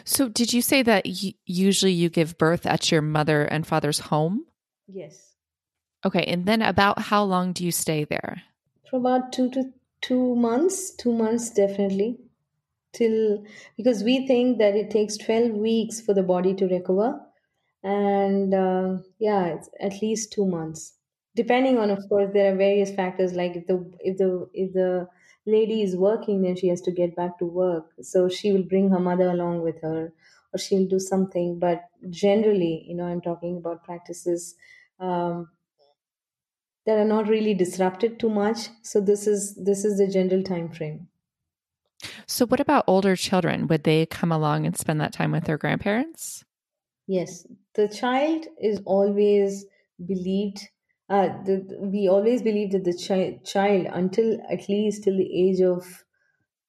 So, 0.05 0.29
did 0.29 0.53
you 0.53 0.61
say 0.63 0.83
that 0.83 1.05
y- 1.07 1.35
usually 1.47 1.93
you 1.93 2.09
give 2.09 2.37
birth 2.37 2.67
at 2.67 2.91
your 2.91 3.03
mother 3.03 3.45
and 3.45 3.67
father's 3.67 4.01
home? 4.01 4.45
Yes. 4.87 5.35
Okay, 6.05 6.25
and 6.25 6.47
then 6.47 6.63
about 6.63 6.99
how 6.99 7.23
long 7.25 7.53
do 7.53 7.65
you 7.65 7.73
stay 7.73 8.05
there? 8.05 8.43
For 8.91 8.97
about 8.97 9.33
two 9.33 9.51
to 9.51 9.73
two 10.01 10.35
months. 10.35 10.95
Two 10.95 11.13
months 11.13 11.51
definitely, 11.51 12.19
till 12.93 13.45
because 13.77 14.03
we 14.03 14.27
think 14.27 14.59
that 14.59 14.75
it 14.75 14.91
takes 14.91 15.17
twelve 15.17 15.53
weeks 15.53 16.01
for 16.01 16.15
the 16.15 16.23
body 16.23 16.55
to 16.55 16.67
recover, 16.67 17.21
and 17.83 18.53
uh, 18.53 18.99
yeah, 19.19 19.47
it's 19.47 19.69
at 19.81 20.03
least 20.03 20.33
two 20.33 20.47
months 20.47 20.95
depending 21.35 21.79
on 21.79 21.91
of 21.91 22.09
course 22.09 22.31
there 22.33 22.53
are 22.53 22.57
various 22.57 22.93
factors 22.95 23.35
like 23.35 23.57
if 23.57 23.67
the 23.67 23.79
if 24.01 24.17
the 24.17 24.49
if 24.53 24.73
the 24.73 25.09
lady 25.47 25.83
is 25.83 25.97
working 25.97 26.43
then 26.43 26.57
she 26.57 26.69
has 26.69 26.81
to 26.83 26.93
get 26.93 27.17
back 27.17 27.39
to 27.39 27.45
work. 27.45 27.87
So 28.03 28.29
she 28.29 28.53
will 28.53 28.63
bring 28.63 28.91
her 28.91 29.01
mother 29.01 29.31
along 29.31 29.63
with 29.63 29.81
her 29.83 30.13
or 30.53 30.59
she'll 30.59 30.89
do 30.89 30.99
something. 30.99 31.59
But 31.59 31.85
generally 32.09 32.85
you 32.87 32.95
know 32.95 33.05
i'm 33.05 33.21
talking 33.21 33.57
about 33.57 33.85
practices 33.85 34.55
um, 34.99 35.49
that 36.87 36.99
are 36.99 37.05
not 37.05 37.29
really 37.29 37.55
disrupted 37.55 38.19
too 38.19 38.31
much. 38.31 38.69
So 38.83 39.01
this 39.01 39.27
is 39.27 39.55
this 39.55 39.85
is 39.85 39.99
the 39.99 40.09
general 40.09 40.43
time 40.43 40.71
frame. 40.71 41.09
So 42.27 42.47
what 42.47 42.61
about 42.61 42.85
older 42.87 43.17
children? 43.17 43.67
Would 43.67 43.85
they 43.85 44.07
come 44.07 44.33
along 44.33 44.67
and 44.67 44.77
spend 44.77 45.01
that 45.01 45.13
time 45.13 45.33
with 45.33 45.45
their 45.45 45.59
grandparents? 45.59 46.45
Yes. 47.07 47.47
The 47.75 47.89
child 47.89 48.47
is 48.61 48.81
always 48.85 49.67
believed 50.05 50.69
uh, 51.11 51.29
the, 51.45 51.77
we 51.81 52.09
always 52.09 52.41
believe 52.41 52.71
that 52.71 52.85
the 52.85 52.97
chi- 52.97 53.41
child 53.45 53.89
until 53.93 54.39
at 54.49 54.69
least 54.69 55.05
till 55.05 55.17
the 55.17 55.49
age 55.49 55.61
of 55.61 56.05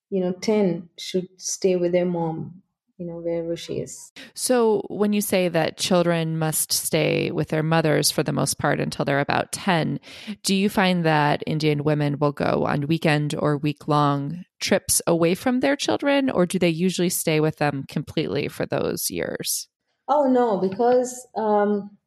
you 0.10 0.20
know 0.20 0.34
10 0.34 0.90
should 0.98 1.28
stay 1.38 1.76
with 1.76 1.92
their 1.92 2.06
mom 2.06 2.62
you 2.98 3.06
know 3.06 3.18
wherever 3.18 3.56
she 3.56 3.76
is. 3.76 4.12
So 4.34 4.84
when 4.90 5.14
you 5.14 5.22
say 5.22 5.48
that 5.48 5.78
children 5.78 6.38
must 6.38 6.72
stay 6.72 7.32
with 7.32 7.50
their 7.50 7.64
mothers 7.64 8.12
for 8.12 8.24
the 8.24 8.34
most 8.34 8.58
part 8.58 8.80
until 8.80 9.06
they're 9.06 9.20
about 9.20 9.52
10 9.52 10.00
do 10.44 10.56
you 10.56 10.70
find 10.70 11.06
that 11.06 11.44
indian 11.48 11.84
women 11.84 12.18
will 12.20 12.32
go 12.32 12.66
on 12.66 12.88
weekend 12.88 13.34
or 13.38 13.58
week 13.58 13.88
long 13.88 14.44
trips 14.60 15.02
away 15.08 15.34
from 15.36 15.60
their 15.60 15.76
children 15.76 16.30
or 16.30 16.46
do 16.46 16.60
they 16.60 16.70
usually 16.70 17.10
stay 17.10 17.40
with 17.40 17.58
them 17.58 17.84
completely 17.88 18.48
for 18.48 18.66
those 18.66 19.10
years? 19.10 19.68
Oh 20.08 20.28
no 20.28 20.58
because 20.58 21.28
um, 21.36 21.98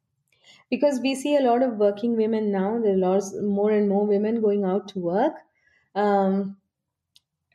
because 0.74 1.00
we 1.00 1.14
see 1.14 1.36
a 1.36 1.42
lot 1.42 1.62
of 1.62 1.76
working 1.76 2.16
women 2.16 2.50
now. 2.52 2.80
There 2.80 2.94
are 2.94 3.04
lots 3.08 3.34
more 3.40 3.70
and 3.70 3.88
more 3.88 4.06
women 4.06 4.40
going 4.40 4.64
out 4.64 4.88
to 4.88 4.98
work. 5.00 5.34
Um, 5.94 6.56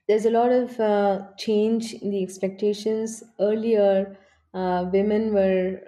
there's 0.07 0.25
a 0.25 0.31
lot 0.31 0.51
of 0.51 0.79
uh, 0.79 1.27
change 1.37 1.93
in 1.93 2.09
the 2.09 2.23
expectations. 2.23 3.23
Earlier, 3.39 4.17
uh, 4.53 4.89
women 4.91 5.33
were 5.33 5.81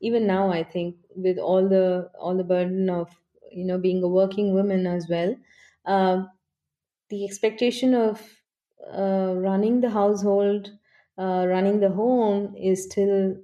even 0.00 0.26
now. 0.26 0.50
I 0.50 0.62
think 0.64 0.96
with 1.16 1.38
all 1.38 1.68
the 1.68 2.10
all 2.18 2.36
the 2.36 2.44
burden 2.44 2.90
of 2.90 3.20
you 3.50 3.64
know 3.64 3.78
being 3.78 4.02
a 4.02 4.08
working 4.08 4.52
woman 4.54 4.86
as 4.86 5.08
well, 5.08 5.36
uh, 5.86 6.24
the 7.10 7.24
expectation 7.24 7.94
of 7.94 8.22
uh, 8.92 9.34
running 9.36 9.80
the 9.80 9.90
household, 9.90 10.72
uh, 11.18 11.46
running 11.48 11.80
the 11.80 11.90
home 11.90 12.54
is 12.56 12.84
still 12.84 13.36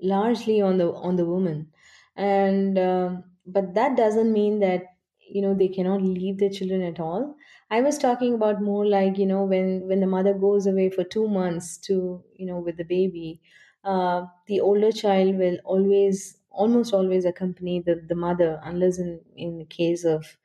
largely 0.00 0.60
on 0.60 0.78
the 0.78 0.92
on 0.92 1.16
the 1.16 1.24
woman 1.24 1.72
and 2.16 2.78
um, 2.78 3.24
but 3.46 3.74
that 3.74 3.96
doesn't 3.96 4.32
mean 4.32 4.60
that 4.60 4.84
you 5.18 5.42
know 5.42 5.54
they 5.54 5.68
cannot 5.68 6.02
leave 6.02 6.38
their 6.38 6.50
children 6.50 6.82
at 6.82 7.00
all. 7.00 7.34
I 7.70 7.80
was 7.80 7.98
talking 7.98 8.34
about 8.34 8.62
more 8.62 8.86
like 8.86 9.18
you 9.18 9.26
know 9.26 9.44
when 9.44 9.86
when 9.88 10.00
the 10.00 10.06
mother 10.06 10.34
goes 10.34 10.66
away 10.66 10.90
for 10.90 11.04
two 11.04 11.28
months 11.28 11.76
to 11.88 12.22
you 12.34 12.46
know 12.46 12.58
with 12.58 12.76
the 12.76 12.84
baby 12.84 13.40
uh, 13.84 14.26
the 14.46 14.60
older 14.60 14.92
child 14.92 15.36
will 15.36 15.58
always 15.64 16.38
almost 16.50 16.94
always 16.94 17.24
accompany 17.24 17.80
the, 17.80 17.96
the 18.08 18.14
mother 18.14 18.60
unless 18.64 18.98
in 18.98 19.20
in 19.36 19.58
the 19.58 19.64
case 19.64 20.04
of 20.04 20.36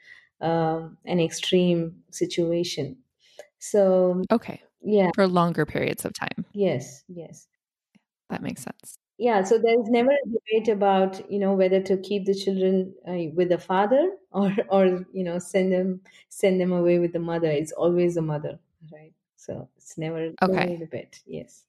um, 0.41 0.97
an 1.05 1.19
extreme 1.19 2.03
situation. 2.11 2.97
So 3.59 4.23
okay. 4.31 4.61
yeah. 4.81 5.09
For 5.15 5.27
longer 5.27 5.65
periods 5.65 6.05
of 6.05 6.13
time. 6.13 6.45
Yes 6.53 7.03
yes. 7.07 7.47
That 8.29 8.41
makes 8.41 8.61
sense 8.61 8.97
yeah 9.19 9.43
so 9.43 9.57
there's 9.59 9.89
never 9.89 10.11
a 10.11 10.29
debate 10.29 10.69
about 10.69 11.29
you 11.29 11.37
know 11.37 11.53
whether 11.53 11.81
to 11.81 11.97
keep 11.97 12.25
the 12.25 12.33
children 12.33 12.93
uh, 13.07 13.29
with 13.35 13.49
the 13.49 13.57
father 13.57 14.11
or 14.31 14.55
or 14.69 15.05
you 15.13 15.23
know 15.23 15.37
send 15.37 15.71
them 15.71 16.01
send 16.29 16.59
them 16.59 16.71
away 16.71 16.97
with 16.97 17.13
the 17.13 17.19
mother 17.19 17.51
it's 17.51 17.73
always 17.73 18.15
the 18.15 18.21
mother 18.21 18.57
right 18.91 19.13
so 19.35 19.69
it's 19.77 19.97
never, 19.97 20.31
Okay. 20.41 20.75
debate 20.77 21.21
yes 21.27 21.65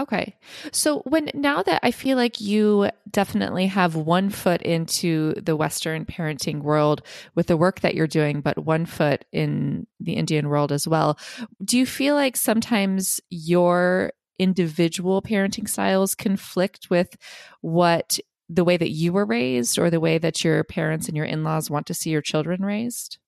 Okay. 0.00 0.34
So 0.72 1.00
when 1.02 1.30
now 1.34 1.62
that 1.62 1.80
I 1.84 1.92
feel 1.92 2.16
like 2.16 2.40
you 2.40 2.90
definitely 3.10 3.66
have 3.66 3.94
one 3.94 4.28
foot 4.28 4.60
into 4.62 5.34
the 5.34 5.54
Western 5.54 6.04
parenting 6.04 6.62
world 6.62 7.02
with 7.36 7.46
the 7.46 7.56
work 7.56 7.80
that 7.80 7.94
you're 7.94 8.08
doing, 8.08 8.40
but 8.40 8.58
one 8.58 8.86
foot 8.86 9.24
in 9.30 9.86
the 10.00 10.14
Indian 10.14 10.48
world 10.48 10.72
as 10.72 10.88
well, 10.88 11.16
do 11.64 11.78
you 11.78 11.86
feel 11.86 12.16
like 12.16 12.36
sometimes 12.36 13.20
your 13.30 14.12
individual 14.38 15.22
parenting 15.22 15.68
styles 15.68 16.14
conflict 16.14 16.90
with 16.90 17.16
what 17.60 18.18
the 18.48 18.64
way 18.64 18.76
that 18.76 18.90
you 18.90 19.12
were 19.12 19.24
raised 19.24 19.78
or 19.78 19.90
the 19.90 20.00
way 20.00 20.18
that 20.18 20.44
your 20.44 20.62
parents 20.64 21.08
and 21.08 21.16
your 21.16 21.26
in-laws 21.26 21.70
want 21.70 21.86
to 21.86 21.94
see 21.94 22.10
your 22.10 22.22
children 22.22 22.62
raised? 22.64 23.18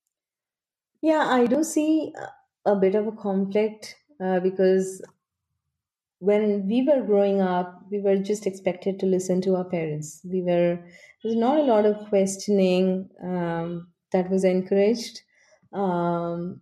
yeah 1.03 1.27
i 1.29 1.47
do 1.47 1.63
see 1.63 2.13
a 2.65 2.75
bit 2.75 2.95
of 2.95 3.07
a 3.07 3.13
conflict 3.13 3.97
uh, 4.21 4.41
because 4.41 5.03
when 6.19 6.67
we 6.67 6.83
were 6.83 7.03
growing 7.03 7.41
up, 7.41 7.83
we 7.91 8.01
were 8.01 8.17
just 8.17 8.47
expected 8.47 8.99
to 8.99 9.07
listen 9.07 9.41
to 9.43 9.57
our 9.57 9.65
parents. 9.65 10.21
We 10.25 10.43
were 10.43 10.79
there's 11.23 11.37
not 11.37 11.59
a 11.59 11.63
lot 11.63 11.85
of 11.85 12.09
questioning 12.09 13.09
um, 13.23 13.89
that 14.13 14.31
was 14.31 14.45
encouraged, 14.45 15.23
um, 15.73 16.61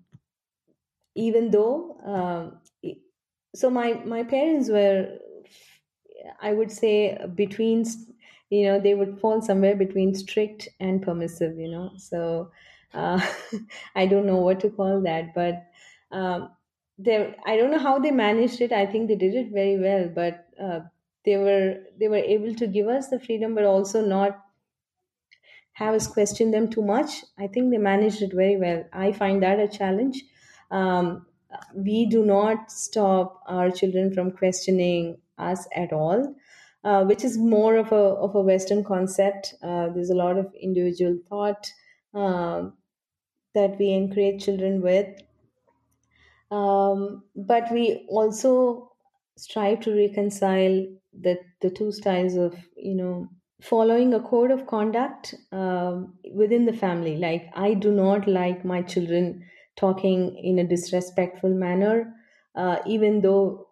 even 1.15 1.51
though. 1.51 1.97
Um, 2.05 2.61
so 3.55 3.71
my 3.71 3.95
my 4.05 4.23
parents 4.25 4.69
were, 4.71 5.19
I 6.41 6.53
would 6.53 6.71
say, 6.71 7.19
between. 7.35 7.85
You 8.51 8.65
know, 8.67 8.79
they 8.79 8.95
would 8.95 9.19
fall 9.19 9.41
somewhere 9.43 9.75
between 9.75 10.15
strict 10.15 10.69
and 10.79 11.03
permissive. 11.03 11.59
You 11.59 11.69
know, 11.71 11.91
so 11.97 12.53
uh, 12.93 13.21
I 13.95 14.07
don't 14.07 14.27
know 14.27 14.37
what 14.37 14.61
to 14.61 14.71
call 14.71 15.01
that, 15.03 15.35
but. 15.35 15.67
Um, 16.11 16.55
they 16.97 17.35
I 17.45 17.57
don't 17.57 17.73
know 17.73 17.79
how 17.81 17.99
they 17.99 18.13
managed 18.13 18.61
it. 18.61 18.71
I 18.71 18.87
think 18.87 19.09
they 19.09 19.17
did 19.17 19.35
it 19.35 19.51
very 19.51 19.77
well, 19.81 20.09
but 20.09 20.47
uh, 20.63 20.81
they 21.25 21.37
were 21.37 21.83
they 21.99 22.07
were 22.07 22.19
able 22.35 22.55
to 22.55 22.69
give 22.69 22.87
us 22.87 23.09
the 23.09 23.19
freedom, 23.19 23.57
but 23.57 23.65
also 23.65 24.01
not 24.07 24.41
have 25.73 25.95
us 25.95 26.07
question 26.07 26.51
them 26.51 26.71
too 26.71 26.83
much. 26.83 27.25
I 27.39 27.47
think 27.49 27.71
they 27.71 27.79
managed 27.79 28.23
it 28.23 28.33
very 28.33 28.57
well. 28.57 28.85
I 28.93 29.13
find 29.13 29.43
that 29.43 29.59
a 29.59 29.69
challenge. 29.69 30.23
Um, 30.71 31.27
we 31.75 32.07
do 32.07 32.25
not 32.25 32.71
stop 32.71 33.43
our 33.47 33.71
children 33.71 34.13
from 34.13 34.33
questioning 34.33 35.21
us 35.39 35.67
at 35.75 35.93
all, 35.93 36.35
uh, 36.85 37.05
which 37.05 37.25
is 37.25 37.39
more 37.39 37.77
of 37.77 37.93
a 37.93 38.05
of 38.27 38.35
a 38.35 38.41
Western 38.41 38.85
concept. 38.85 39.55
Uh, 39.63 39.89
there's 39.91 40.11
a 40.11 40.15
lot 40.15 40.37
of 40.39 40.53
individual 40.55 41.19
thought 41.29 41.73
um, 42.15 42.77
that 43.55 43.79
we 43.79 43.93
encourage 43.93 44.45
children 44.45 44.83
with 44.83 45.23
um, 46.51 47.25
but 47.35 47.71
we 47.73 48.07
also 48.09 48.93
strive 49.37 49.81
to 49.81 49.95
reconcile 49.95 50.87
the 51.13 51.39
the 51.61 51.71
two 51.71 51.91
styles 51.93 52.35
of 52.37 52.55
you 52.77 52.95
know 52.95 53.29
following 53.61 54.13
a 54.13 54.21
code 54.21 54.51
of 54.51 54.67
conduct 54.67 55.35
um, 55.53 56.19
within 56.33 56.67
the 56.67 56.73
family 56.73 57.17
like 57.17 57.49
i 57.55 57.73
do 57.73 57.91
not 57.93 58.27
like 58.27 58.65
my 58.65 58.83
children 58.83 59.45
talking 59.77 60.37
in 60.39 60.59
a 60.59 60.65
disrespectful 60.67 61.51
manner 61.51 62.15
uh, 62.55 62.79
even 62.87 63.21
though 63.21 63.69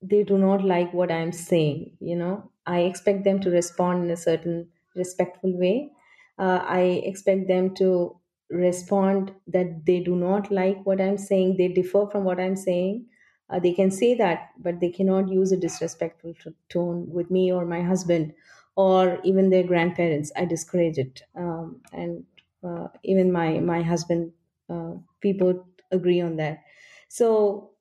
they 0.00 0.22
do 0.22 0.36
not 0.38 0.64
like 0.64 0.92
what 0.92 1.10
i'm 1.10 1.32
saying 1.32 1.96
you 2.00 2.16
know? 2.16 2.50
I 2.66 2.80
expect 2.80 3.24
them 3.24 3.40
to 3.40 3.50
respond 3.50 4.04
in 4.04 4.10
a 4.10 4.16
certain 4.16 4.70
respectful 4.94 5.56
way. 5.58 5.90
Uh, 6.38 6.60
i 6.76 6.80
expect 7.10 7.48
them 7.48 7.74
to 7.76 8.18
respond 8.50 9.32
that 9.46 9.84
they 9.86 9.98
do 10.00 10.14
not 10.16 10.50
like 10.50 10.84
what 10.86 11.00
i'm 11.00 11.18
saying 11.18 11.56
they 11.56 11.68
differ 11.68 12.06
from 12.10 12.24
what 12.24 12.40
i'm 12.40 12.56
saying. 12.56 13.06
Uh, 13.50 13.58
they 13.58 13.72
can 13.74 13.90
say 13.90 14.14
that 14.14 14.50
but 14.58 14.80
they 14.80 14.90
cannot 14.90 15.28
use 15.28 15.52
a 15.52 15.56
disrespectful 15.56 16.34
t- 16.34 16.54
tone 16.68 17.08
with 17.10 17.30
me 17.30 17.52
or 17.52 17.64
my 17.66 17.82
husband 17.82 18.32
or 18.76 19.20
even 19.22 19.50
their 19.50 19.62
grandparents. 19.62 20.32
I 20.34 20.46
discourage 20.46 20.96
it. 20.96 21.22
Um, 21.36 21.82
and 21.92 22.24
uh, 22.64 22.88
even 23.02 23.30
my 23.32 23.58
my 23.60 23.82
husband 23.82 24.32
uh, 24.68 24.94
people 25.20 25.66
agree 25.90 26.20
on 26.20 26.36
that. 26.36 26.64
So 27.08 27.72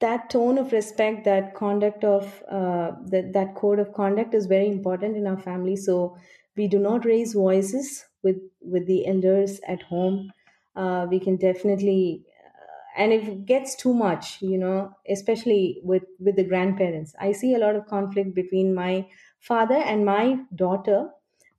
that 0.00 0.30
tone 0.30 0.58
of 0.58 0.72
respect 0.72 1.24
that 1.24 1.54
conduct 1.54 2.04
of 2.04 2.42
uh, 2.48 2.92
that 3.06 3.32
that 3.32 3.54
code 3.54 3.78
of 3.78 3.92
conduct 3.92 4.34
is 4.34 4.46
very 4.46 4.68
important 4.68 5.16
in 5.16 5.26
our 5.26 5.38
family. 5.38 5.76
So 5.76 6.16
we 6.56 6.68
do 6.68 6.78
not 6.78 7.04
raise 7.04 7.32
voices 7.34 8.04
with 8.22 8.36
with 8.60 8.86
the 8.86 9.06
elders 9.06 9.60
at 9.66 9.82
home. 9.82 10.30
Uh, 10.76 11.06
we 11.10 11.18
can 11.18 11.36
definitely 11.36 12.24
uh, 12.44 12.78
and 12.96 13.12
if 13.12 13.26
it 13.26 13.44
gets 13.46 13.74
too 13.74 13.92
much 13.92 14.40
you 14.40 14.56
know 14.58 14.92
especially 15.08 15.80
with 15.82 16.04
with 16.20 16.36
the 16.36 16.44
grandparents. 16.44 17.14
I 17.18 17.32
see 17.32 17.54
a 17.54 17.58
lot 17.58 17.74
of 17.76 17.86
conflict 17.86 18.34
between 18.34 18.74
my 18.74 19.08
father 19.40 19.74
and 19.92 20.04
my 20.04 20.38
daughter 20.54 21.10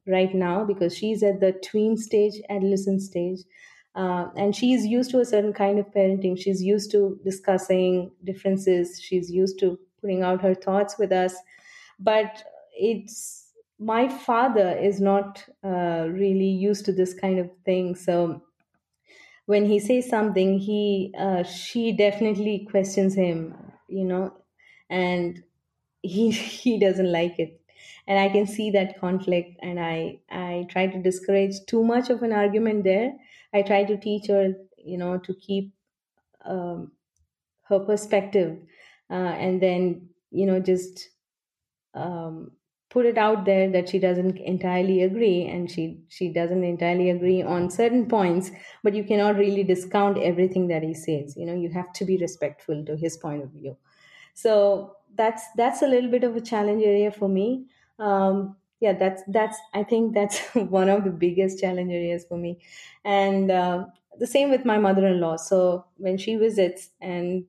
right 0.07 0.33
now 0.33 0.63
because 0.65 0.95
she's 0.97 1.21
at 1.23 1.39
the 1.39 1.51
tween 1.51 1.97
stage 1.97 2.41
adolescent 2.49 3.01
stage 3.01 3.39
uh, 3.95 4.29
and 4.35 4.55
she's 4.55 4.85
used 4.85 5.11
to 5.11 5.19
a 5.19 5.25
certain 5.25 5.53
kind 5.53 5.79
of 5.79 5.87
parenting. 5.87 6.39
She's 6.39 6.61
used 6.63 6.91
to 6.91 7.19
discussing 7.23 8.11
differences. 8.23 8.99
She's 9.01 9.31
used 9.31 9.59
to 9.59 9.79
putting 10.01 10.23
out 10.23 10.41
her 10.41 10.55
thoughts 10.55 10.97
with 10.97 11.11
us. 11.11 11.35
But 11.99 12.43
it's 12.73 13.51
my 13.79 14.07
father 14.09 14.77
is 14.77 15.01
not 15.01 15.43
uh, 15.63 16.07
really 16.09 16.49
used 16.49 16.85
to 16.85 16.91
this 16.93 17.13
kind 17.13 17.39
of 17.39 17.49
thing. 17.65 17.95
So 17.95 18.43
when 19.45 19.65
he 19.65 19.79
says 19.79 20.07
something 20.07 20.59
he 20.59 21.13
uh, 21.17 21.43
she 21.43 21.91
definitely 21.91 22.65
questions 22.69 23.15
him 23.15 23.55
you 23.87 24.03
know 24.05 24.35
and 24.89 25.43
he 26.01 26.31
he 26.63 26.79
doesn't 26.79 27.11
like 27.11 27.39
it. 27.39 27.55
And 28.07 28.19
i 28.19 28.29
can 28.29 28.47
see 28.47 28.71
that 28.71 28.99
conflict 28.99 29.57
and 29.61 29.79
i 29.79 30.19
i 30.29 30.65
try 30.69 30.87
to 30.87 31.01
discourage 31.01 31.55
too 31.67 31.83
much 31.83 32.09
of 32.09 32.23
an 32.23 32.33
argument 32.33 32.83
there 32.83 33.13
i 33.53 33.61
try 33.61 33.83
to 33.83 33.97
teach 33.97 34.27
her 34.27 34.53
you 34.77 34.97
know 34.97 35.17
to 35.17 35.33
keep 35.35 35.73
um, 36.45 36.91
her 37.63 37.79
perspective 37.79 38.59
uh, 39.09 39.33
and 39.47 39.61
then 39.61 40.09
you 40.31 40.45
know 40.45 40.59
just 40.59 41.09
um, 41.93 42.51
put 42.89 43.05
it 43.05 43.17
out 43.17 43.45
there 43.45 43.69
that 43.69 43.89
she 43.89 43.99
doesn't 43.99 44.37
entirely 44.37 45.03
agree 45.03 45.45
and 45.45 45.69
she 45.69 46.03
she 46.09 46.29
doesn't 46.31 46.63
entirely 46.63 47.09
agree 47.09 47.41
on 47.41 47.69
certain 47.69 48.07
points 48.07 48.51
but 48.83 48.93
you 48.95 49.03
cannot 49.03 49.35
really 49.35 49.63
discount 49.63 50.17
everything 50.17 50.67
that 50.67 50.83
he 50.83 50.93
says. 50.93 51.35
You 51.37 51.45
know 51.45 51.55
you 51.55 51.69
have 51.69 51.91
to 51.93 52.05
be 52.05 52.17
respectful 52.17 52.83
to 52.85 52.95
his 52.97 53.17
point 53.17 53.43
of 53.43 53.51
view. 53.51 53.77
So 54.33 54.97
that's 55.15 55.43
that's 55.55 55.81
a 55.81 55.87
little 55.87 56.11
bit 56.11 56.23
of 56.23 56.35
a 56.35 56.41
challenge 56.41 56.83
area 56.83 57.11
for 57.11 57.29
me. 57.29 57.69
Um, 57.99 58.57
yeah 58.79 58.93
that's 58.93 59.23
that's 59.27 59.57
i 59.73 59.83
think 59.83 60.13
that's 60.13 60.39
one 60.55 60.89
of 60.89 61.03
the 61.03 61.11
biggest 61.11 61.59
challenge 61.59 61.91
areas 61.91 62.25
for 62.25 62.37
me. 62.37 62.61
And 63.05 63.51
uh, 63.51 63.85
the 64.17 64.27
same 64.27 64.49
with 64.49 64.65
my 64.65 64.77
mother-in-law. 64.77 65.37
So 65.37 65.85
when 65.97 66.17
she 66.17 66.35
visits 66.35 66.89
and 67.01 67.47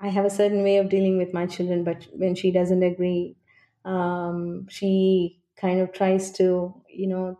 i 0.00 0.08
have 0.08 0.24
a 0.24 0.30
certain 0.30 0.62
way 0.62 0.78
of 0.78 0.88
dealing 0.88 1.18
with 1.18 1.34
my 1.34 1.46
children 1.46 1.84
but 1.84 2.06
when 2.14 2.34
she 2.34 2.50
doesn't 2.50 2.82
agree 2.82 3.36
um, 3.84 4.68
she 4.68 5.42
kind 5.56 5.80
of 5.80 5.92
tries 5.92 6.30
to 6.32 6.74
you 6.88 7.06
know 7.06 7.38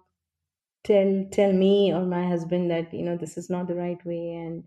tell 0.84 1.26
tell 1.32 1.52
me 1.52 1.92
or 1.92 2.04
my 2.06 2.26
husband 2.28 2.70
that 2.70 2.92
you 2.94 3.02
know 3.04 3.16
this 3.16 3.36
is 3.36 3.50
not 3.50 3.66
the 3.68 3.74
right 3.74 4.04
way. 4.04 4.34
And 4.34 4.64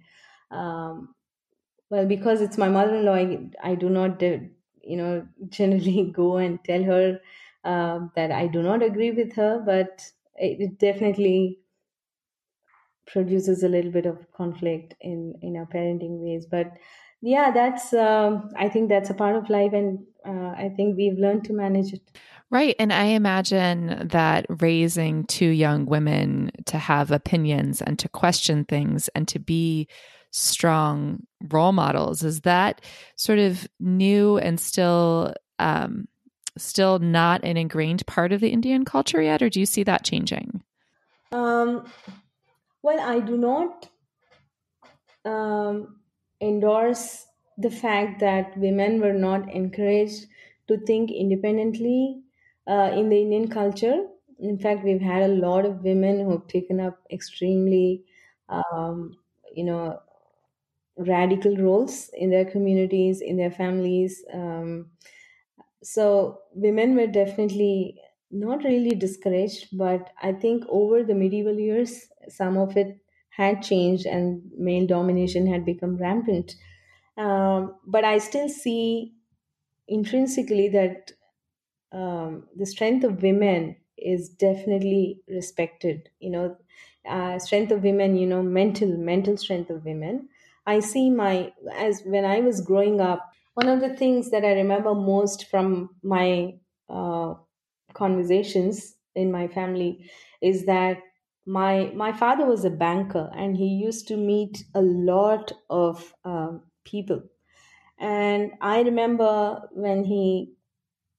um, 0.52 1.16
well, 1.90 2.08
because 2.08 2.42
it's 2.42 2.58
my 2.58 2.70
mother-in-law, 2.70 3.14
I, 3.16 3.50
I 3.72 3.76
do 3.76 3.90
not, 3.90 4.20
do, 4.20 4.50
you 4.84 4.98
know, 4.98 5.28
generally 5.50 6.12
go 6.12 6.38
and 6.38 6.64
tell 6.64 6.84
her 6.84 7.20
uh, 7.64 8.00
that 8.16 8.32
I 8.32 8.48
do 8.48 8.62
not 8.62 8.84
agree 8.84 9.12
with 9.12 9.34
her, 9.34 9.62
but 9.66 10.12
it, 10.36 10.60
it 10.60 10.80
definitely 10.80 11.60
produces 13.08 13.64
a 13.64 13.70
little 13.70 13.92
bit 13.92 14.06
of 14.06 14.32
conflict 14.34 14.96
in 15.02 15.36
in 15.42 15.58
our 15.58 15.66
parenting 15.66 16.20
ways. 16.20 16.46
But 16.50 16.72
yeah, 17.22 17.52
that's 17.52 17.94
um, 17.94 18.50
I 18.58 18.70
think 18.70 18.90
that's 18.90 19.10
a 19.10 19.14
part 19.14 19.36
of 19.36 19.50
life, 19.50 19.74
and 19.74 20.00
uh, 20.26 20.54
I 20.58 20.72
think 20.76 20.98
we've 20.98 21.18
learned 21.18 21.46
to 21.46 21.54
manage 21.54 21.94
it. 21.94 22.02
Right. 22.50 22.76
And 22.80 22.92
I 22.92 23.06
imagine 23.06 24.10
that 24.10 24.46
raising 24.50 25.24
two 25.26 25.48
young 25.48 25.86
women 25.86 26.52
to 26.66 26.78
have 26.78 27.10
opinions 27.10 27.82
and 27.82 27.98
to 28.00 28.10
question 28.10 28.66
things 28.66 29.08
and 29.16 29.26
to 29.30 29.40
be 29.40 29.88
strong 30.32 31.20
role 31.50 31.72
models 31.72 32.24
is 32.24 32.42
that 32.42 32.82
sort 33.16 33.40
of 33.40 33.68
new 33.80 34.38
and 34.38 34.60
still 34.60 35.34
um, 35.60 36.08
still 36.58 37.00
not 37.00 37.44
an 37.44 37.58
ingrained 37.58 38.06
part 38.06 38.32
of 38.32 38.42
the 38.42 38.50
Indian 38.50 38.86
culture 38.86 39.22
yet, 39.22 39.42
or 39.42 39.50
do 39.50 39.60
you 39.60 39.66
see 39.66 39.84
that 39.84 40.04
changing? 40.04 40.64
Um, 41.32 41.86
well, 42.84 43.00
I 43.00 43.20
do 43.20 43.38
not 43.38 43.90
um, 45.24 46.00
endorse 46.42 47.26
the 47.58 47.70
fact 47.70 48.20
that 48.20 48.58
women 48.58 49.00
were 49.00 49.14
not 49.14 49.52
encouraged 49.54 50.26
to 50.68 50.78
think 50.78 51.12
independently 51.12 52.22
uh, 52.68 52.92
in 52.94 53.10
the 53.10 53.22
Indian 53.22 53.48
culture. 53.48 54.06
In 54.40 54.58
fact, 54.58 54.84
we've 54.84 55.02
had 55.02 55.24
a 55.24 55.34
lot 55.34 55.66
of 55.66 55.84
women 55.84 56.20
who 56.20 56.32
have 56.32 56.48
taken 56.48 56.80
up 56.80 57.00
extremely, 57.12 58.04
um, 58.50 59.18
you 59.54 59.64
know, 59.64 60.00
radical 60.98 61.56
roles 61.58 62.10
in 62.14 62.30
their 62.30 62.46
communities, 62.46 63.22
in 63.22 63.38
their 63.38 63.52
families. 63.52 64.24
Um, 64.34 64.88
so 65.84 66.42
women 66.54 66.96
were 66.96 67.08
definitely 67.08 68.00
not 68.30 68.64
really 68.64 68.96
discouraged, 68.96 69.78
but 69.78 70.12
I 70.22 70.34
think 70.34 70.64
over 70.70 71.04
the 71.04 71.16
medieval 71.16 71.60
years, 71.60 72.10
some 72.30 72.58
of 72.58 72.78
it 72.78 73.00
had 73.30 73.62
changed 73.62 74.06
and 74.06 74.52
male 74.58 74.88
domination 74.88 75.48
had 75.48 75.66
become 75.66 75.98
rampant. 75.98 76.56
Um, 77.18 77.78
but 77.86 78.06
I 78.06 78.18
still 78.20 78.50
see 78.50 79.16
intrinsically 79.88 80.70
that 80.70 81.12
um, 81.92 82.48
the 82.56 82.66
strength 82.66 83.04
of 83.04 83.22
women 83.22 83.76
is 83.98 84.30
definitely 84.30 85.22
respected. 85.28 86.10
You 86.20 86.30
know, 86.32 86.58
uh, 87.06 87.40
strength 87.40 87.72
of 87.72 87.84
women. 87.84 88.18
You 88.18 88.28
know, 88.28 88.42
mental 88.44 88.88
mental 88.98 89.38
strength 89.38 89.70
of 89.70 89.86
women. 89.86 90.30
I 90.66 90.80
see 90.80 91.10
my 91.10 91.54
as 91.74 92.04
when 92.04 92.26
I 92.26 92.40
was 92.42 92.62
growing 92.62 93.02
up. 93.02 93.31
One 93.62 93.70
of 93.70 93.80
the 93.82 93.96
things 93.96 94.32
that 94.32 94.44
I 94.46 94.54
remember 94.54 94.94
most 94.96 95.46
from 95.48 95.96
my 96.04 96.60
uh, 96.90 97.36
conversations 97.94 98.96
in 99.16 99.32
my 99.32 99.48
family 99.48 100.10
is 100.42 100.66
that 100.66 100.98
my 101.46 101.92
my 101.96 102.12
father 102.14 102.46
was 102.46 102.66
a 102.66 102.70
banker 102.70 103.30
and 103.36 103.58
he 103.58 103.68
used 103.68 104.08
to 104.10 104.18
meet 104.18 104.64
a 104.76 104.82
lot 104.82 105.52
of 105.70 106.14
uh, 106.26 106.58
people. 106.86 107.22
And 108.00 108.54
i 108.62 108.82
remember 108.82 109.70
when 109.74 110.04
he 110.06 110.56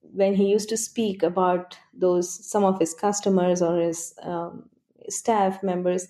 when 0.02 0.34
he 0.34 0.48
used 0.50 0.68
to 0.68 0.76
speak 0.76 1.22
about 1.22 1.78
those 1.94 2.28
some 2.50 2.64
of 2.64 2.78
his 2.78 2.94
customers 2.94 3.62
or 3.62 3.80
his 3.80 4.14
um, 4.22 4.68
staff 5.08 5.62
members 5.62 6.08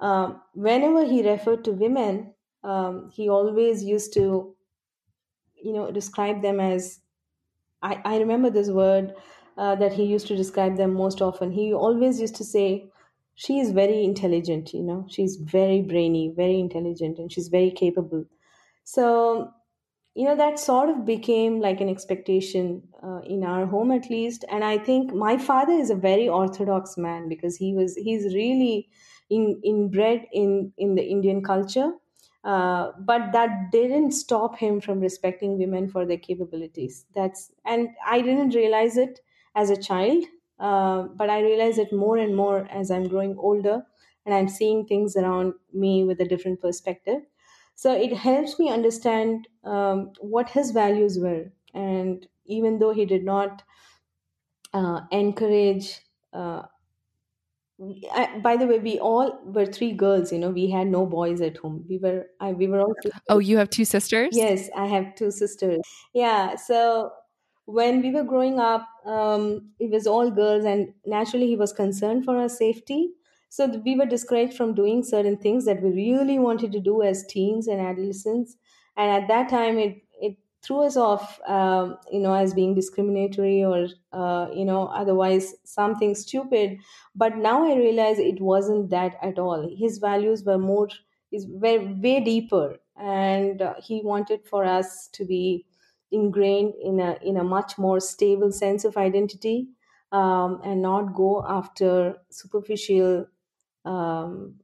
um, 0.00 0.42
whenever 0.54 1.04
he 1.04 1.28
referred 1.28 1.64
to 1.64 1.72
women 1.72 2.34
um, 2.62 3.10
he 3.10 3.28
always 3.28 3.84
used 3.84 4.12
to 4.14 4.53
you 5.64 5.72
know 5.72 5.90
describe 5.92 6.42
them 6.42 6.60
as 6.60 7.00
i, 7.82 8.00
I 8.04 8.18
remember 8.18 8.50
this 8.50 8.70
word 8.70 9.14
uh, 9.56 9.74
that 9.76 9.92
he 9.92 10.04
used 10.04 10.26
to 10.28 10.36
describe 10.36 10.76
them 10.76 10.94
most 10.94 11.22
often. 11.22 11.52
He 11.52 11.72
always 11.72 12.20
used 12.20 12.34
to 12.36 12.44
say 12.44 12.90
she 13.36 13.60
is 13.60 13.70
very 13.70 14.02
intelligent 14.04 14.74
you 14.74 14.82
know. 14.82 15.06
She's 15.08 15.36
very 15.36 15.80
brainy 15.82 16.32
very 16.36 16.58
intelligent 16.58 17.18
and 17.18 17.30
she's 17.32 17.48
very 17.48 17.70
capable. 17.70 18.24
So 18.84 19.52
you 20.14 20.24
know 20.26 20.36
that 20.36 20.58
sort 20.58 20.88
of 20.90 21.04
became 21.04 21.60
like 21.60 21.80
an 21.80 21.88
expectation 21.88 22.88
uh, 23.02 23.20
in 23.24 23.44
our 23.44 23.66
home 23.66 23.90
at 23.92 24.10
least. 24.10 24.44
And 24.50 24.64
i 24.64 24.78
think 24.78 25.12
my 25.14 25.36
father 25.38 25.72
is 25.72 25.90
a 25.90 25.96
very 25.96 26.28
orthodox 26.28 26.96
man 26.96 27.28
because 27.28 27.56
he 27.56 27.74
was 27.74 27.96
he's 27.96 28.34
really 28.34 28.88
in 29.30 29.60
inbred 29.64 30.26
in 30.32 30.72
in 30.78 30.94
the 30.96 31.04
indian 31.04 31.42
culture 31.42 31.92
uh, 32.44 32.92
but 33.00 33.32
that 33.32 33.70
didn't 33.72 34.12
stop 34.12 34.56
him 34.58 34.80
from 34.80 35.00
respecting 35.00 35.58
women 35.58 35.88
for 35.88 36.04
their 36.06 36.18
capabilities. 36.18 37.06
That's 37.14 37.52
and 37.64 37.88
i 38.06 38.20
didn't 38.20 38.54
realize 38.54 38.96
it 38.96 39.20
as 39.54 39.70
a 39.70 39.76
child 39.80 40.24
uh, 40.58 41.02
but 41.20 41.30
i 41.30 41.40
realize 41.40 41.78
it 41.78 41.92
more 41.92 42.16
and 42.18 42.36
more 42.36 42.66
as 42.70 42.90
i'm 42.90 43.08
growing 43.08 43.36
older 43.38 43.86
and 44.26 44.34
i'm 44.34 44.48
seeing 44.48 44.86
things 44.86 45.16
around 45.16 45.54
me 45.72 46.04
with 46.04 46.20
a 46.20 46.24
different 46.28 46.60
perspective. 46.60 47.22
So 47.76 47.92
it 47.92 48.12
helps 48.12 48.58
me 48.58 48.70
understand 48.70 49.48
um, 49.64 50.12
what 50.20 50.50
his 50.50 50.70
values 50.70 51.18
were. 51.18 51.52
And 51.74 52.26
even 52.46 52.78
though 52.78 52.92
he 52.92 53.04
did 53.04 53.24
not 53.24 53.64
uh, 54.72 55.02
encourage 55.10 56.00
uh, 56.32 56.62
I, 58.12 58.38
by 58.38 58.56
the 58.56 58.66
way 58.66 58.78
we 58.78 58.98
all 58.98 59.38
were 59.44 59.66
three 59.66 59.92
girls 59.92 60.32
you 60.32 60.38
know 60.38 60.50
we 60.50 60.70
had 60.70 60.86
no 60.86 61.06
boys 61.06 61.40
at 61.40 61.56
home. 61.56 61.84
We 61.88 61.98
were 61.98 62.26
I, 62.40 62.52
we 62.52 62.66
were 62.66 62.80
all 62.80 62.94
oh 63.28 63.38
you 63.38 63.58
have 63.58 63.70
two 63.70 63.84
sisters? 63.84 64.36
Yes 64.36 64.70
i 64.76 64.86
have 64.86 65.14
two 65.14 65.30
sisters. 65.30 65.80
Yeah 66.12 66.56
so 66.56 67.12
when 67.66 68.02
we 68.02 68.10
were 68.10 68.24
growing 68.24 68.60
up 68.60 68.86
um, 69.06 69.70
it 69.78 69.90
was 69.90 70.06
all 70.06 70.30
girls 70.30 70.64
and 70.64 70.92
naturally 71.06 71.46
he 71.46 71.56
was 71.56 71.72
concerned 71.72 72.24
for 72.24 72.36
our 72.36 72.48
safety. 72.48 73.10
So 73.48 73.66
we 73.84 73.96
were 73.96 74.06
discouraged 74.06 74.56
from 74.56 74.74
doing 74.74 75.04
certain 75.04 75.36
things 75.36 75.64
that 75.64 75.82
we 75.82 75.90
really 75.90 76.38
wanted 76.38 76.72
to 76.72 76.80
do 76.80 77.02
as 77.02 77.24
teens 77.26 77.68
and 77.68 77.80
adolescents. 77.80 78.56
And 78.96 79.10
at 79.10 79.28
that 79.28 79.48
time 79.48 79.78
it 79.78 79.96
it 79.96 80.03
threw 80.64 80.82
us 80.84 80.96
off 80.96 81.40
um, 81.46 81.96
you 82.10 82.20
know 82.20 82.34
as 82.34 82.54
being 82.54 82.74
discriminatory 82.74 83.62
or 83.64 83.86
uh, 84.12 84.48
you 84.54 84.64
know 84.64 84.86
otherwise 84.86 85.54
something 85.64 86.14
stupid. 86.14 86.78
But 87.14 87.36
now 87.36 87.64
i 87.70 87.74
realize 87.76 88.18
it 88.18 88.40
wasn't 88.40 88.90
that 88.90 89.16
at 89.22 89.38
all. 89.38 89.68
His 89.76 89.98
values 89.98 90.44
were 90.44 90.58
more 90.58 90.88
is 91.32 91.46
way, 91.48 91.78
way 91.78 92.20
deeper. 92.20 92.78
And 92.96 93.60
uh, 93.60 93.74
he 93.82 94.02
wanted 94.02 94.46
for 94.46 94.64
us 94.64 95.08
to 95.08 95.24
be 95.24 95.66
ingrained 96.10 96.74
in 96.80 97.00
a 97.00 97.18
in 97.22 97.36
a 97.36 97.44
much 97.44 97.76
more 97.76 97.98
stable 98.00 98.52
sense 98.52 98.84
of 98.84 98.96
identity 98.96 99.68
um, 100.12 100.60
and 100.64 100.80
not 100.80 101.14
go 101.14 101.44
after 101.46 102.16
superficial 102.30 103.26
um, 103.84 104.60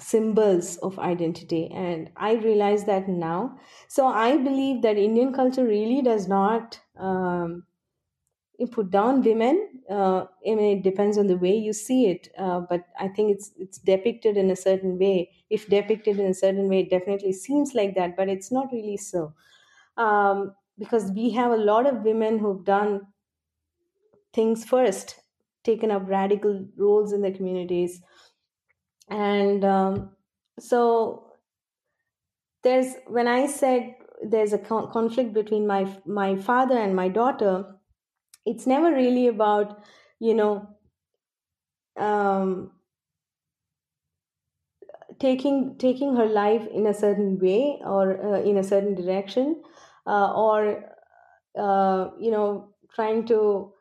symbols 0.00 0.76
of 0.78 0.98
identity. 0.98 1.68
And 1.70 2.10
i 2.16 2.34
realize 2.34 2.84
that 2.86 3.08
now. 3.08 3.58
So 3.88 4.06
i 4.06 4.36
believe 4.36 4.82
that 4.82 4.96
indian 4.98 5.32
culture 5.32 5.64
really 5.66 6.02
does 6.02 6.28
not 6.28 6.80
um, 6.96 7.66
put 8.70 8.90
down 8.90 9.22
women 9.22 9.56
uh, 9.90 10.24
i 10.46 10.54
mean 10.54 10.78
it 10.78 10.82
depends 10.84 11.18
on 11.18 11.26
the 11.26 11.36
way 11.36 11.54
you 11.56 11.72
see 11.72 12.06
it 12.06 12.28
uh, 12.38 12.60
but 12.60 12.84
i 12.98 13.08
think 13.08 13.32
it's 13.34 13.50
it's 13.56 13.78
depicted 13.78 14.36
in 14.36 14.50
a 14.50 14.56
certain 14.56 14.98
way. 14.98 15.30
If 15.50 15.66
depicted 15.68 16.18
in 16.20 16.26
a 16.30 16.34
certain 16.34 16.68
way 16.68 16.80
it 16.80 16.90
definitely 16.90 17.32
seems 17.32 17.74
like 17.74 17.94
that 17.96 18.16
but 18.16 18.28
it's 18.28 18.50
not 18.52 18.72
really 18.72 18.96
so. 18.96 19.34
Um, 19.96 20.56
because 20.78 21.10
we 21.12 21.30
have 21.32 21.52
a 21.52 21.56
lot 21.56 21.86
of 21.86 22.02
women 22.02 22.38
who've 22.38 22.64
done 22.64 23.08
things 24.32 24.64
first 24.64 25.20
taken 25.64 25.90
up 25.90 26.02
radical 26.08 26.66
roles 26.76 27.12
in 27.12 27.22
the 27.22 27.30
communities 27.30 28.02
and 29.12 29.64
um, 29.64 30.10
so 30.58 31.36
there's 32.62 32.94
when 33.06 33.28
i 33.28 33.46
said 33.46 33.94
there's 34.34 34.52
a 34.52 34.58
con- 34.58 34.90
conflict 34.92 35.32
between 35.32 35.66
my 35.66 35.82
my 36.06 36.36
father 36.36 36.76
and 36.78 36.94
my 36.96 37.08
daughter 37.08 37.54
it's 38.46 38.66
never 38.66 38.92
really 38.92 39.26
about 39.28 39.82
you 40.20 40.34
know 40.34 40.54
um, 41.96 42.72
taking 45.18 45.76
taking 45.78 46.16
her 46.16 46.26
life 46.26 46.66
in 46.68 46.86
a 46.86 46.94
certain 46.94 47.38
way 47.38 47.80
or 47.84 48.04
uh, 48.34 48.40
in 48.40 48.56
a 48.58 48.62
certain 48.64 48.94
direction 48.94 49.62
uh, 50.06 50.32
or 50.34 50.84
uh, 51.58 52.10
you 52.18 52.30
know 52.30 52.74
trying 52.94 53.24
to 53.26 53.72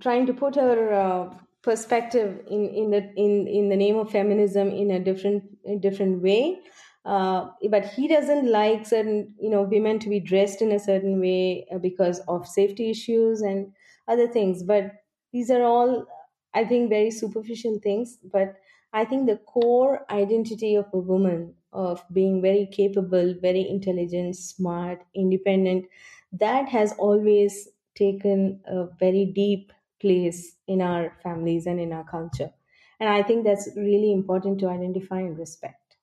trying 0.00 0.26
to 0.26 0.32
put 0.34 0.54
her 0.54 0.92
uh, 0.92 1.34
perspective 1.64 2.44
in 2.48 2.68
in 2.68 2.90
the 2.90 3.02
in 3.16 3.46
in 3.48 3.68
the 3.70 3.76
name 3.76 3.96
of 3.96 4.10
feminism 4.10 4.68
in 4.68 4.90
a 4.90 5.00
different 5.00 5.44
a 5.66 5.76
different 5.76 6.22
way. 6.22 6.60
Uh, 7.04 7.50
but 7.70 7.84
he 7.84 8.08
doesn't 8.08 8.50
like 8.50 8.86
certain 8.86 9.34
you 9.38 9.50
know 9.50 9.62
women 9.62 9.98
to 9.98 10.08
be 10.08 10.20
dressed 10.20 10.62
in 10.62 10.72
a 10.72 10.78
certain 10.78 11.20
way 11.20 11.66
uh, 11.72 11.78
because 11.78 12.20
of 12.28 12.46
safety 12.48 12.90
issues 12.90 13.40
and 13.42 13.72
other 14.08 14.26
things. 14.28 14.62
But 14.62 14.92
these 15.32 15.50
are 15.50 15.62
all 15.62 16.06
i 16.54 16.64
think 16.64 16.88
very 16.90 17.10
superficial 17.10 17.78
things. 17.82 18.18
But 18.32 18.56
i 18.92 19.04
think 19.04 19.26
the 19.26 19.36
core 19.54 20.06
identity 20.10 20.74
of 20.74 20.86
a 20.92 20.98
woman 20.98 21.54
of 21.72 22.02
being 22.12 22.40
very 22.42 22.66
capable 22.66 23.34
very 23.42 23.68
intelligent 23.68 24.36
smart 24.36 25.04
independent 25.14 25.86
that 26.32 26.68
has 26.68 26.92
always 26.98 27.68
taken 27.94 28.62
a 28.66 28.86
very 29.00 29.24
deep 29.26 29.72
place 30.04 30.56
in 30.66 30.82
our 30.82 31.16
families 31.22 31.66
and 31.66 31.80
in 31.80 31.92
our 31.92 32.04
culture. 32.04 32.50
And 33.00 33.08
I 33.08 33.22
think 33.22 33.44
that's 33.44 33.68
really 33.76 34.12
important 34.12 34.60
to 34.60 34.68
identify 34.68 35.20
and 35.20 35.38
respect. 35.38 35.96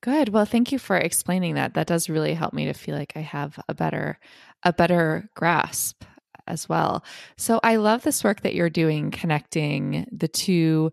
Good. 0.00 0.28
Well, 0.28 0.44
thank 0.44 0.70
you 0.70 0.78
for 0.78 0.96
explaining 0.96 1.54
that. 1.54 1.74
That 1.74 1.86
does 1.86 2.10
really 2.10 2.34
help 2.34 2.52
me 2.52 2.66
to 2.66 2.74
feel 2.74 2.96
like 2.96 3.14
I 3.16 3.20
have 3.20 3.58
a 3.68 3.74
better 3.74 4.18
a 4.62 4.72
better 4.72 5.30
grasp 5.34 6.04
as 6.46 6.68
well. 6.68 7.04
So 7.36 7.58
I 7.62 7.76
love 7.76 8.02
this 8.02 8.22
work 8.22 8.42
that 8.42 8.54
you're 8.54 8.70
doing 8.70 9.10
connecting 9.10 10.06
the 10.12 10.28
two 10.28 10.92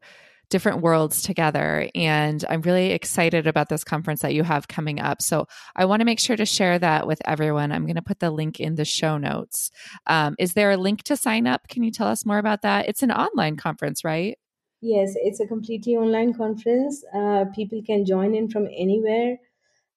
different 0.52 0.82
worlds 0.82 1.24
together. 1.24 1.89
And 1.95 2.45
I'm 2.49 2.62
really 2.62 2.91
excited 2.91 3.47
about 3.47 3.70
this 3.70 3.84
conference 3.84 4.22
that 4.22 4.36
you 4.36 4.43
have 4.43 4.68
coming 4.68 4.99
up. 4.99 5.20
So 5.22 5.47
I 5.76 5.86
want 5.86 6.02
to 6.02 6.06
make 6.06 6.20
sure 6.20 6.36
to 6.36 6.45
share 6.45 6.78
that 6.78 7.08
with 7.08 7.20
everyone. 7.26 7.72
I'm 7.72 7.86
going 7.86 7.95
to 7.95 8.04
put 8.04 8.20
the 8.20 8.30
link 8.30 8.60
in 8.60 8.76
the 8.76 8.86
show 8.86 9.18
notes. 9.18 9.72
Um, 10.06 10.36
is 10.38 10.54
there 10.54 10.70
a 10.70 10.78
link 10.78 11.02
to 11.04 11.18
sign 11.18 11.47
up? 11.47 11.68
Can 11.70 11.82
you 11.84 11.91
tell 11.91 12.08
us 12.08 12.24
more 12.26 12.38
about 12.38 12.62
that? 12.62 12.88
It's 12.88 13.02
an 13.02 13.12
online 13.12 13.56
conference, 13.56 14.04
right? 14.04 14.38
Yes, 14.82 15.14
it's 15.16 15.39
a 15.39 15.47
completely 15.47 15.95
online 15.95 16.34
conference. 16.34 17.04
Uh, 17.16 17.45
people 17.56 17.82
can 17.86 18.06
join 18.06 18.36
in 18.36 18.49
from 18.49 18.68
anywhere. 18.76 19.38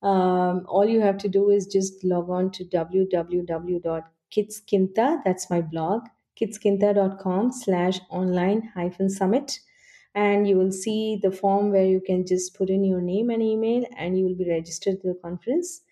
Um, 0.03 0.67
all 0.69 0.87
you 0.87 1.01
have 1.01 1.19
to 1.19 1.29
do 1.29 1.51
is 1.51 1.67
just 1.67 2.05
log 2.05 2.29
on 2.29 2.51
to 2.53 2.65
www.kidskintha, 2.65 5.23
that's 5.25 5.49
my 5.49 5.63
blog, 5.63 6.03
kidskintha.com 6.39 7.53
slash 7.53 8.01
online 8.11 8.71
hyphen 8.75 9.09
summit. 9.09 9.61
And 10.15 10.47
you 10.49 10.57
will 10.57 10.73
see 10.73 11.19
the 11.21 11.33
form 11.33 11.71
where 11.71 11.85
you 11.85 12.01
can 12.01 12.27
just 12.27 12.55
put 12.55 12.71
in 12.71 12.85
your 12.85 13.01
name 13.01 13.31
and 13.31 13.43
email 13.43 13.85
and 13.97 14.17
you 14.17 14.25
will 14.27 14.37
be 14.37 14.49
registered 14.49 15.01
to 15.01 15.09
the 15.09 15.19
conference. 15.21 15.83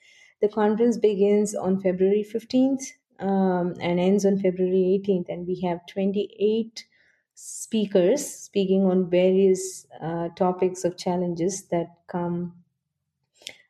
The 0.41 0.49
conference 0.49 0.97
begins 0.97 1.55
on 1.55 1.81
February 1.81 2.25
15th 2.29 2.83
um, 3.19 3.75
and 3.81 3.99
ends 3.99 4.25
on 4.25 4.39
February 4.39 5.03
18th. 5.05 5.29
And 5.29 5.47
we 5.47 5.61
have 5.63 5.87
28 5.87 6.85
speakers 7.35 8.27
speaking 8.27 8.85
on 8.85 9.11
various 9.11 9.87
uh, 10.01 10.29
topics 10.37 10.85
of 10.85 10.97
challenges 10.97 11.65
that 11.69 11.87
come 12.07 12.55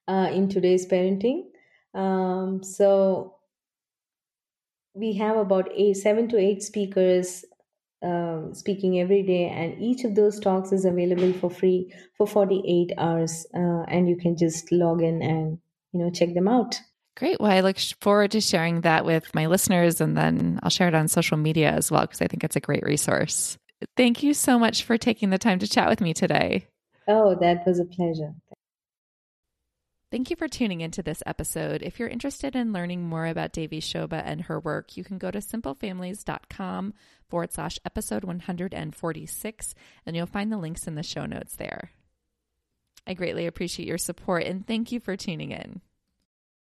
uh, 0.09 0.29
in 0.33 0.49
today's 0.49 0.87
parenting. 0.87 1.45
Um, 1.95 2.63
so 2.63 3.37
we 4.95 5.15
have 5.15 5.37
about 5.37 5.71
eight, 5.75 5.97
seven 5.97 6.29
to 6.29 6.39
eight 6.39 6.63
speakers 6.63 7.45
um, 8.03 8.55
speaking 8.55 9.01
every 9.01 9.23
day, 9.23 9.49
and 9.49 9.81
each 9.81 10.05
of 10.05 10.15
those 10.15 10.41
talks 10.41 10.73
is 10.73 10.85
available 10.85 11.33
for 11.35 11.51
free 11.51 11.93
for 12.17 12.27
48 12.27 12.93
hours, 12.99 13.47
uh, 13.55 13.83
and 13.89 14.09
you 14.09 14.17
can 14.17 14.37
just 14.37 14.71
log 14.73 15.03
in 15.03 15.23
and 15.23 15.59
you 15.93 16.01
know 16.01 16.11
check 16.11 16.35
them 16.35 16.49
out. 16.49 16.81
Great. 17.17 17.41
Well, 17.41 17.53
I 17.53 17.61
look 17.61 17.77
forward 18.01 18.31
to 18.31 18.41
sharing 18.41 18.81
that 18.83 19.05
with 19.05 19.35
my 19.35 19.47
listeners, 19.47 20.01
and 20.01 20.17
then 20.17 20.59
I'll 20.63 20.71
share 20.71 20.89
it 20.89 20.95
on 20.95 21.09
social 21.09 21.37
media 21.37 21.71
as 21.71 21.91
well 21.91 22.03
because 22.03 22.23
I 22.23 22.27
think 22.27 22.43
it's 22.43 22.57
a 22.57 22.61
great 22.61 22.83
resource. 22.83 23.59
Thank 23.97 24.23
you 24.23 24.33
so 24.33 24.59
much 24.59 24.85
for 24.85 24.97
taking 24.97 25.31
the 25.31 25.39
time 25.39 25.59
to 25.59 25.69
chat 25.69 25.89
with 25.89 26.01
me 26.01 26.15
today. 26.15 26.67
Oh, 27.09 27.37
that 27.41 27.67
was 27.67 27.81
a 27.81 27.85
pleasure. 27.85 28.35
Thank 30.13 30.29
you 30.29 30.37
for 30.37 30.47
tuning 30.47 30.83
into 30.83 31.03
this 31.03 31.23
episode. 31.25 31.83
If 31.83 31.99
you're 31.99 32.07
interested 32.07 32.55
in 32.55 32.75
learning 32.75 33.03
more 33.03 33.25
about 33.25 33.55
Devi 33.55 33.81
Shobha 33.81 34.23
and 34.23 34.43
her 34.43 34.61
work, 34.61 34.95
you 34.99 35.05
can 35.05 35.17
go 35.17 35.31
to 35.31 35.39
simplefamilies.com 35.39 36.93
forward 37.31 37.55
slash 37.55 37.79
episode 37.87 38.23
146, 38.23 39.75
and 40.05 40.15
you'll 40.15 40.27
find 40.27 40.53
the 40.53 40.59
links 40.59 40.87
in 40.87 40.97
the 40.97 41.03
show 41.03 41.25
notes 41.25 41.57
there. 41.57 41.93
I 43.07 43.15
greatly 43.15 43.47
appreciate 43.47 43.89
your 43.89 43.97
support 43.97 44.45
and 44.45 44.67
thank 44.67 44.93
you 44.93 45.01
for 45.01 45.17
tuning 45.17 45.51
in. 45.51 45.81